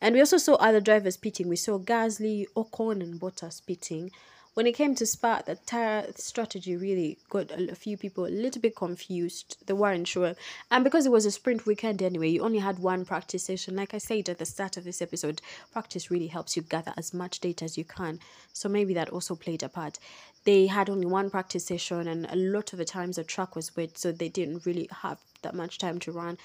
And 0.00 0.14
we 0.14 0.20
also 0.20 0.38
saw 0.38 0.54
other 0.54 0.80
drivers 0.80 1.16
pitting. 1.16 1.48
We 1.48 1.56
saw 1.56 1.78
Gasly, 1.78 2.46
Ocon, 2.56 3.02
and 3.02 3.20
Bottas 3.20 3.60
pitting 3.66 4.10
when 4.54 4.66
it 4.66 4.74
came 4.74 4.94
to 4.94 5.04
Spa, 5.04 5.42
the 5.44 5.56
tire 5.56 6.06
strategy 6.14 6.76
really 6.76 7.18
got 7.28 7.50
a, 7.50 7.74
few 7.74 7.96
people 7.96 8.24
a 8.24 8.28
little 8.28 8.62
bit 8.62 8.76
confused. 8.76 9.56
They 9.66 9.72
weren't 9.72 10.06
sure. 10.06 10.34
And 10.70 10.84
because 10.84 11.06
it 11.06 11.12
was 11.12 11.26
a 11.26 11.32
sprint 11.32 11.66
weekend 11.66 12.00
anyway, 12.00 12.28
you 12.28 12.42
only 12.42 12.60
had 12.60 12.78
one 12.78 13.04
practice 13.04 13.42
session. 13.42 13.74
Like 13.74 13.94
I 13.94 13.98
said 13.98 14.28
at 14.28 14.38
the 14.38 14.46
start 14.46 14.76
of 14.76 14.84
this 14.84 15.02
episode, 15.02 15.42
practice 15.72 16.10
really 16.10 16.28
helps 16.28 16.56
you 16.56 16.62
gather 16.62 16.94
as 16.96 17.12
much 17.12 17.40
data 17.40 17.64
as 17.64 17.76
you 17.76 17.84
can. 17.84 18.20
So 18.52 18.68
maybe 18.68 18.94
that 18.94 19.10
also 19.10 19.34
played 19.34 19.64
a 19.64 19.68
part. 19.68 19.98
They 20.44 20.68
had 20.68 20.88
only 20.88 21.06
one 21.06 21.30
practice 21.30 21.66
session, 21.66 22.06
and 22.06 22.26
a 22.30 22.36
lot 22.36 22.72
of 22.72 22.78
the 22.78 22.84
times 22.84 23.16
the 23.16 23.24
track 23.24 23.56
was 23.56 23.74
wet, 23.74 23.98
so 23.98 24.12
they 24.12 24.28
didn't 24.28 24.66
really 24.66 24.88
have 25.02 25.18
that 25.42 25.54
much 25.54 25.78
time 25.78 25.98
to 26.00 26.12
run 26.12 26.38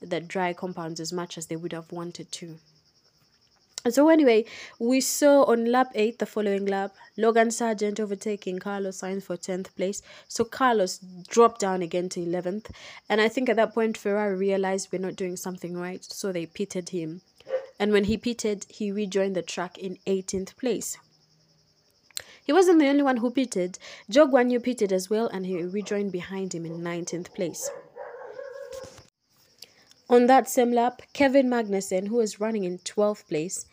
the 0.00 0.20
dry 0.20 0.52
compounds 0.52 1.00
as 1.00 1.12
much 1.12 1.38
as 1.38 1.46
they 1.46 1.56
would 1.56 1.72
have 1.72 1.90
wanted 1.90 2.30
to. 2.30 2.58
So 3.88 4.08
anyway, 4.08 4.44
we 4.80 5.00
saw 5.00 5.44
on 5.44 5.70
lap 5.70 5.92
8, 5.94 6.18
the 6.18 6.26
following 6.26 6.66
lap, 6.66 6.94
Logan 7.16 7.48
Sargeant 7.48 8.00
overtaking 8.00 8.58
Carlos 8.58 9.00
Sainz 9.00 9.22
for 9.22 9.36
10th 9.36 9.74
place. 9.76 10.02
So 10.26 10.44
Carlos 10.44 10.98
dropped 11.28 11.60
down 11.60 11.82
again 11.82 12.08
to 12.10 12.20
11th. 12.20 12.70
And 13.08 13.20
I 13.20 13.28
think 13.28 13.48
at 13.48 13.56
that 13.56 13.74
point, 13.74 13.96
Ferrari 13.96 14.36
realized 14.36 14.88
we're 14.90 15.00
not 15.00 15.14
doing 15.14 15.36
something 15.36 15.76
right. 15.76 16.04
So 16.04 16.32
they 16.32 16.46
pitted 16.46 16.88
him. 16.88 17.20
And 17.78 17.92
when 17.92 18.04
he 18.04 18.16
pitted, 18.16 18.66
he 18.68 18.90
rejoined 18.90 19.36
the 19.36 19.42
track 19.42 19.78
in 19.78 19.98
18th 20.06 20.56
place. 20.56 20.98
He 22.44 22.52
wasn't 22.52 22.80
the 22.80 22.88
only 22.88 23.02
one 23.02 23.18
who 23.18 23.30
pitted. 23.30 23.78
Zhou 24.10 24.30
Guanyu 24.30 24.62
pitted 24.62 24.92
as 24.92 25.10
well 25.10 25.28
and 25.28 25.46
he 25.46 25.62
rejoined 25.62 26.12
behind 26.12 26.54
him 26.54 26.64
in 26.64 26.80
19th 26.80 27.34
place. 27.34 27.70
On 30.08 30.26
that 30.26 30.48
same 30.48 30.70
lap, 30.70 31.02
Kevin 31.12 31.48
Magnussen, 31.48 32.06
who 32.06 32.16
was 32.16 32.38
running 32.38 32.62
in 32.62 32.78
12th 32.78 33.26
place, 33.26 33.66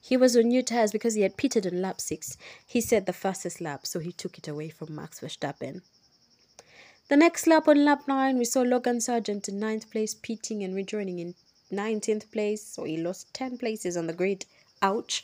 he 0.00 0.16
was 0.16 0.36
on 0.36 0.48
new 0.48 0.62
tires 0.62 0.92
because 0.92 1.14
he 1.14 1.22
had 1.22 1.36
pitted 1.36 1.66
on 1.66 1.82
lap 1.82 2.00
6. 2.00 2.36
He 2.66 2.80
set 2.80 3.06
the 3.06 3.12
fastest 3.12 3.60
lap, 3.60 3.86
so 3.86 3.98
he 3.98 4.12
took 4.12 4.38
it 4.38 4.48
away 4.48 4.70
from 4.70 4.94
Max 4.94 5.20
Verstappen. 5.20 5.82
The 7.08 7.16
next 7.16 7.46
lap 7.46 7.68
on 7.68 7.84
lap 7.84 8.08
9, 8.08 8.38
we 8.38 8.44
saw 8.44 8.62
Logan 8.62 8.98
Sargeant 8.98 9.48
in 9.48 9.60
9th 9.60 9.90
place 9.90 10.14
pitting 10.14 10.62
and 10.62 10.74
rejoining 10.74 11.18
in 11.18 11.34
19th 11.70 12.30
place, 12.30 12.66
so 12.66 12.84
he 12.84 12.96
lost 12.96 13.34
10 13.34 13.58
places 13.58 13.96
on 13.96 14.06
the 14.06 14.12
grid. 14.12 14.46
Ouch. 14.82 15.22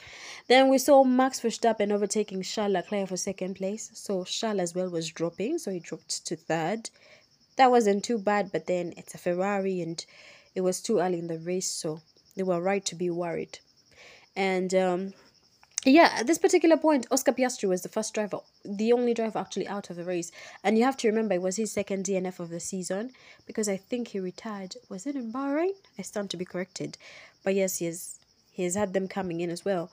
Then 0.49 0.69
we 0.69 0.77
saw 0.77 1.05
Max 1.05 1.41
Verstappen 1.41 1.91
overtaking 1.91 2.43
Charles 2.43 2.75
Leclerc 2.75 3.09
for 3.09 3.17
second 3.17 3.55
place, 3.55 3.91
so 3.95 4.25
Charles 4.25 4.61
as 4.61 4.75
well 4.75 4.91
was 4.91 5.09
dropping, 5.11 5.59
so 5.59 5.71
he 5.71 5.81
dropped 5.81 6.27
to 6.27 6.37
third. 6.37 6.91
That 7.57 7.71
wasn't 7.71 8.05
too 8.05 8.19
bad, 8.19 8.53
but 8.53 8.67
then 8.67 8.93
it's 8.99 9.15
a 9.15 9.19
Ferrari 9.19 9.81
and 9.81 10.05
it 10.55 10.61
was 10.61 10.83
too 10.83 10.99
early 10.99 11.19
in 11.19 11.29
the 11.29 11.39
race, 11.39 11.71
so 11.71 12.03
they 12.35 12.43
were 12.43 12.61
right 12.61 12.85
to 12.85 12.95
be 12.95 13.09
worried. 13.09 13.61
And 14.37 14.75
um, 14.75 15.12
yeah, 15.85 16.11
at 16.18 16.27
this 16.27 16.38
particular 16.38 16.77
point, 16.77 17.07
Oscar 17.11 17.33
Piastri 17.33 17.68
was 17.68 17.83
the 17.83 17.88
first 17.88 18.12
driver, 18.12 18.38
the 18.64 18.92
only 18.92 19.14
driver 19.14 19.38
actually 19.38 19.68
out 19.68 19.88
of 19.88 19.96
the 19.96 20.05
race. 20.05 20.33
And 20.64 20.77
you 20.77 20.85
have 20.85 20.96
to 20.99 21.09
remember, 21.09 21.35
it 21.35 21.42
was 21.42 21.57
his 21.57 21.72
second 21.72 22.05
DNF 22.05 22.40
of 22.40 22.51
the 22.51 22.61
season 22.61 23.12
because 23.46 23.68
I 23.68 23.77
think 23.77 24.09
he 24.09 24.20
retired. 24.20 24.77
Was 24.88 25.07
it 25.07 25.16
in 25.16 25.33
Bahrain? 25.33 25.72
I 25.99 26.03
stand 26.03 26.31
to 26.31 26.37
be 26.37 26.44
corrected. 26.44 26.99
But 27.44 27.55
yes, 27.55 27.79
he 27.79 27.87
has, 27.87 28.18
he 28.51 28.64
has 28.64 28.75
had 28.75 28.92
them 28.92 29.09
coming 29.09 29.40
in 29.40 29.51
as 29.51 29.64
well. 29.64 29.90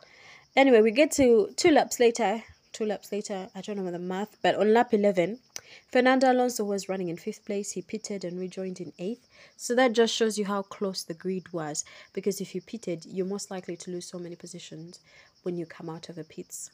Anyway, 0.56 0.82
we 0.82 0.91
get 0.91 1.12
to 1.12 1.49
two 1.56 1.71
laps 1.71 1.99
later. 1.99 2.43
Two 2.71 2.86
laps 2.86 3.12
later, 3.12 3.49
I 3.53 3.62
don't 3.62 3.77
know 3.77 3.91
the 3.91 3.99
math, 3.99 4.36
but 4.41 4.56
on 4.56 4.73
lap 4.73 4.95
11, 4.95 5.38
Fernando 5.91 6.31
Alonso 6.31 6.63
was 6.63 6.89
running 6.89 7.09
in 7.09 7.17
fifth 7.17 7.45
place. 7.45 7.71
He 7.71 7.81
pitted 7.81 8.23
and 8.23 8.39
rejoined 8.39 8.79
in 8.79 8.93
eighth. 9.00 9.27
So 9.58 9.75
that 9.75 9.93
just 9.93 10.13
shows 10.13 10.37
you 10.37 10.45
how 10.45 10.62
close 10.63 11.04
the 11.04 11.13
grid 11.13 11.52
was. 11.54 11.85
Because 12.13 12.41
if 12.41 12.54
you 12.54 12.62
pitted, 12.62 13.06
you're 13.06 13.25
most 13.25 13.52
likely 13.52 13.75
to 13.77 13.91
lose 13.91 14.06
so 14.06 14.19
many 14.19 14.35
positions 14.35 15.00
when 15.43 15.58
you 15.58 15.65
come 15.65 15.89
out 15.89 16.10
of 16.10 16.15
the 16.15 16.23
pits. 16.23 16.71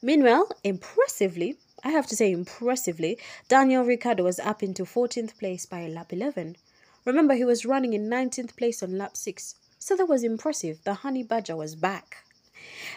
Meanwhile, 0.00 0.50
impressively, 0.62 1.56
I 1.82 1.90
have 1.90 2.06
to 2.08 2.16
say 2.16 2.30
impressively, 2.30 3.18
Daniel 3.48 3.84
Ricciardo 3.84 4.24
was 4.24 4.38
up 4.38 4.62
into 4.62 4.84
14th 4.84 5.36
place 5.38 5.66
by 5.66 5.86
lap 5.88 6.12
11. 6.12 6.56
Remember, 7.04 7.34
he 7.34 7.44
was 7.44 7.66
running 7.66 7.94
in 7.94 8.08
19th 8.08 8.56
place 8.56 8.82
on 8.82 8.98
lap 8.98 9.16
6. 9.16 9.54
So 9.78 9.96
that 9.96 10.06
was 10.06 10.22
impressive. 10.22 10.82
The 10.84 10.94
honey 10.94 11.22
badger 11.22 11.56
was 11.56 11.74
back. 11.74 12.24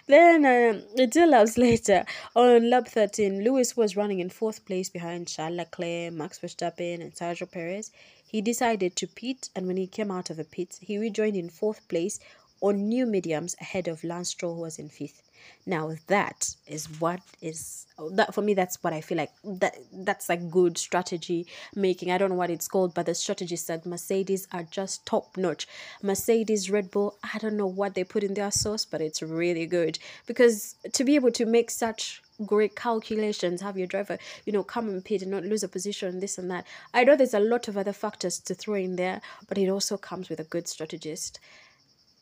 Then, 0.07 0.45
um, 0.45 1.09
two 1.09 1.25
laps 1.25 1.57
later, 1.57 2.05
on 2.35 2.69
lap 2.69 2.87
13, 2.87 3.43
Lewis 3.43 3.77
was 3.77 3.95
running 3.95 4.19
in 4.19 4.29
fourth 4.29 4.65
place 4.65 4.89
behind 4.89 5.27
Charles 5.27 5.55
Leclerc, 5.57 6.13
Max 6.13 6.39
Verstappen, 6.39 7.01
and 7.01 7.13
Sergio 7.13 7.49
Perez. 7.49 7.91
He 8.27 8.41
decided 8.41 8.95
to 8.95 9.07
pit, 9.07 9.49
and 9.55 9.67
when 9.67 9.77
he 9.77 9.87
came 9.87 10.11
out 10.11 10.29
of 10.29 10.37
the 10.37 10.45
pits, 10.45 10.79
he 10.79 10.97
rejoined 10.97 11.35
in 11.35 11.49
fourth 11.49 11.87
place 11.87 12.19
on 12.61 12.87
new 12.87 13.05
mediums 13.05 13.55
ahead 13.59 13.87
of 13.87 14.03
Lance 14.03 14.29
Stroll, 14.29 14.55
who 14.55 14.61
was 14.61 14.79
in 14.79 14.89
fifth. 14.89 15.21
Now 15.65 15.93
that 16.07 16.55
is 16.67 16.87
what 16.99 17.21
is 17.41 17.85
that 18.11 18.33
for 18.33 18.41
me. 18.41 18.53
That's 18.53 18.83
what 18.83 18.93
I 18.93 19.01
feel 19.01 19.17
like 19.17 19.31
that 19.43 19.75
that's 19.93 20.29
like 20.29 20.49
good 20.49 20.77
strategy 20.77 21.47
making. 21.75 22.11
I 22.11 22.17
don't 22.17 22.29
know 22.29 22.35
what 22.35 22.49
it's 22.49 22.67
called, 22.67 22.93
but 22.93 23.05
the 23.05 23.15
strategists 23.15 23.69
at 23.69 23.85
Mercedes 23.85 24.47
are 24.51 24.63
just 24.63 25.05
top 25.05 25.37
notch. 25.37 25.67
Mercedes, 26.01 26.69
Red 26.69 26.91
Bull, 26.91 27.17
I 27.33 27.37
don't 27.37 27.57
know 27.57 27.67
what 27.67 27.95
they 27.95 28.03
put 28.03 28.23
in 28.23 28.33
their 28.33 28.51
sauce, 28.51 28.85
but 28.85 29.01
it's 29.01 29.21
really 29.21 29.65
good 29.65 29.99
because 30.25 30.75
to 30.93 31.03
be 31.03 31.15
able 31.15 31.31
to 31.31 31.45
make 31.45 31.69
such 31.69 32.21
great 32.45 32.75
calculations 32.75 33.61
have 33.61 33.77
your 33.77 33.85
driver 33.85 34.17
you 34.47 34.51
know 34.51 34.63
come 34.63 34.89
and 34.89 35.05
pit 35.05 35.21
and 35.21 35.29
not 35.29 35.43
lose 35.43 35.61
a 35.61 35.67
position 35.67 36.19
this 36.19 36.39
and 36.39 36.49
that 36.49 36.65
i 36.91 37.03
know 37.03 37.15
there's 37.15 37.35
a 37.35 37.39
lot 37.39 37.67
of 37.67 37.77
other 37.77 37.93
factors 37.93 38.39
to 38.39 38.55
throw 38.55 38.73
in 38.73 38.95
there 38.95 39.21
but 39.47 39.59
it 39.59 39.69
also 39.69 39.95
comes 39.95 40.27
with 40.27 40.39
a 40.39 40.43
good 40.45 40.67
strategist 40.67 41.39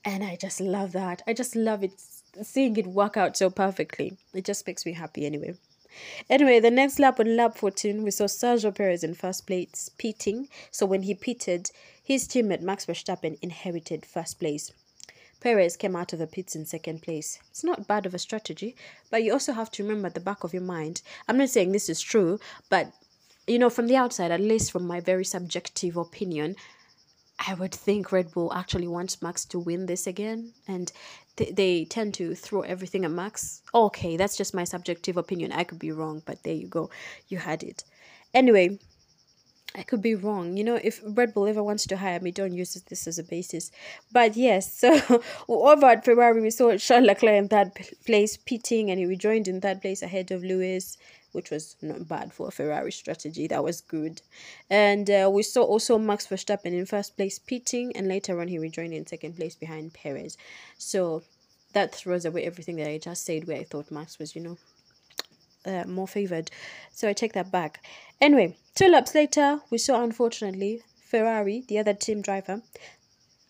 and 0.06 0.24
I 0.24 0.38
just 0.38 0.62
love 0.62 0.94
that. 0.94 1.22
I 1.28 1.34
just 1.34 1.56
love 1.56 1.84
it 1.84 1.92
seeing 2.42 2.78
it 2.78 2.88
work 2.88 3.18
out 3.18 3.38
so 3.38 3.50
perfectly. 3.50 4.18
It 4.34 4.46
just 4.46 4.66
makes 4.68 4.86
me 4.86 4.94
happy 4.94 5.26
anyway. 5.26 5.56
Anyway, 6.30 6.60
the 6.60 6.72
next 6.72 7.00
lap 7.00 7.20
on 7.20 7.36
lap 7.36 7.58
14, 7.58 8.04
we 8.04 8.12
saw 8.12 8.26
Sergio 8.26 8.74
Perez 8.74 9.04
in 9.04 9.16
first 9.16 9.48
place 9.48 9.90
pitting. 9.98 10.48
So 10.72 10.86
when 10.86 11.04
he 11.04 11.14
pitted, 11.14 11.72
his 12.04 12.28
teammate 12.28 12.62
Max 12.62 12.86
Verstappen 12.86 13.38
inherited 13.42 14.06
first 14.06 14.40
place. 14.40 14.72
Perez 15.42 15.78
came 15.78 15.96
out 15.96 16.14
of 16.14 16.20
the 16.20 16.28
pits 16.28 16.56
in 16.56 16.66
second 16.66 17.02
place. 17.02 17.40
It's 17.50 17.64
not 17.64 17.88
bad 17.88 18.06
of 18.06 18.14
a 18.14 18.20
strategy, 18.20 18.76
but 19.10 19.24
you 19.24 19.32
also 19.32 19.54
have 19.54 19.72
to 19.72 19.84
remember 19.84 20.08
at 20.08 20.14
the 20.14 20.20
back 20.20 20.44
of 20.44 20.54
your 20.54 20.64
mind. 20.64 21.02
I'm 21.28 21.38
not 21.38 21.50
saying 21.50 21.72
this 21.72 21.90
is 21.90 22.02
true, 22.02 22.40
but 22.70 22.92
you 23.48 23.58
know, 23.58 23.70
from 23.70 23.88
the 23.88 23.96
outside, 23.96 24.32
at 24.32 24.42
least 24.42 24.72
from 24.72 24.86
my 24.86 25.00
very 25.00 25.26
subjective 25.26 25.98
opinion, 25.98 26.56
I 27.48 27.54
would 27.54 27.74
think 27.74 28.12
Red 28.12 28.32
Bull 28.32 28.54
actually 28.54 28.88
wants 28.88 29.22
Max 29.22 29.46
to 29.46 29.60
win 29.60 29.86
this 29.86 30.06
again, 30.06 30.54
and 30.68 30.92
th- 31.40 31.56
they 31.56 31.86
tend 31.86 32.14
to 32.16 32.36
throw 32.36 32.62
everything 32.62 33.06
at 33.06 33.12
Max. 33.12 33.64
Okay, 33.74 34.18
that's 34.18 34.38
just 34.38 34.54
my 34.54 34.66
subjective 34.66 35.18
opinion. 35.18 35.52
I 35.52 35.64
could 35.64 35.80
be 35.80 35.92
wrong, 35.92 36.22
but 36.26 36.44
there 36.44 36.54
you 36.54 36.68
go. 36.68 36.90
You 37.30 37.38
had 37.40 37.64
it. 37.64 37.84
Anyway, 38.34 38.78
I 39.74 39.84
could 39.84 40.02
be 40.02 40.16
wrong. 40.16 40.58
You 40.58 40.64
know, 40.64 40.80
if 40.84 41.02
Red 41.04 41.34
Bull 41.34 41.48
ever 41.48 41.64
wants 41.64 41.88
to 41.88 41.98
hire 41.98 42.20
me, 42.20 42.32
don't 42.32 42.54
use 42.54 42.74
this 42.74 43.08
as 43.08 43.18
a 43.18 43.24
basis. 43.24 43.72
But 44.12 44.36
yes, 44.36 44.72
so 44.84 45.24
over 45.48 45.86
at 45.88 46.06
Ferrari, 46.06 46.42
we 46.42 46.50
saw 46.50 46.78
Charles 46.78 47.06
Leclerc 47.06 47.36
in 47.36 47.48
third 47.48 47.72
place, 48.06 48.38
pitting, 48.38 48.92
and 48.92 49.00
he 49.00 49.06
rejoined 49.06 49.48
in 49.48 49.62
third 49.62 49.82
place 49.82 50.02
ahead 50.02 50.32
of 50.32 50.44
Lewis 50.44 50.98
which 51.32 51.52
was 51.52 51.76
not 51.82 52.08
bad 52.08 52.34
for 52.34 52.48
a 52.48 52.52
Ferrari 52.52 52.92
strategy. 52.92 53.48
That 53.48 53.64
was 53.64 53.82
good. 53.82 54.22
And 54.70 55.10
uh, 55.10 55.30
we 55.32 55.44
saw 55.44 55.64
also 55.64 55.98
Max 55.98 56.28
Verstappen 56.28 56.74
in 56.74 56.86
first 56.86 57.16
place 57.18 57.40
pitting, 57.40 57.96
and 57.96 58.08
later 58.08 58.40
on 58.40 58.48
he 58.48 58.58
rejoined 58.58 58.94
in 58.94 59.08
second 59.08 59.36
place 59.36 59.56
behind 59.56 59.94
Perez. 59.94 60.38
So 60.78 61.24
that 61.74 61.94
throws 61.94 62.26
away 62.26 62.46
everything 62.46 62.78
that 62.78 62.90
I 62.90 62.98
just 62.98 63.26
said, 63.26 63.48
where 63.48 63.60
I 63.60 63.64
thought 63.64 63.92
Max 63.92 64.20
was, 64.20 64.36
you 64.36 64.42
know, 64.42 64.58
uh, 65.66 65.86
more 65.86 66.08
favored. 66.08 66.52
So 66.92 67.08
I 67.08 67.14
take 67.14 67.34
that 67.34 67.52
back. 67.52 67.84
Anyway, 68.20 68.58
two 68.76 68.88
laps 68.88 69.14
later, 69.14 69.60
we 69.70 69.78
saw 69.78 70.04
unfortunately 70.04 70.82
Ferrari, 71.06 71.64
the 71.68 71.80
other 71.80 71.94
team 71.94 72.22
driver, 72.22 72.62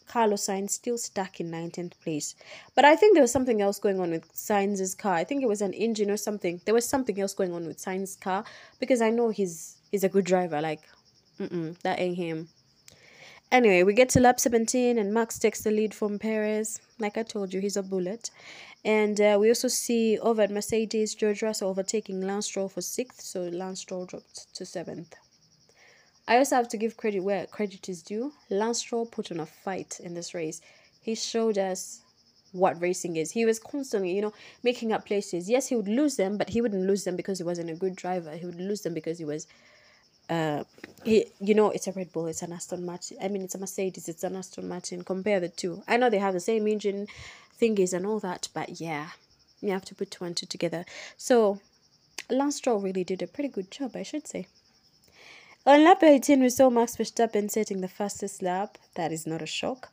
Carlos 0.09 0.45
Sainz 0.47 0.71
still 0.71 0.97
stuck 0.97 1.39
in 1.39 1.51
19th 1.51 1.93
place. 2.03 2.35
But 2.75 2.83
I 2.83 2.95
think 2.95 3.13
there 3.13 3.23
was 3.23 3.31
something 3.31 3.61
else 3.61 3.79
going 3.79 3.99
on 3.99 4.11
with 4.11 4.29
Sainz's 4.33 4.95
car. 4.95 5.13
I 5.13 5.23
think 5.23 5.43
it 5.43 5.47
was 5.47 5.61
an 5.61 5.73
engine 5.73 6.11
or 6.11 6.17
something. 6.17 6.59
There 6.65 6.73
was 6.73 6.89
something 6.89 7.19
else 7.21 7.33
going 7.33 7.53
on 7.53 7.65
with 7.65 7.77
Sainz's 7.77 8.15
car 8.15 8.43
because 8.79 9.01
I 9.01 9.11
know 9.11 9.29
he's 9.29 9.77
he's 9.91 10.03
a 10.03 10.09
good 10.09 10.25
driver. 10.25 10.59
Like, 10.61 10.81
mm-mm, 11.39 11.79
that 11.79 11.99
ain't 11.99 12.17
him. 12.17 12.49
Anyway, 13.51 13.83
we 13.83 13.93
get 13.93 14.09
to 14.09 14.19
lap 14.19 14.39
17 14.39 14.99
and 14.99 15.13
Max 15.13 15.39
takes 15.39 15.61
the 15.61 15.71
lead 15.71 15.93
from 15.93 16.19
Perez. 16.19 16.81
Like 16.99 17.17
I 17.17 17.23
told 17.23 17.53
you, 17.53 17.61
he's 17.61 17.77
a 17.77 17.83
bullet. 17.83 18.29
And 18.85 19.19
uh, 19.19 19.37
we 19.39 19.49
also 19.49 19.67
see 19.67 20.19
over 20.19 20.41
at 20.41 20.51
Mercedes, 20.51 21.15
George 21.15 21.41
Russell 21.41 21.69
overtaking 21.69 22.21
Lance 22.21 22.45
Stroll 22.45 22.69
for 22.69 22.81
sixth, 22.81 23.21
so 23.21 23.41
Lance 23.41 23.81
Stroll 23.81 24.05
dropped 24.05 24.53
to 24.55 24.65
seventh. 24.65 25.15
I 26.29 26.37
also 26.37 26.55
have 26.57 26.69
to 26.69 26.77
give 26.77 26.95
credit 26.95 27.21
where 27.21 27.47
credit 27.47 27.89
is 27.89 28.03
due. 28.03 28.33
Lance 28.51 28.77
Stroll 28.77 29.07
put 29.07 29.31
on 29.31 29.39
a 29.39 29.47
fight 29.47 29.99
in 29.99 30.13
this 30.13 30.35
race. 30.35 30.61
He 31.01 31.15
showed 31.15 31.57
us 31.57 32.01
what 32.51 32.79
racing 32.79 33.15
is. 33.15 33.31
He 33.31 33.45
was 33.45 33.57
constantly, 33.57 34.15
you 34.15 34.21
know, 34.21 34.33
making 34.63 34.93
up 34.93 35.07
places. 35.07 35.49
Yes, 35.49 35.67
he 35.67 35.75
would 35.75 35.87
lose 35.87 36.17
them, 36.17 36.37
but 36.37 36.49
he 36.49 36.61
wouldn't 36.61 36.85
lose 36.85 37.03
them 37.03 37.15
because 37.15 37.39
he 37.39 37.43
wasn't 37.43 37.71
a 37.71 37.75
good 37.75 37.95
driver. 37.95 38.37
He 38.37 38.45
would 38.45 38.61
lose 38.61 38.81
them 38.81 38.93
because 38.93 39.17
he 39.17 39.25
was 39.25 39.47
uh 40.29 40.63
he 41.03 41.25
you 41.39 41.55
know 41.55 41.71
it's 41.71 41.87
a 41.87 41.91
Red 41.91 42.13
Bull, 42.13 42.27
it's 42.27 42.43
an 42.43 42.53
Aston 42.53 42.85
Martin. 42.85 43.17
I 43.19 43.27
mean 43.29 43.41
it's 43.41 43.55
a 43.55 43.57
Mercedes, 43.57 44.07
it's 44.07 44.23
an 44.23 44.35
Aston 44.35 44.67
Martin. 44.67 45.03
Compare 45.03 45.39
the 45.39 45.49
two. 45.49 45.81
I 45.87 45.97
know 45.97 46.11
they 46.11 46.19
have 46.19 46.35
the 46.35 46.39
same 46.39 46.67
engine 46.67 47.07
thingies 47.59 47.93
and 47.93 48.05
all 48.05 48.19
that, 48.19 48.49
but 48.53 48.79
yeah, 48.79 49.07
you 49.61 49.71
have 49.71 49.85
to 49.85 49.95
put 49.95 50.11
two 50.11 50.25
and 50.25 50.37
two 50.37 50.45
together. 50.45 50.85
So 51.17 51.59
Lance 52.29 52.57
Stroll 52.57 52.79
really 52.79 53.03
did 53.03 53.23
a 53.23 53.27
pretty 53.27 53.49
good 53.49 53.71
job, 53.71 53.95
I 53.95 54.03
should 54.03 54.27
say. 54.27 54.45
On 55.65 55.83
lap 55.83 56.03
18, 56.03 56.39
we 56.39 56.49
saw 56.49 56.69
Max 56.69 56.95
Verstappen 56.95 57.51
setting 57.51 57.81
the 57.81 57.89
fastest 57.89 58.41
lap. 58.41 58.77
That 58.95 59.11
is 59.11 59.27
not 59.27 59.41
a 59.41 59.45
shock. 59.45 59.91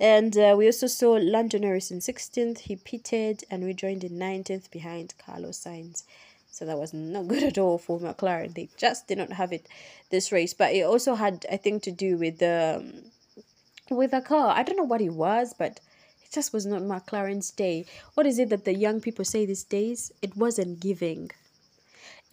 And 0.00 0.36
uh, 0.36 0.56
we 0.58 0.66
also 0.66 0.88
saw 0.88 1.12
Lando 1.12 1.56
Norris 1.56 1.92
in 1.92 2.00
16th. 2.00 2.58
He 2.58 2.74
pitted 2.74 3.44
and 3.48 3.64
we 3.64 3.74
joined 3.74 4.02
in 4.02 4.18
19th 4.18 4.72
behind 4.72 5.14
Carlos 5.24 5.62
Sainz. 5.62 6.02
So 6.50 6.64
that 6.64 6.78
was 6.78 6.92
not 6.92 7.28
good 7.28 7.44
at 7.44 7.58
all 7.58 7.78
for 7.78 8.00
McLaren. 8.00 8.54
They 8.54 8.68
just 8.76 9.06
did 9.06 9.18
not 9.18 9.32
have 9.32 9.52
it 9.52 9.68
this 10.10 10.32
race. 10.32 10.52
But 10.52 10.74
it 10.74 10.82
also 10.82 11.14
had, 11.14 11.46
I 11.50 11.58
think, 11.58 11.84
to 11.84 11.92
do 11.92 12.16
with 12.18 12.38
the 12.38 12.82
um, 12.82 13.96
with 13.96 14.10
the 14.10 14.20
car. 14.20 14.48
I 14.56 14.64
don't 14.64 14.76
know 14.76 14.82
what 14.82 15.00
it 15.00 15.14
was, 15.14 15.54
but 15.56 15.80
it 16.24 16.32
just 16.32 16.52
was 16.52 16.66
not 16.66 16.82
McLaren's 16.82 17.52
day. 17.52 17.86
What 18.14 18.26
is 18.26 18.40
it 18.40 18.48
that 18.48 18.64
the 18.64 18.74
young 18.74 19.00
people 19.00 19.24
say 19.24 19.46
these 19.46 19.64
days? 19.64 20.12
It 20.22 20.36
wasn't 20.36 20.80
giving. 20.80 21.30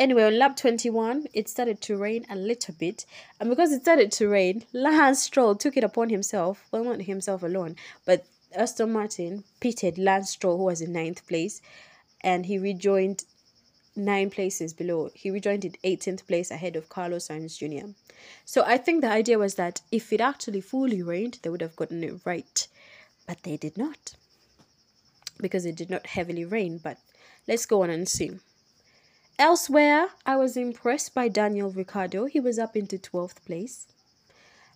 Anyway, 0.01 0.23
on 0.23 0.39
lap 0.39 0.55
21, 0.55 1.27
it 1.31 1.47
started 1.47 1.79
to 1.79 1.95
rain 1.95 2.25
a 2.27 2.35
little 2.35 2.73
bit. 2.73 3.05
And 3.39 3.51
because 3.51 3.71
it 3.71 3.83
started 3.83 4.11
to 4.13 4.27
rain, 4.27 4.65
Lance 4.73 5.21
Stroll 5.21 5.53
took 5.53 5.77
it 5.77 5.83
upon 5.83 6.09
himself, 6.09 6.65
well, 6.71 6.83
not 6.83 7.03
himself 7.03 7.43
alone, 7.43 7.75
but 8.03 8.25
Aston 8.55 8.93
Martin 8.93 9.43
pitted 9.59 9.99
Lance 9.99 10.31
Stroll, 10.31 10.57
who 10.57 10.63
was 10.63 10.81
in 10.81 10.91
ninth 10.91 11.27
place, 11.27 11.61
and 12.21 12.47
he 12.47 12.57
rejoined 12.57 13.25
nine 13.95 14.31
places 14.31 14.73
below. 14.73 15.11
He 15.13 15.29
rejoined 15.29 15.65
in 15.65 15.73
18th 15.83 16.25
place 16.25 16.49
ahead 16.49 16.75
of 16.75 16.89
Carlos 16.89 17.27
Sainz 17.27 17.59
Jr. 17.59 17.91
So 18.43 18.63
I 18.65 18.77
think 18.77 19.01
the 19.01 19.11
idea 19.11 19.37
was 19.37 19.53
that 19.53 19.81
if 19.91 20.11
it 20.11 20.19
actually 20.19 20.61
fully 20.61 21.03
rained, 21.03 21.37
they 21.43 21.51
would 21.51 21.61
have 21.61 21.75
gotten 21.75 22.03
it 22.03 22.21
right. 22.25 22.67
But 23.27 23.43
they 23.43 23.55
did 23.55 23.77
not. 23.77 24.15
Because 25.39 25.63
it 25.63 25.75
did 25.75 25.91
not 25.91 26.07
heavily 26.07 26.43
rain. 26.43 26.79
But 26.79 26.97
let's 27.47 27.67
go 27.67 27.83
on 27.83 27.91
and 27.91 28.09
see. 28.09 28.39
Elsewhere, 29.41 30.09
I 30.23 30.35
was 30.35 30.55
impressed 30.55 31.15
by 31.15 31.27
Daniel 31.27 31.71
Ricciardo. 31.71 32.25
He 32.25 32.39
was 32.39 32.59
up 32.59 32.75
into 32.75 32.99
12th 32.99 33.43
place. 33.43 33.87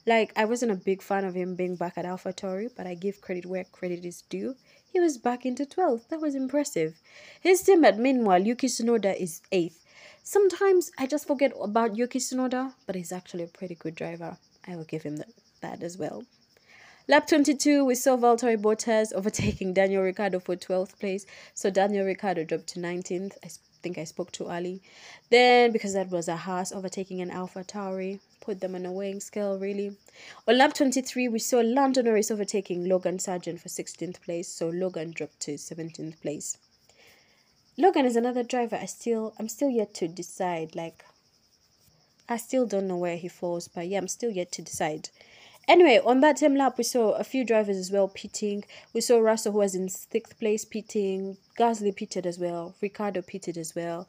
Like, 0.08 0.34
I 0.36 0.46
wasn't 0.46 0.72
a 0.72 0.76
big 0.90 1.04
fan 1.04 1.24
of 1.24 1.36
him 1.36 1.54
being 1.54 1.76
back 1.76 2.00
at 2.00 2.06
AlphaTauri, 2.06 2.72
but 2.76 2.88
I 2.88 2.96
give 2.96 3.22
credit 3.22 3.46
where 3.46 3.66
credit 3.66 4.04
is 4.04 4.24
due. 4.24 4.56
He 4.92 5.00
was 5.00 5.20
back 5.20 5.46
into 5.46 5.68
12th. 5.68 6.08
That 6.08 6.20
was 6.20 6.34
impressive. 6.34 6.96
His 7.40 7.62
teammate, 7.62 8.00
meanwhile, 8.00 8.42
Yuki 8.42 8.66
Tsunoda 8.66 9.16
is 9.16 9.44
8th. 9.52 9.84
Sometimes 10.24 10.92
I 10.98 11.06
just 11.06 11.28
forget 11.28 11.54
about 11.62 11.96
Yuki 11.96 12.18
Tsunoda, 12.18 12.74
but 12.88 12.96
he's 12.96 13.12
actually 13.12 13.44
a 13.44 13.58
pretty 13.60 13.76
good 13.76 13.94
driver. 13.94 14.36
I 14.68 14.76
will 14.76 14.86
give 14.86 15.04
him 15.04 15.22
that, 15.62 15.84
as 15.84 15.96
well. 15.96 16.26
Lap 17.08 17.28
22, 17.28 17.86
we 17.86 17.94
saw 17.94 18.18
Valtteri 18.18 18.58
Bottas 18.60 19.14
overtaking 19.14 19.76
Daniel 19.76 20.02
Ricciardo 20.02 20.40
for 20.40 20.56
12th 20.56 21.00
place. 21.00 21.28
So 21.54 21.70
Daniel 21.70 22.04
Ricciardo 22.04 22.44
dropped 22.44 22.66
to 22.70 22.80
19th. 22.80 23.34
I 23.44 23.48
think 23.86 24.00
I 24.00 24.04
spoke 24.06 24.32
too 24.32 24.48
early. 24.50 24.82
Then, 25.30 25.72
because 25.72 25.94
that 25.94 26.10
was 26.10 26.28
a 26.28 26.36
Haas 26.36 26.72
overtaking 26.72 27.22
an 27.22 27.30
Alpha 27.30 27.64
Tauri, 27.64 28.20
put 28.42 28.60
them 28.60 28.74
on 28.74 28.84
a 28.84 28.92
weighing 28.92 29.20
scale, 29.20 29.60
really. 29.60 29.96
On 30.48 30.58
lap 30.58 30.74
23, 30.74 31.28
we 31.28 31.38
saw 31.38 31.60
Lando 31.60 32.02
Norris 32.02 32.32
overtaking 32.32 32.90
Logan 32.90 33.20
Sargeant 33.20 33.60
for 33.60 33.70
16th 33.70 34.22
place, 34.22 34.48
so 34.48 34.70
Logan 34.70 35.12
dropped 35.12 35.40
to 35.42 35.54
17th 35.54 36.20
place. 36.20 36.58
Logan 37.78 38.08
is 38.08 38.16
another 38.16 38.42
driver 38.42 38.78
I 38.82 38.86
still 38.86 39.34
I'm 39.38 39.50
still 39.50 39.70
yet 39.70 39.94
to 39.96 40.08
decide 40.08 40.76
like 40.76 41.06
I 42.28 42.38
still 42.38 42.66
don't 42.66 42.88
know 42.88 42.98
where 42.98 43.18
he 43.18 43.28
falls, 43.28 43.68
but 43.68 43.88
yeah, 43.88 44.00
I'm 44.00 44.08
still 44.08 44.32
yet 44.32 44.52
to 44.54 44.64
decide. 44.64 45.10
Anyway, 45.68 46.00
on 46.06 46.20
that 46.20 46.38
same 46.38 46.56
lap, 46.56 46.78
we 46.78 46.84
saw 46.84 47.14
a 47.14 47.24
few 47.24 47.44
drivers 47.44 47.78
as 47.78 47.92
well 47.92 48.08
pitting. 48.08 48.64
We 48.94 49.02
saw 49.02 49.18
Russell, 49.18 49.54
who 49.54 49.58
was 49.60 49.74
in 49.74 49.90
sixth 49.90 50.38
place, 50.40 50.64
pitting. 50.64 51.38
Gasly 51.58 51.96
pitted 51.96 52.28
as 52.28 52.38
well. 52.38 52.76
Ricciardo 52.82 53.24
pitted 53.24 53.58
as 53.58 53.74
well. 53.74 54.08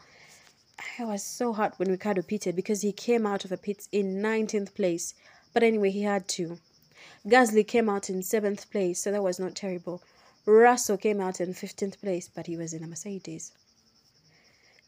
I 0.98 1.04
was 1.04 1.22
so 1.22 1.54
hot 1.54 1.78
when 1.78 1.88
Ricciardo 1.88 2.20
pitted 2.20 2.56
because 2.56 2.82
he 2.82 2.92
came 2.92 3.26
out 3.26 3.44
of 3.44 3.50
the 3.50 3.56
pits 3.56 3.88
in 3.90 4.20
19th 4.22 4.74
place. 4.74 5.14
But 5.54 5.62
anyway, 5.62 5.90
he 5.90 6.02
had 6.02 6.28
to. 6.28 6.58
Gasly 7.26 7.66
came 7.66 7.88
out 7.88 8.10
in 8.10 8.22
seventh 8.22 8.70
place, 8.70 9.00
so 9.00 9.10
that 9.10 9.22
was 9.22 9.40
not 9.40 9.54
terrible. 9.54 10.02
Russell 10.44 10.98
came 10.98 11.20
out 11.20 11.40
in 11.40 11.54
15th 11.54 12.00
place, 12.00 12.28
but 12.28 12.46
he 12.46 12.56
was 12.56 12.74
in 12.74 12.84
a 12.84 12.86
Mercedes. 12.86 13.52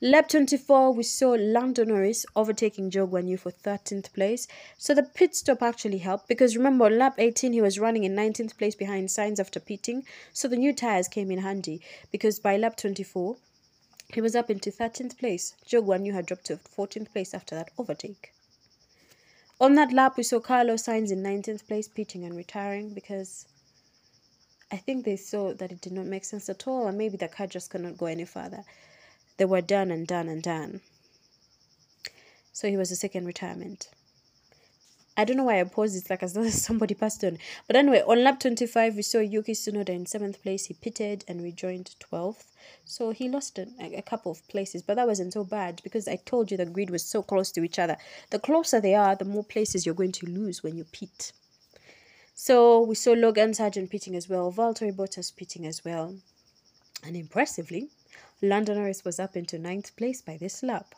Lap 0.01 0.29
24, 0.29 0.93
we 0.93 1.03
saw 1.03 1.31
Lando 1.31 1.83
Norris 1.83 2.25
overtaking 2.37 2.89
Guanyu 2.89 3.37
for 3.37 3.51
13th 3.51 4.13
place. 4.13 4.47
So 4.77 4.95
the 4.95 5.03
pit 5.03 5.35
stop 5.35 5.61
actually 5.61 5.99
helped 5.99 6.29
because 6.29 6.57
remember, 6.57 6.85
on 6.85 6.99
lap 6.99 7.17
18, 7.19 7.53
he 7.53 7.61
was 7.61 7.81
running 7.81 8.05
in 8.05 8.15
19th 8.15 8.57
place 8.57 8.77
behind 8.77 9.09
Sainz 9.09 9.41
after 9.41 9.59
pitting. 9.59 10.05
So 10.33 10.47
the 10.47 10.57
new 10.57 10.73
tires 10.73 11.09
came 11.09 11.33
in 11.33 11.41
handy 11.41 11.81
because 12.13 12.39
by 12.39 12.57
lap 12.57 12.77
24, 12.77 13.39
he 14.15 14.21
was 14.21 14.37
up 14.37 14.51
into 14.51 14.71
13th 14.71 15.19
place. 15.19 15.57
Guanyu 15.69 16.13
had 16.13 16.27
dropped 16.27 16.45
to 16.45 16.59
14th 16.59 17.13
place 17.13 17.35
after 17.35 17.57
that 17.57 17.73
overtake. 17.77 18.33
On 19.61 19.75
that 19.75 19.93
lap, 19.93 20.17
we 20.17 20.23
saw 20.23 20.39
Carlos 20.39 20.85
Sainz 20.85 21.11
in 21.11 21.25
19th 21.25 21.67
place, 21.67 21.89
pitting 21.89 22.25
and 22.25 22.37
retiring 22.37 22.95
because 22.95 23.47
I 24.71 24.77
think 24.77 25.05
they 25.05 25.17
saw 25.17 25.55
that 25.55 25.73
it 25.73 25.81
did 25.81 25.93
not 25.93 26.07
make 26.07 26.25
sense 26.25 26.49
at 26.49 26.69
all, 26.69 26.87
and 26.87 26.97
maybe 26.97 27.17
the 27.17 27.27
car 27.27 27.49
just 27.49 27.71
cannot 27.71 27.99
go 27.99 28.07
any 28.07 28.25
further. 28.25 28.63
They 29.39 29.45
were 29.45 29.61
done 29.61 29.91
and 29.91 30.07
done 30.07 30.29
and 30.29 30.43
done. 30.43 30.81
So 32.53 32.69
he 32.69 32.77
was 32.77 32.91
a 32.91 32.97
second 32.97 33.25
retirement. 33.25 33.89
I 35.17 35.25
don't 35.25 35.37
know 35.37 35.45
why 35.45 35.61
I 35.61 35.65
paused. 35.65 35.97
It's 35.97 36.11
like 36.11 36.23
as 36.23 36.35
though 36.35 36.49
somebody 36.51 36.95
passed 36.95 37.25
on. 37.25 37.39
But 37.67 37.77
anyway, 37.77 38.03
on 38.07 38.23
lap 38.23 38.39
25, 38.39 38.95
we 38.95 39.03
saw 39.03 39.19
Yuki 39.19 39.53
Tsunoda 39.53 39.89
in 39.89 40.07
seventh 40.07 40.43
place. 40.43 40.67
He 40.67 40.75
pitted 40.75 41.25
and 41.27 41.43
rejoined 41.43 41.97
12th. 42.01 42.45
So 42.85 43.11
he 43.11 43.29
lost 43.29 43.59
a, 43.59 43.67
a 43.81 44.03
couple 44.03 44.31
of 44.31 44.47
places, 44.49 44.83
but 44.83 44.95
that 44.95 45.07
wasn't 45.09 45.33
so 45.33 45.43
bad 45.43 45.81
because 45.83 46.07
I 46.07 46.17
told 46.17 46.51
you 46.51 46.57
the 46.57 46.67
grid 46.67 46.91
was 46.91 47.05
so 47.05 47.23
close 47.23 47.51
to 47.53 47.65
each 47.65 47.79
other. 47.79 47.97
The 48.31 48.39
closer 48.39 48.81
they 48.81 48.95
are, 48.95 49.17
the 49.17 49.25
more 49.25 49.45
places 49.45 49.85
you're 49.85 49.95
going 49.95 50.13
to 50.13 50.27
lose 50.27 50.63
when 50.63 50.77
you 50.77 50.85
pit. 50.85 51.33
So 52.35 52.81
we 52.81 52.95
saw 52.95 53.13
Logan 53.13 53.51
Sargeant 53.51 53.91
pitting 53.91 54.15
as 54.15 54.29
well, 54.29 54.53
Valtteri 54.53 54.95
Bottas 54.95 55.35
pitting 55.35 55.67
as 55.67 55.85
well. 55.85 56.15
And 57.05 57.17
impressively, 57.17 57.89
Lando 58.41 58.73
Norris 58.75 59.05
was 59.05 59.19
up 59.19 59.37
into 59.37 59.59
ninth 59.59 59.97
place 59.97 60.23
by 60.23 60.37
this 60.37 60.63
lap. 60.63 60.95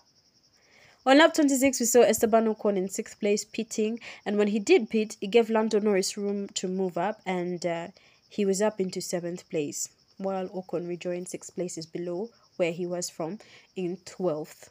On 1.07 1.16
lap 1.16 1.32
26, 1.32 1.80
we 1.80 1.86
saw 1.86 2.03
Esteban 2.03 2.47
Ocon 2.47 2.76
in 2.76 2.91
sixth 2.91 3.18
place 3.18 3.45
pitting, 3.45 3.99
and 4.26 4.36
when 4.36 4.49
he 4.49 4.59
did 4.59 4.91
pit, 4.91 5.16
he 5.20 5.26
gave 5.26 5.49
Lando 5.49 5.80
Norris 5.80 6.18
room 6.18 6.49
to 6.49 6.68
move 6.68 6.99
up, 6.99 7.22
and 7.24 7.64
uh, 7.64 7.88
he 8.28 8.45
was 8.45 8.61
up 8.61 8.78
into 8.78 9.01
seventh 9.01 9.49
place, 9.49 9.88
while 10.18 10.49
Ocon 10.49 10.86
rejoined 10.86 11.28
six 11.28 11.49
places 11.49 11.86
below 11.86 12.28
where 12.59 12.72
he 12.72 12.86
was 12.86 13.09
from 13.09 13.38
in 13.74 13.97
12th. 14.05 14.68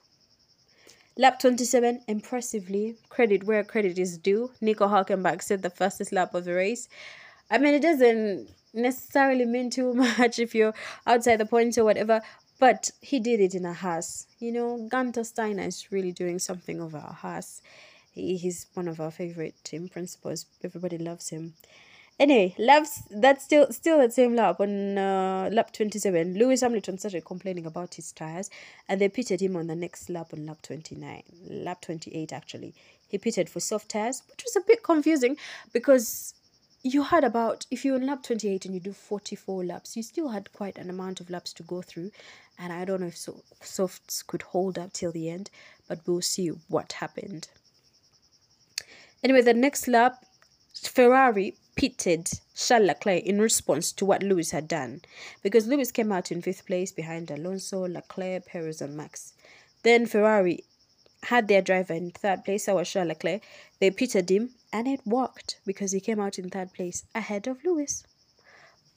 Lap 1.17 1.39
27, 1.39 2.03
impressively, 2.07 2.95
credit 3.09 3.43
where 3.45 3.63
credit 3.63 3.97
is 3.97 4.19
due. 4.19 4.51
Nico 4.61 4.87
Hulkenberg 4.87 5.41
set 5.41 5.63
the 5.63 5.71
fastest 5.71 6.11
lap 6.11 6.35
of 6.35 6.45
the 6.45 6.53
race. 6.53 6.87
I 7.49 7.57
mean, 7.57 7.73
it 7.73 7.81
doesn't 7.81 8.51
necessarily 8.75 9.45
mean 9.45 9.71
too 9.71 9.93
much 10.19 10.37
if 10.37 10.53
you're 10.53 10.75
outside 11.07 11.37
the 11.37 11.45
points 11.47 11.79
or 11.79 11.83
whatever, 11.83 12.21
but 12.59 12.91
he 13.01 13.19
did 13.19 13.39
it 13.39 13.55
in 13.55 13.65
a 13.65 13.73
Haas. 13.73 14.27
You 14.39 14.51
know, 14.51 14.87
Gunther 14.89 15.23
Steiner 15.23 15.63
is 15.63 15.91
really 15.91 16.11
doing 16.11 16.39
something 16.39 16.81
over 16.81 16.97
a 16.97 17.13
Haas. 17.13 17.61
He, 18.11 18.37
he's 18.37 18.67
one 18.73 18.87
of 18.87 18.99
our 18.99 19.11
favorite 19.11 19.55
team 19.63 19.87
principals. 19.87 20.45
Everybody 20.63 20.97
loves 20.97 21.29
him. 21.29 21.53
Anyway, 22.19 22.53
laps 22.57 23.03
that's 23.09 23.45
still 23.45 23.71
still 23.71 23.97
that 23.99 24.11
same 24.11 24.35
lap 24.35 24.59
on 24.59 24.97
uh, 24.97 25.49
lap 25.53 25.71
27. 25.71 26.37
Lewis 26.37 26.59
Hamilton 26.59 26.97
started 26.97 27.23
complaining 27.23 27.65
about 27.65 27.93
his 27.93 28.11
tires 28.11 28.49
and 28.89 28.99
they 28.99 29.07
pitted 29.07 29.41
him 29.41 29.55
on 29.55 29.67
the 29.67 29.75
next 29.75 30.09
lap 30.09 30.33
on 30.33 30.45
lap 30.45 30.61
29. 30.61 31.23
Lap 31.49 31.79
28 31.79 32.33
actually. 32.33 32.73
He 33.07 33.17
pitted 33.17 33.49
for 33.49 33.61
soft 33.61 33.89
tires, 33.89 34.21
which 34.29 34.43
was 34.43 34.57
a 34.57 34.67
bit 34.67 34.83
confusing 34.83 35.37
because 35.71 36.33
you 36.83 37.03
had 37.03 37.23
about 37.23 37.65
if 37.71 37.83
you're 37.83 37.95
in 37.95 38.05
lap 38.05 38.23
28 38.23 38.65
and 38.65 38.73
you 38.73 38.79
do 38.79 38.93
44 38.93 39.65
laps 39.65 39.97
you 39.97 40.03
still 40.03 40.29
had 40.29 40.51
quite 40.53 40.77
an 40.77 40.89
amount 40.89 41.19
of 41.19 41.29
laps 41.29 41.51
to 41.51 41.63
go 41.63 41.81
through 41.81 42.09
and 42.59 42.71
i 42.73 42.85
don't 42.85 43.01
know 43.01 43.07
if 43.07 43.17
so, 43.17 43.41
softs 43.61 44.21
could 44.23 44.41
hold 44.41 44.77
up 44.77 44.93
till 44.93 45.11
the 45.11 45.29
end 45.29 45.49
but 45.87 45.99
we'll 46.05 46.21
see 46.21 46.49
what 46.67 46.93
happened 46.93 47.47
anyway 49.23 49.41
the 49.41 49.53
next 49.53 49.87
lap 49.87 50.23
ferrari 50.73 51.55
pitted 51.75 52.29
charles 52.55 52.85
leclerc 52.85 53.23
in 53.23 53.41
response 53.41 53.91
to 53.91 54.05
what 54.05 54.21
lewis 54.21 54.51
had 54.51 54.67
done 54.67 55.01
because 55.41 55.67
lewis 55.67 55.91
came 55.91 56.11
out 56.11 56.31
in 56.31 56.41
fifth 56.41 56.65
place 56.65 56.91
behind 56.91 57.31
alonso 57.31 57.87
leclerc 57.87 58.45
perez 58.45 58.81
and 58.81 58.95
max 58.95 59.33
then 59.83 60.05
ferrari 60.05 60.63
had 61.23 61.47
their 61.47 61.61
driver 61.61 61.93
in 61.93 62.11
third 62.11 62.45
place, 62.45 62.67
our 62.69 62.85
Charles 62.85 63.09
Leclerc. 63.09 63.41
They 63.79 63.91
pitted 63.91 64.29
him 64.29 64.51
and 64.71 64.87
it 64.87 65.05
worked 65.05 65.59
because 65.65 65.91
he 65.91 65.99
came 65.99 66.19
out 66.19 66.39
in 66.39 66.49
third 66.49 66.73
place 66.73 67.03
ahead 67.13 67.47
of 67.47 67.63
Lewis. 67.63 68.03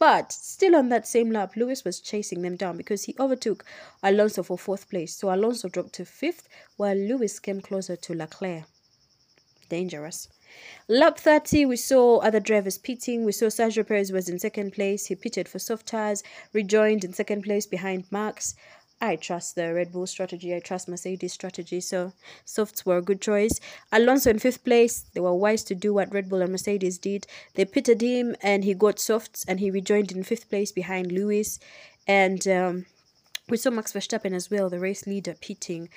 But 0.02 0.32
still 0.32 0.74
on 0.74 0.88
that 0.88 1.06
same 1.06 1.30
lap, 1.30 1.54
Lewis 1.54 1.84
was 1.84 2.00
chasing 2.00 2.42
them 2.42 2.56
down 2.56 2.76
because 2.76 3.04
he 3.04 3.14
overtook 3.20 3.64
Alonso 4.02 4.42
for 4.42 4.58
fourth 4.58 4.90
place. 4.90 5.14
So 5.14 5.32
Alonso 5.32 5.68
dropped 5.68 5.92
to 5.92 6.04
fifth 6.04 6.48
while 6.76 6.96
Lewis 6.96 7.38
came 7.38 7.60
closer 7.60 7.94
to 7.94 8.12
Leclerc. 8.12 8.64
Dangerous. 9.68 10.28
Lap 10.88 11.20
30, 11.20 11.66
we 11.66 11.76
saw 11.76 12.18
other 12.18 12.40
drivers 12.40 12.78
pitting. 12.78 13.24
We 13.24 13.30
saw 13.30 13.46
Sergio 13.46 13.86
Perez 13.86 14.10
was 14.10 14.28
in 14.28 14.40
second 14.40 14.72
place. 14.72 15.06
He 15.06 15.14
pitted 15.14 15.48
for 15.48 15.60
soft 15.60 15.86
tires, 15.86 16.24
rejoined 16.52 17.04
in 17.04 17.12
second 17.12 17.42
place 17.42 17.66
behind 17.66 18.10
Max. 18.10 18.56
I 19.02 19.16
trust 19.16 19.56
the 19.56 19.74
Red 19.74 19.90
Bull 19.90 20.06
strategy. 20.06 20.54
I 20.54 20.60
trust 20.60 20.88
Mercedes 20.88 21.32
strategy. 21.32 21.80
So 21.80 22.12
softs 22.44 22.86
were 22.86 22.98
a 22.98 23.02
good 23.02 23.20
choice. 23.20 23.58
Alonso 23.90 24.30
in 24.30 24.38
fifth 24.38 24.62
place. 24.62 25.06
They 25.12 25.18
were 25.18 25.34
wise 25.34 25.64
to 25.64 25.74
do 25.74 25.92
what 25.92 26.14
Red 26.14 26.28
Bull 26.28 26.40
and 26.40 26.52
Mercedes 26.52 26.98
did. 26.98 27.26
They 27.54 27.64
pitted 27.64 28.00
him 28.00 28.36
and 28.40 28.62
he 28.62 28.74
got 28.74 29.00
softs 29.00 29.44
and 29.48 29.58
he 29.58 29.72
rejoined 29.72 30.12
in 30.12 30.22
fifth 30.22 30.48
place 30.48 30.70
behind 30.70 31.10
Lewis. 31.10 31.58
And 32.06 32.46
um, 32.46 32.86
we 33.48 33.56
saw 33.56 33.70
Max 33.70 33.92
Verstappen 33.92 34.32
as 34.32 34.52
well, 34.52 34.70
the 34.70 34.78
race 34.78 35.04
leader, 35.04 35.34
pitting. 35.34 35.88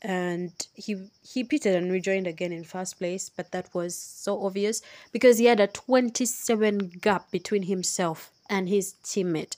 And 0.00 0.52
he 0.74 1.08
he 1.22 1.42
pitted 1.42 1.74
and 1.74 1.90
rejoined 1.90 2.28
again 2.28 2.52
in 2.52 2.62
first 2.62 2.98
place, 2.98 3.30
but 3.34 3.50
that 3.50 3.74
was 3.74 3.96
so 3.96 4.44
obvious 4.44 4.80
because 5.10 5.38
he 5.38 5.46
had 5.46 5.60
a 5.60 5.66
27 5.66 7.00
gap 7.00 7.30
between 7.32 7.62
himself 7.62 8.30
and 8.48 8.68
his 8.68 8.94
teammate. 9.02 9.56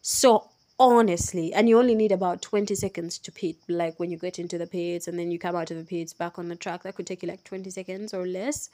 So 0.00 0.48
honestly 0.78 1.54
and 1.54 1.68
you 1.68 1.78
only 1.78 1.94
need 1.94 2.12
about 2.12 2.42
20 2.42 2.74
seconds 2.74 3.18
to 3.18 3.32
pit 3.32 3.56
like 3.68 3.98
when 3.98 4.10
you 4.10 4.18
get 4.18 4.38
into 4.38 4.58
the 4.58 4.66
pits 4.66 5.08
and 5.08 5.18
then 5.18 5.30
you 5.30 5.38
come 5.38 5.56
out 5.56 5.70
of 5.70 5.78
the 5.78 5.84
pits 5.84 6.12
back 6.12 6.38
on 6.38 6.48
the 6.48 6.56
track 6.56 6.82
that 6.82 6.94
could 6.94 7.06
take 7.06 7.22
you 7.22 7.28
like 7.28 7.42
20 7.44 7.70
seconds 7.70 8.12
or 8.12 8.26
less. 8.26 8.68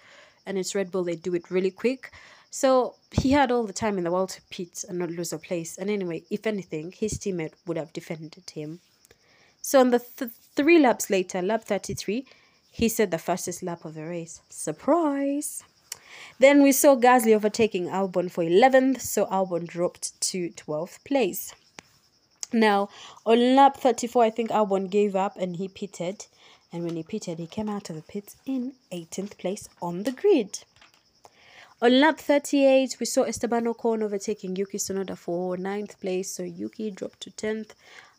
And 0.44 0.58
it's 0.58 0.74
red 0.74 0.90
bull 0.90 1.04
they 1.04 1.14
do 1.14 1.34
it 1.34 1.50
really 1.50 1.70
quick. 1.70 2.10
So 2.50 2.96
he 3.12 3.30
had 3.30 3.52
all 3.52 3.64
the 3.64 3.72
time 3.72 3.98
in 3.98 4.04
the 4.04 4.10
world 4.10 4.30
to 4.30 4.42
pit 4.50 4.84
and 4.88 4.98
not 4.98 5.10
lose 5.10 5.32
a 5.32 5.38
place. 5.38 5.78
And 5.78 5.88
anyway 5.88 6.24
if 6.28 6.46
anything 6.46 6.92
his 6.92 7.18
teammate 7.18 7.54
would 7.66 7.76
have 7.76 7.92
defended 7.92 8.50
him. 8.50 8.80
So 9.60 9.78
on 9.78 9.90
the 9.90 10.00
th- 10.00 10.32
three 10.56 10.80
laps 10.80 11.08
later 11.08 11.40
lap 11.40 11.64
33 11.64 12.26
he 12.72 12.88
set 12.88 13.10
the 13.10 13.18
fastest 13.18 13.62
lap 13.62 13.84
of 13.84 13.94
the 13.94 14.04
race. 14.04 14.40
Surprise! 14.48 15.62
Then 16.38 16.62
we 16.62 16.72
saw 16.72 16.96
Gasly 16.96 17.34
overtaking 17.34 17.86
Albon 17.86 18.30
for 18.30 18.42
11th, 18.42 19.00
so 19.02 19.26
Albon 19.26 19.66
dropped 19.66 20.18
to 20.22 20.48
12th 20.50 21.04
place. 21.04 21.54
Now, 22.52 22.88
on 23.24 23.56
lap 23.56 23.76
34, 23.78 24.24
I 24.24 24.30
think 24.30 24.50
Albon 24.50 24.90
gave 24.90 25.16
up 25.16 25.36
and 25.36 25.56
he 25.56 25.68
pitted. 25.68 26.26
And 26.72 26.84
when 26.84 26.96
he 26.96 27.02
pitted, 27.02 27.38
he 27.38 27.46
came 27.46 27.68
out 27.68 27.90
of 27.90 27.96
the 27.96 28.02
pits 28.02 28.36
in 28.46 28.72
18th 28.92 29.38
place 29.38 29.68
on 29.80 30.02
the 30.04 30.12
grid. 30.12 30.60
On 31.82 32.00
lap 32.00 32.18
38, 32.18 32.96
we 33.00 33.06
saw 33.06 33.22
Esteban 33.22 33.64
Ocon 33.64 34.02
overtaking 34.02 34.54
Yuki 34.54 34.78
Tsunoda 34.78 35.18
for 35.18 35.56
9th 35.56 35.98
place. 36.00 36.30
So 36.30 36.42
Yuki 36.42 36.90
dropped 36.90 37.20
to 37.22 37.30
10th. 37.30 37.70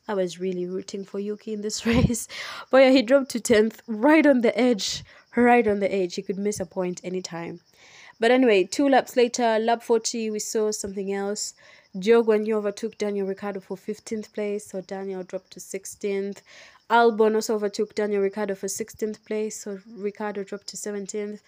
I 0.08 0.16
was 0.16 0.40
really 0.40 0.66
rooting 0.66 1.06
for 1.06 1.20
Yuki 1.20 1.54
in 1.54 1.62
this 1.62 1.86
race. 1.86 2.28
But 2.70 2.78
yeah, 2.80 2.90
he 2.90 3.02
dropped 3.02 3.30
to 3.32 3.40
10th, 3.40 3.80
right 3.88 4.26
on 4.26 4.42
the 4.42 4.58
edge. 4.60 5.04
Right 5.36 5.68
on 5.68 5.80
the 5.80 5.94
edge. 5.94 6.16
He 6.16 6.22
could 6.22 6.38
miss 6.38 6.60
a 6.60 6.66
point 6.66 7.02
anytime. 7.04 7.62
But 8.20 8.32
anyway, 8.32 8.66
two 8.66 8.88
laps 8.88 9.16
later, 9.16 9.58
lap 9.60 9.82
40, 9.82 10.30
we 10.30 10.40
saw 10.40 10.72
something 10.72 11.12
else. 11.12 11.54
Zhou 11.96 12.26
Guanyu 12.26 12.56
overtook 12.56 12.98
Daniel 12.98 13.28
Ricciardo 13.28 13.60
for 13.60 13.78
15th 13.78 14.34
place, 14.34 14.66
so 14.66 14.82
Daniel 14.82 15.22
dropped 15.22 15.52
to 15.52 15.60
16th. 15.60 16.42
Albon 16.90 17.36
also 17.36 17.54
overtook 17.54 17.94
Daniel 17.94 18.24
Ricciardo 18.24 18.56
for 18.56 18.66
16th 18.66 19.24
place, 19.26 19.62
so 19.62 19.80
Ricciardo 19.96 20.44
dropped 20.44 20.66
to 20.68 20.76
17th. 20.76 21.40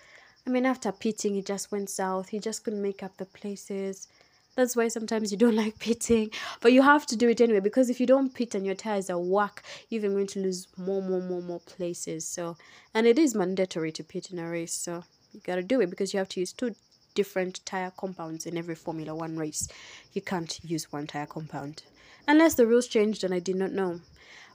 I 0.45 0.49
mean, 0.51 0.67
after 0.67 0.91
pitting, 0.91 1.33
he 1.33 1.41
just 1.41 1.71
went 1.71 1.89
south. 1.89 2.29
He 2.29 2.37
just 2.37 2.63
couldn't 2.63 2.83
make 2.83 3.01
up 3.01 3.17
the 3.17 3.25
places. 3.25 4.07
That's 4.55 4.75
why 4.75 4.87
sometimes 4.87 5.31
you 5.31 5.37
don't 5.37 5.55
like 5.63 5.79
pitting, 5.79 6.29
but 6.61 6.71
you 6.71 6.83
have 6.83 7.07
to 7.07 7.15
do 7.15 7.27
it 7.27 7.41
anyway 7.41 7.59
because 7.59 7.89
if 7.89 7.99
you 7.99 8.05
don't 8.05 8.33
pit 8.33 8.53
and 8.53 8.67
your 8.67 8.75
tires 8.75 9.09
are 9.09 9.17
whack, 9.17 9.63
you're 9.89 9.99
even 9.99 10.13
going 10.13 10.27
to 10.27 10.39
lose 10.41 10.67
more, 10.77 11.01
more, 11.01 11.21
more, 11.21 11.41
more 11.41 11.59
places. 11.61 12.27
So, 12.27 12.55
and 12.93 13.07
it 13.07 13.17
is 13.17 13.33
mandatory 13.33 13.91
to 13.93 14.03
pit 14.03 14.29
in 14.31 14.37
a 14.37 14.47
race, 14.47 14.73
so 14.73 15.05
you 15.33 15.41
gotta 15.43 15.63
do 15.63 15.81
it 15.81 15.89
because 15.89 16.13
you 16.13 16.19
have 16.19 16.29
to 16.29 16.39
use 16.39 16.53
two 16.53 16.75
different 17.15 17.65
tire 17.65 17.91
compounds 17.97 18.45
in 18.45 18.57
every 18.57 18.75
Formula 18.75 19.15
One 19.15 19.37
race. 19.37 19.67
You 20.13 20.21
can't 20.21 20.59
use 20.63 20.91
one 20.91 21.07
tire 21.07 21.25
compound. 21.25 21.83
Unless 22.27 22.53
the 22.53 22.67
rules 22.67 22.87
changed 22.87 23.23
and 23.23 23.33
I 23.33 23.39
did 23.39 23.55
not 23.55 23.71
know. 23.71 24.01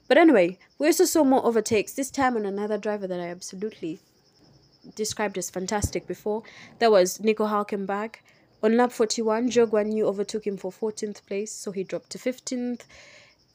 But 0.07 0.19
anyway, 0.19 0.59
we 0.79 0.87
also 0.87 1.05
saw 1.05 1.25
more 1.25 1.45
overtakes, 1.45 1.93
this 1.93 2.11
time 2.11 2.37
on 2.37 2.45
another 2.47 2.79
driver 2.79 3.07
that 3.07 3.21
I 3.21 3.29
absolutely 3.29 4.01
described 4.95 5.39
as 5.39 5.51
fantastic 5.51 6.07
before. 6.07 6.43
That 6.79 6.91
was 6.91 7.21
Nico 7.21 7.47
Hulkenberg. 7.47 8.17
On 8.63 8.77
lap 8.77 8.93
41, 8.93 9.51
Zhou 9.51 9.67
Guanyu 9.67 10.03
overtook 10.03 10.47
him 10.47 10.57
for 10.57 10.71
14th 10.71 11.25
place, 11.27 11.53
so 11.53 11.71
he 11.71 11.85
dropped 11.85 12.11
to 12.11 12.19
15th. 12.19 12.83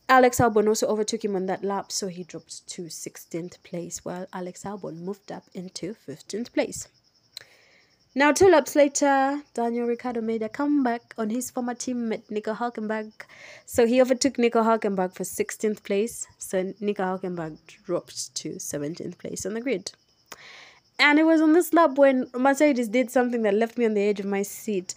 Alex 0.08 0.38
Albon 0.40 0.68
also 0.68 0.88
overtook 0.88 1.26
him 1.26 1.36
on 1.36 1.46
that 1.48 1.64
lap, 1.64 1.92
so 1.92 2.08
he 2.08 2.24
dropped 2.24 2.66
to 2.68 2.84
16th 2.84 3.62
place, 3.64 4.06
while 4.06 4.26
Alex 4.34 4.64
Albon 4.64 5.02
moved 5.02 5.32
up 5.32 5.44
into 5.54 5.96
15th 6.08 6.54
place. 6.54 6.88
Now, 8.18 8.32
two 8.32 8.48
laps 8.48 8.78
later, 8.78 9.42
Daniel 9.54 9.88
Ricciardo 9.88 10.22
made 10.22 10.42
a 10.42 10.48
comeback 10.48 11.14
on 11.18 11.30
his 11.30 11.52
former 11.52 11.76
teammate 11.76 12.32
Nico 12.32 12.54
Hulkenberg. 12.54 13.12
So 13.66 13.86
he 13.86 14.02
overtook 14.02 14.38
Nico 14.38 14.64
Hulkenberg 14.64 15.14
for 15.14 15.26
16th 15.26 15.84
place. 15.84 16.26
So 16.38 16.74
Nico 16.80 17.04
Hulkenberg 17.04 17.58
dropped 17.86 18.34
to 18.36 18.52
17th 18.52 19.18
place 19.18 19.46
on 19.46 19.54
the 19.54 19.60
grid. 19.60 19.92
And 20.98 21.20
it 21.20 21.26
was 21.26 21.42
on 21.42 21.52
this 21.52 21.74
lap 21.74 21.98
when 21.98 22.30
Mercedes 22.34 22.88
did 22.88 23.12
something 23.12 23.42
that 23.42 23.54
left 23.54 23.78
me 23.78 23.86
on 23.86 23.96
the 23.96 24.04
edge 24.04 24.22
of 24.22 24.28
my 24.28 24.44
seat. 24.44 24.96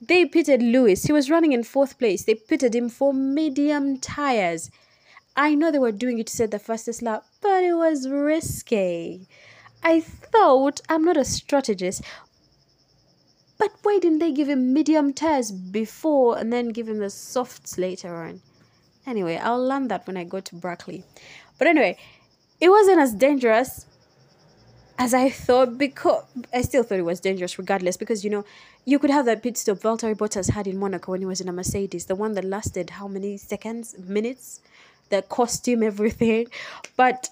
They 0.00 0.24
pitted 0.24 0.62
Lewis. 0.62 1.02
He 1.02 1.12
was 1.12 1.28
running 1.28 1.52
in 1.52 1.64
fourth 1.64 1.98
place. 1.98 2.24
They 2.24 2.34
pitted 2.34 2.74
him 2.74 2.88
for 2.88 3.12
medium 3.12 3.98
tires. 3.98 4.70
I 5.36 5.54
know 5.54 5.70
they 5.70 5.78
were 5.78 5.92
doing 5.92 6.18
it 6.18 6.28
to 6.28 6.36
set 6.36 6.50
the 6.52 6.58
fastest 6.58 7.02
lap, 7.02 7.26
but 7.42 7.62
it 7.62 7.74
was 7.74 8.08
risky. 8.08 9.28
I 9.82 10.00
thought, 10.00 10.80
I'm 10.88 11.04
not 11.04 11.16
a 11.16 11.24
strategist, 11.24 12.02
but 13.58 13.72
why 13.82 13.98
didn't 14.00 14.20
they 14.20 14.32
give 14.32 14.48
him 14.48 14.72
medium 14.72 15.12
tires 15.12 15.50
before 15.50 16.38
and 16.38 16.52
then 16.52 16.68
give 16.68 16.88
him 16.88 16.98
the 16.98 17.10
softs 17.10 17.76
later 17.76 18.14
on? 18.16 18.40
Anyway, 19.06 19.36
I'll 19.36 19.62
learn 19.62 19.88
that 19.88 20.06
when 20.06 20.16
I 20.16 20.24
go 20.24 20.40
to 20.40 20.54
Brackley. 20.54 21.02
But 21.58 21.66
anyway, 21.66 21.96
it 22.60 22.68
wasn't 22.68 23.00
as 23.00 23.14
dangerous 23.14 23.86
as 24.98 25.14
I 25.14 25.30
thought 25.30 25.78
because 25.78 26.24
I 26.52 26.62
still 26.62 26.82
thought 26.82 26.98
it 26.98 27.02
was 27.02 27.20
dangerous 27.20 27.58
regardless 27.58 27.96
because 27.96 28.24
you 28.24 28.30
know 28.30 28.44
you 28.84 28.98
could 28.98 29.10
have 29.10 29.26
that 29.26 29.42
pit 29.42 29.56
stop 29.56 29.78
Valtteri 29.78 30.16
Bottas 30.16 30.50
had 30.50 30.66
in 30.66 30.76
Monaco 30.76 31.12
when 31.12 31.20
he 31.20 31.26
was 31.26 31.40
in 31.40 31.48
a 31.48 31.52
Mercedes, 31.52 32.06
the 32.06 32.14
one 32.14 32.34
that 32.34 32.44
lasted 32.44 32.90
how 32.90 33.06
many 33.06 33.36
seconds, 33.36 33.94
minutes, 33.98 34.60
that 35.10 35.28
cost 35.28 35.66
him 35.66 35.82
everything. 35.82 36.46
But 36.96 37.30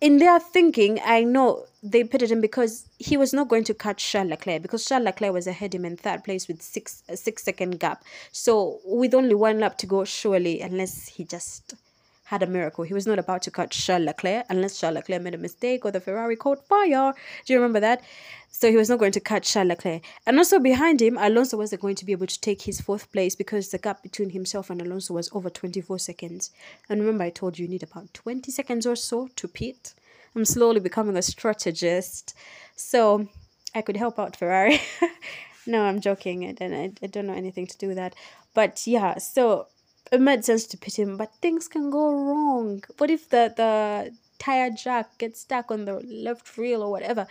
in 0.00 0.18
their 0.18 0.38
thinking, 0.40 1.00
I 1.04 1.24
know 1.24 1.66
they 1.82 2.04
pitted 2.04 2.30
him 2.30 2.40
because 2.40 2.88
he 2.98 3.16
was 3.16 3.32
not 3.32 3.48
going 3.48 3.64
to 3.64 3.74
catch 3.74 4.10
Charles 4.10 4.30
Leclerc 4.30 4.62
because 4.62 4.84
Charles 4.84 5.04
Leclerc 5.04 5.32
was 5.32 5.46
ahead 5.46 5.74
him 5.74 5.84
in 5.84 5.96
third 5.96 6.24
place 6.24 6.46
with 6.46 6.60
six 6.60 7.02
a 7.08 7.16
six 7.16 7.42
second 7.42 7.80
gap. 7.80 8.04
So 8.32 8.80
with 8.84 9.14
only 9.14 9.34
one 9.34 9.60
lap 9.60 9.78
to 9.78 9.86
go, 9.86 10.04
surely 10.04 10.60
unless 10.60 11.08
he 11.08 11.24
just 11.24 11.74
had 12.24 12.42
a 12.42 12.46
miracle, 12.46 12.84
he 12.84 12.94
was 12.94 13.06
not 13.06 13.18
about 13.18 13.42
to 13.42 13.50
catch 13.50 13.84
Charles 13.84 14.04
Leclerc 14.04 14.44
unless 14.50 14.78
Charles 14.78 14.96
Leclerc 14.96 15.22
made 15.22 15.34
a 15.34 15.38
mistake 15.38 15.84
or 15.84 15.90
the 15.90 16.00
Ferrari 16.00 16.36
caught 16.36 16.64
fire. 16.68 17.14
Do 17.46 17.52
you 17.52 17.58
remember 17.58 17.80
that? 17.80 18.02
So 18.50 18.70
he 18.70 18.76
was 18.76 18.90
not 18.90 18.98
going 18.98 19.12
to 19.12 19.20
catch 19.20 19.50
Charles 19.50 19.68
Leclerc. 19.68 20.02
And 20.26 20.36
also 20.36 20.58
behind 20.58 21.00
him, 21.00 21.16
Alonso 21.16 21.56
wasn't 21.56 21.80
going 21.80 21.96
to 21.96 22.04
be 22.04 22.12
able 22.12 22.26
to 22.26 22.40
take 22.40 22.62
his 22.62 22.80
fourth 22.80 23.10
place 23.10 23.34
because 23.34 23.70
the 23.70 23.78
gap 23.78 24.02
between 24.02 24.30
himself 24.30 24.68
and 24.68 24.82
Alonso 24.82 25.14
was 25.14 25.30
over 25.32 25.48
24 25.48 25.98
seconds. 25.98 26.50
And 26.90 27.00
remember, 27.00 27.24
I 27.24 27.30
told 27.30 27.58
you 27.58 27.64
you 27.64 27.70
need 27.70 27.82
about 27.82 28.12
20 28.12 28.52
seconds 28.52 28.86
or 28.86 28.96
so 28.96 29.30
to 29.34 29.48
pit. 29.48 29.94
I'm 30.34 30.44
slowly 30.44 30.80
becoming 30.80 31.16
a 31.16 31.22
strategist. 31.22 32.34
So 32.76 33.28
I 33.74 33.82
could 33.82 33.96
help 33.96 34.18
out 34.18 34.36
Ferrari. 34.36 34.80
no, 35.66 35.82
I'm 35.82 36.00
joking. 36.00 36.44
I, 36.44 36.64
I, 36.64 36.92
I 37.02 37.06
don't 37.06 37.26
know 37.26 37.34
anything 37.34 37.66
to 37.66 37.78
do 37.78 37.88
with 37.88 37.96
that. 37.96 38.14
But 38.54 38.86
yeah, 38.86 39.18
so 39.18 39.66
it 40.10 40.20
made 40.20 40.44
sense 40.44 40.66
to 40.66 40.76
pit 40.76 40.98
him, 40.98 41.16
but 41.16 41.32
things 41.40 41.68
can 41.68 41.90
go 41.90 42.12
wrong. 42.12 42.82
What 42.98 43.10
if 43.10 43.28
the, 43.28 43.52
the 43.56 44.12
tire 44.38 44.70
jack 44.70 45.18
gets 45.18 45.40
stuck 45.40 45.70
on 45.70 45.84
the 45.84 46.00
left 46.00 46.56
wheel 46.56 46.82
or 46.82 46.90
whatever? 46.90 47.26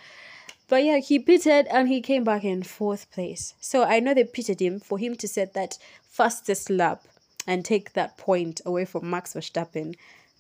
But 0.68 0.84
yeah, 0.84 1.00
he 1.00 1.18
pitted 1.20 1.66
and 1.68 1.88
he 1.88 2.00
came 2.00 2.24
back 2.24 2.44
in 2.44 2.62
fourth 2.64 3.12
place. 3.12 3.56
So 3.60 3.84
I 3.84 4.00
know 4.00 4.14
they 4.14 4.24
pitted 4.24 4.62
him 4.62 4.80
for 4.80 4.98
him 5.00 5.16
to 5.16 5.28
set 5.28 5.54
that 5.56 5.78
fastest 6.04 6.70
lap 6.70 7.04
and 7.48 7.66
take 7.66 7.94
that 7.94 8.18
point 8.18 8.62
away 8.66 8.86
from 8.86 9.10
Max 9.10 9.34
Verstappen. 9.34 9.96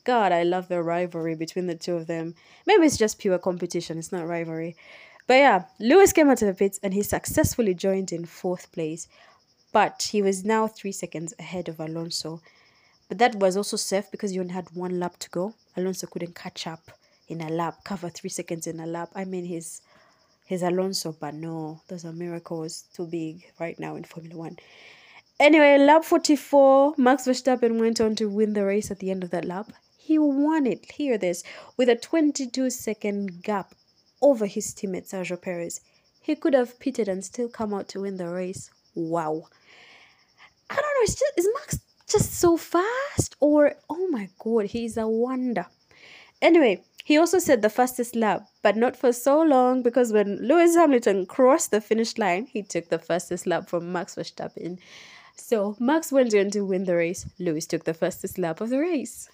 God, 0.09 0.31
I 0.31 0.41
love 0.41 0.69
the 0.69 0.81
rivalry 0.81 1.35
between 1.35 1.67
the 1.67 1.75
two 1.75 1.93
of 1.93 2.07
them. 2.07 2.33
Maybe 2.65 2.87
it's 2.87 2.97
just 2.97 3.19
pure 3.19 3.37
competition, 3.37 3.99
it's 3.99 4.11
not 4.11 4.27
rivalry. 4.27 4.75
But 5.27 5.35
yeah, 5.35 5.65
Lewis 5.79 6.13
came 6.13 6.31
out 6.31 6.41
of 6.41 6.47
the 6.47 6.55
pits 6.55 6.79
and 6.81 6.95
he 6.95 7.03
successfully 7.03 7.75
joined 7.75 8.11
in 8.11 8.25
fourth 8.25 8.71
place. 8.71 9.07
But 9.71 10.09
he 10.11 10.23
was 10.23 10.43
now 10.43 10.65
three 10.65 10.93
seconds 10.93 11.35
ahead 11.37 11.69
of 11.69 11.79
Alonso. 11.79 12.41
But 13.07 13.19
that 13.19 13.35
was 13.35 13.55
also 13.55 13.77
safe 13.77 14.09
because 14.09 14.33
you 14.33 14.41
only 14.41 14.55
had 14.55 14.75
one 14.75 14.99
lap 14.99 15.19
to 15.19 15.29
go. 15.29 15.53
Alonso 15.77 16.07
couldn't 16.07 16.33
catch 16.33 16.65
up 16.65 16.89
in 17.27 17.41
a 17.41 17.49
lap, 17.49 17.83
cover 17.83 18.09
three 18.09 18.31
seconds 18.31 18.65
in 18.65 18.79
a 18.79 18.87
lap. 18.87 19.09
I 19.13 19.25
mean, 19.25 19.45
he's, 19.45 19.83
he's 20.47 20.63
Alonso, 20.63 21.11
but 21.19 21.35
no, 21.35 21.81
those 21.87 22.03
are 22.03 22.13
miracles 22.13 22.85
too 22.95 23.05
big 23.05 23.45
right 23.59 23.79
now 23.79 23.95
in 23.95 24.05
Formula 24.05 24.35
One. 24.35 24.57
Anyway, 25.39 25.77
lap 25.77 26.03
44, 26.03 26.95
Max 26.97 27.27
Verstappen 27.27 27.79
went 27.79 28.01
on 28.01 28.15
to 28.15 28.27
win 28.27 28.53
the 28.53 28.65
race 28.65 28.89
at 28.89 28.97
the 28.97 29.11
end 29.11 29.23
of 29.23 29.29
that 29.29 29.45
lap. 29.45 29.71
He 30.09 30.17
won 30.17 30.65
it, 30.65 30.93
hear 30.93 31.19
this, 31.19 31.43
with 31.77 31.87
a 31.87 31.95
22 31.95 32.71
second 32.71 33.43
gap 33.43 33.75
over 34.23 34.47
his 34.47 34.73
teammate 34.73 35.07
Sergio 35.07 35.39
Perez. 35.39 35.81
He 36.19 36.33
could 36.33 36.55
have 36.55 36.79
pitted 36.79 37.07
and 37.07 37.23
still 37.23 37.47
come 37.47 37.75
out 37.75 37.87
to 37.89 38.01
win 38.01 38.17
the 38.17 38.27
race. 38.27 38.71
Wow. 38.95 39.43
I 40.67 40.75
don't 40.77 40.83
know, 40.83 41.05
just, 41.05 41.23
is 41.37 41.47
Max 41.53 41.79
just 42.09 42.33
so 42.33 42.57
fast? 42.57 43.35
Or, 43.39 43.75
oh 43.87 44.07
my 44.07 44.29
god, 44.39 44.65
he's 44.65 44.97
a 44.97 45.07
wonder. 45.07 45.67
Anyway, 46.41 46.83
he 47.03 47.15
also 47.15 47.37
said 47.37 47.61
the 47.61 47.69
fastest 47.69 48.15
lap, 48.15 48.47
but 48.63 48.75
not 48.75 48.97
for 48.97 49.13
so 49.13 49.39
long 49.39 49.83
because 49.83 50.11
when 50.11 50.37
Lewis 50.37 50.75
Hamilton 50.75 51.27
crossed 51.27 51.69
the 51.69 51.81
finish 51.81 52.17
line, 52.17 52.47
he 52.47 52.63
took 52.63 52.89
the 52.89 52.97
fastest 52.97 53.45
lap 53.45 53.69
from 53.69 53.91
Max 53.91 54.15
Verstappen. 54.15 54.79
So 55.35 55.75
Max 55.79 56.11
went 56.11 56.33
on 56.33 56.49
to 56.49 56.65
win 56.65 56.85
the 56.85 56.95
race. 56.95 57.27
Lewis 57.37 57.67
took 57.67 57.83
the 57.83 57.93
fastest 57.93 58.39
lap 58.39 58.59
of 58.59 58.71
the 58.71 58.79
race. 58.79 59.29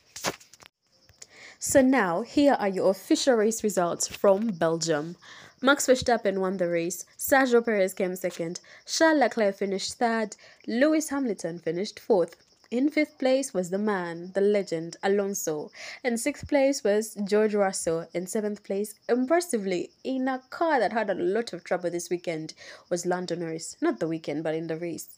So 1.67 1.81
now, 1.81 2.21
here 2.21 2.53
are 2.59 2.69
your 2.69 2.91
official 2.91 3.33
race 3.33 3.63
results 3.63 4.07
from 4.07 4.49
Belgium. 4.49 5.15
Max 5.63 5.87
Verstappen 5.87 6.37
won 6.37 6.57
the 6.57 6.69
race, 6.69 7.05
Sergio 7.17 7.65
Perez 7.65 7.95
came 7.95 8.15
second, 8.15 8.59
Charles 8.85 9.17
Leclerc 9.17 9.55
finished 9.55 9.95
third, 9.95 10.35
Lewis 10.67 11.09
Hamilton 11.09 11.57
finished 11.57 11.99
fourth. 11.99 12.35
In 12.69 12.89
fifth 12.89 13.17
place 13.17 13.51
was 13.51 13.71
the 13.71 13.79
man, 13.79 14.31
the 14.35 14.41
legend, 14.41 14.97
Alonso. 15.01 15.71
In 16.03 16.19
sixth 16.19 16.47
place 16.47 16.83
was 16.83 17.15
George 17.25 17.55
Russell. 17.55 18.07
In 18.13 18.27
seventh 18.27 18.63
place, 18.63 18.93
impressively, 19.09 19.89
in 20.03 20.27
a 20.27 20.43
car 20.51 20.79
that 20.79 20.93
had 20.93 21.09
a 21.09 21.15
lot 21.15 21.51
of 21.51 21.63
trouble 21.63 21.89
this 21.89 22.11
weekend, 22.11 22.53
was 22.91 23.07
Lando 23.07 23.33
Norris. 23.33 23.75
Not 23.81 23.99
the 23.99 24.07
weekend, 24.07 24.43
but 24.43 24.53
in 24.53 24.67
the 24.67 24.77
race. 24.77 25.17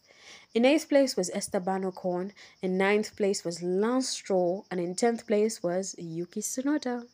In 0.57 0.65
eighth 0.65 0.89
place 0.89 1.15
was 1.15 1.29
Esteban 1.35 1.83
Ocon, 1.83 2.31
in 2.63 2.79
ninth 2.79 3.15
place 3.15 3.45
was 3.45 3.61
Lance 3.61 4.09
Stroll, 4.09 4.65
and 4.71 4.79
in 4.79 4.95
tenth 4.95 5.27
place 5.27 5.61
was 5.61 5.93
Yuki 5.99 6.41
Tsunoda. 6.41 7.05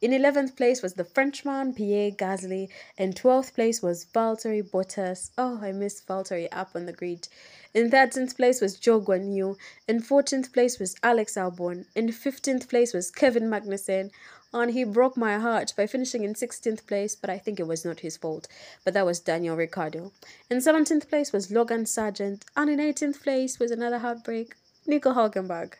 In 0.00 0.14
eleventh 0.14 0.56
place 0.56 0.80
was 0.80 0.94
the 0.94 1.04
Frenchman 1.04 1.74
Pierre 1.74 2.12
Gasly, 2.12 2.70
in 2.96 3.12
twelfth 3.12 3.54
place 3.54 3.82
was 3.82 4.06
Valtteri 4.06 4.62
Bottas. 4.62 5.32
Oh, 5.36 5.60
I 5.60 5.72
miss 5.72 6.00
Valtteri 6.00 6.48
up 6.50 6.70
on 6.74 6.86
the 6.86 6.94
grid. 6.94 7.28
In 7.74 7.90
thirteenth 7.90 8.36
place 8.36 8.60
was 8.60 8.76
Zhou 8.76 9.02
Guanyu. 9.02 9.56
In 9.88 10.00
fourteenth 10.00 10.52
place 10.52 10.78
was 10.78 10.94
Alex 11.02 11.36
Albon. 11.36 11.86
In 11.94 12.12
fifteenth 12.12 12.68
place 12.68 12.92
was 12.92 13.10
Kevin 13.10 13.44
Magnussen 13.48 14.10
and 14.54 14.72
he 14.72 14.84
broke 14.84 15.16
my 15.16 15.38
heart 15.38 15.72
by 15.76 15.86
finishing 15.86 16.24
in 16.24 16.34
16th 16.34 16.86
place, 16.86 17.16
but 17.16 17.30
I 17.30 17.38
think 17.38 17.58
it 17.58 17.66
was 17.66 17.84
not 17.84 18.00
his 18.00 18.18
fault. 18.18 18.48
But 18.84 18.94
that 18.94 19.06
was 19.06 19.20
Daniel 19.20 19.56
Ricciardo. 19.56 20.12
In 20.50 20.58
17th 20.58 21.08
place 21.08 21.32
was 21.32 21.50
Logan 21.50 21.84
Sargeant, 21.84 22.42
and 22.56 22.68
in 22.68 22.78
18th 22.78 23.22
place 23.22 23.58
was 23.58 23.70
another 23.70 23.98
heartbreak. 23.98 24.54
Nico 24.84 25.12
Hulkenberg. 25.12 25.74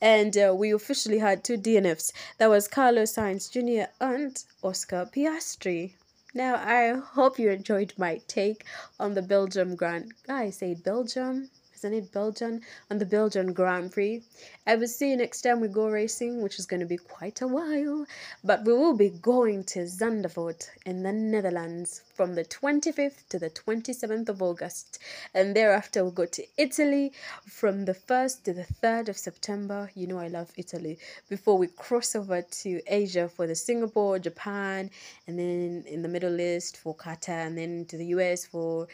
And 0.00 0.36
uh, 0.36 0.52
we 0.54 0.72
officially 0.72 1.20
had 1.20 1.44
two 1.44 1.56
DNFs. 1.56 2.12
That 2.38 2.50
was 2.50 2.66
Carlos 2.66 3.14
Sainz 3.14 3.48
Jr. 3.50 3.88
and 4.00 4.42
Oscar 4.62 5.08
Piastri. 5.14 5.92
Now, 6.38 6.54
I 6.54 6.92
hope 6.92 7.40
you 7.40 7.50
enjoyed 7.50 7.94
my 7.98 8.20
take 8.28 8.64
on 9.00 9.14
the 9.14 9.22
Belgium 9.22 9.74
Grand. 9.74 10.12
I 10.28 10.50
say 10.50 10.72
Belgium 10.74 11.50
isn't 11.74 11.94
it 11.94 12.12
Belgium 12.12 12.60
on 12.90 12.98
the 12.98 13.06
Belgian 13.06 13.52
Grand 13.52 13.92
Prix? 13.92 14.22
I 14.66 14.74
will 14.74 14.88
see 14.88 15.10
you 15.10 15.16
next 15.16 15.42
time 15.42 15.60
we 15.60 15.68
go 15.68 15.88
racing, 15.88 16.42
which 16.42 16.58
is 16.58 16.66
going 16.66 16.80
to 16.80 16.86
be 16.86 16.96
quite 16.96 17.40
a 17.40 17.46
while. 17.46 18.04
But 18.42 18.64
we 18.64 18.72
will 18.72 18.96
be 18.96 19.10
going 19.10 19.62
to 19.74 19.80
Zandvoort 19.80 20.70
in 20.84 21.04
the 21.04 21.12
Netherlands 21.12 22.02
from 22.18 22.34
the 22.34 22.44
25th 22.44 23.28
to 23.28 23.38
the 23.38 23.48
27th 23.48 24.28
of 24.28 24.42
August. 24.42 24.98
And 25.34 25.54
thereafter, 25.54 26.02
we'll 26.02 26.10
go 26.10 26.26
to 26.26 26.44
Italy 26.56 27.12
from 27.46 27.84
the 27.84 27.94
1st 27.94 28.42
to 28.42 28.52
the 28.52 28.66
3rd 28.82 29.10
of 29.10 29.16
September. 29.16 29.92
You 29.94 30.08
know, 30.08 30.18
I 30.18 30.26
love 30.26 30.50
Italy. 30.56 30.98
Before 31.28 31.56
we 31.56 31.68
cross 31.68 32.16
over 32.16 32.42
to 32.42 32.80
Asia 32.88 33.28
for 33.28 33.46
the 33.46 33.54
Singapore, 33.54 34.18
Japan, 34.18 34.90
and 35.28 35.38
then 35.38 35.84
in 35.86 36.02
the 36.02 36.08
Middle 36.08 36.40
East 36.40 36.78
for 36.78 36.92
Qatar, 36.92 37.46
and 37.46 37.56
then 37.56 37.84
to 37.84 37.96
the 37.96 38.06
US 38.06 38.44
for 38.44 38.88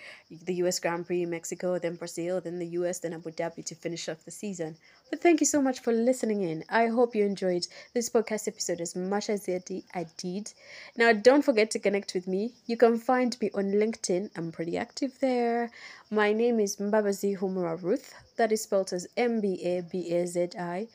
the 0.45 0.57
US 0.57 0.79
Grand 0.79 1.07
Prix, 1.07 1.25
Mexico, 1.25 1.79
then 1.79 1.95
Brazil, 1.95 2.43
then 2.43 2.59
the 2.59 2.73
US, 2.79 2.99
then 2.99 3.15
Abu 3.15 3.31
Dhabi 3.31 3.65
to 3.65 3.75
finish 3.75 4.07
off 4.11 4.23
the 4.27 4.31
season. 4.31 4.77
Thank 5.21 5.41
you 5.41 5.47
so 5.47 5.63
much 5.63 5.81
for 5.81 5.93
listening 5.93 6.43
in. 6.43 6.65
I 6.69 6.89
hope 6.89 7.15
you 7.15 7.25
enjoyed 7.25 7.69
this 7.93 8.09
podcast 8.11 8.49
episode 8.49 8.81
as 8.81 8.97
much 8.97 9.31
as 9.31 9.49
I 9.49 10.07
did. 10.17 10.53
Now, 10.97 11.13
don't 11.13 11.45
forget 11.45 11.71
to 11.73 11.79
connect 11.79 12.15
with 12.15 12.27
me. 12.27 12.55
You 12.67 12.77
can 12.77 12.99
find 12.99 13.37
me 13.41 13.51
on 13.55 13.73
LinkedIn. 13.73 14.31
I'm 14.35 14.51
pretty 14.51 14.77
active 14.77 15.21
there. 15.21 15.71
My 16.11 16.33
name 16.33 16.59
is 16.59 16.77
Mbabazi 16.77 17.39
Humura 17.39 17.81
Ruth. 17.81 18.15
That 18.37 18.51
is 18.51 18.63
spelled 18.63 18.93
as 18.93 19.07
M 19.17 19.41
B 19.41 19.63
A 19.65 19.83
B 19.83 20.11
A 20.13 20.27
Z 20.27 20.49
I. 20.59 20.89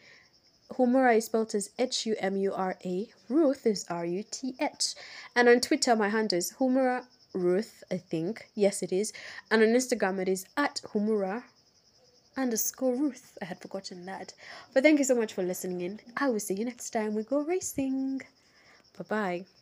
Humura 0.74 1.16
is 1.16 1.26
spelled 1.26 1.56
as 1.56 1.70
H 1.80 2.06
U 2.06 2.16
M 2.20 2.36
U 2.36 2.54
R 2.54 2.78
A. 2.84 3.10
Ruth 3.30 3.66
is 3.66 3.86
R 3.90 4.06
U 4.06 4.24
T 4.30 4.56
H. 4.60 4.96
And 5.36 5.48
on 5.48 5.62
Twitter, 5.62 5.96
my 5.96 6.10
handle 6.10 6.38
is 6.38 6.54
Humura 6.60 7.06
Ruth, 7.34 7.84
I 7.90 7.98
think. 7.98 8.50
Yes, 8.54 8.84
it 8.84 8.92
is. 8.92 9.14
And 9.50 9.62
on 9.62 9.70
Instagram, 9.70 10.20
it 10.20 10.28
is 10.28 10.46
at 10.58 10.82
Humura 10.94 11.44
underscore 12.38 12.96
Ruth. 12.96 13.38
I 13.42 13.46
had 13.46 13.62
forgotten 13.62 14.06
that. 14.06 14.34
But 14.74 14.84
thank 14.84 15.00
you 15.00 15.06
so 15.06 15.16
much 15.16 15.34
for 15.34 15.44
listening 15.44 15.82
in. 15.82 16.00
I 16.18 16.30
will 16.30 16.40
see 16.40 16.56
you 16.56 16.66
next 16.66 16.92
time 16.92 17.14
we 17.16 17.24
go 17.24 17.42
racing. 17.42 18.22
Bye 18.98 19.06
bye. 19.10 19.46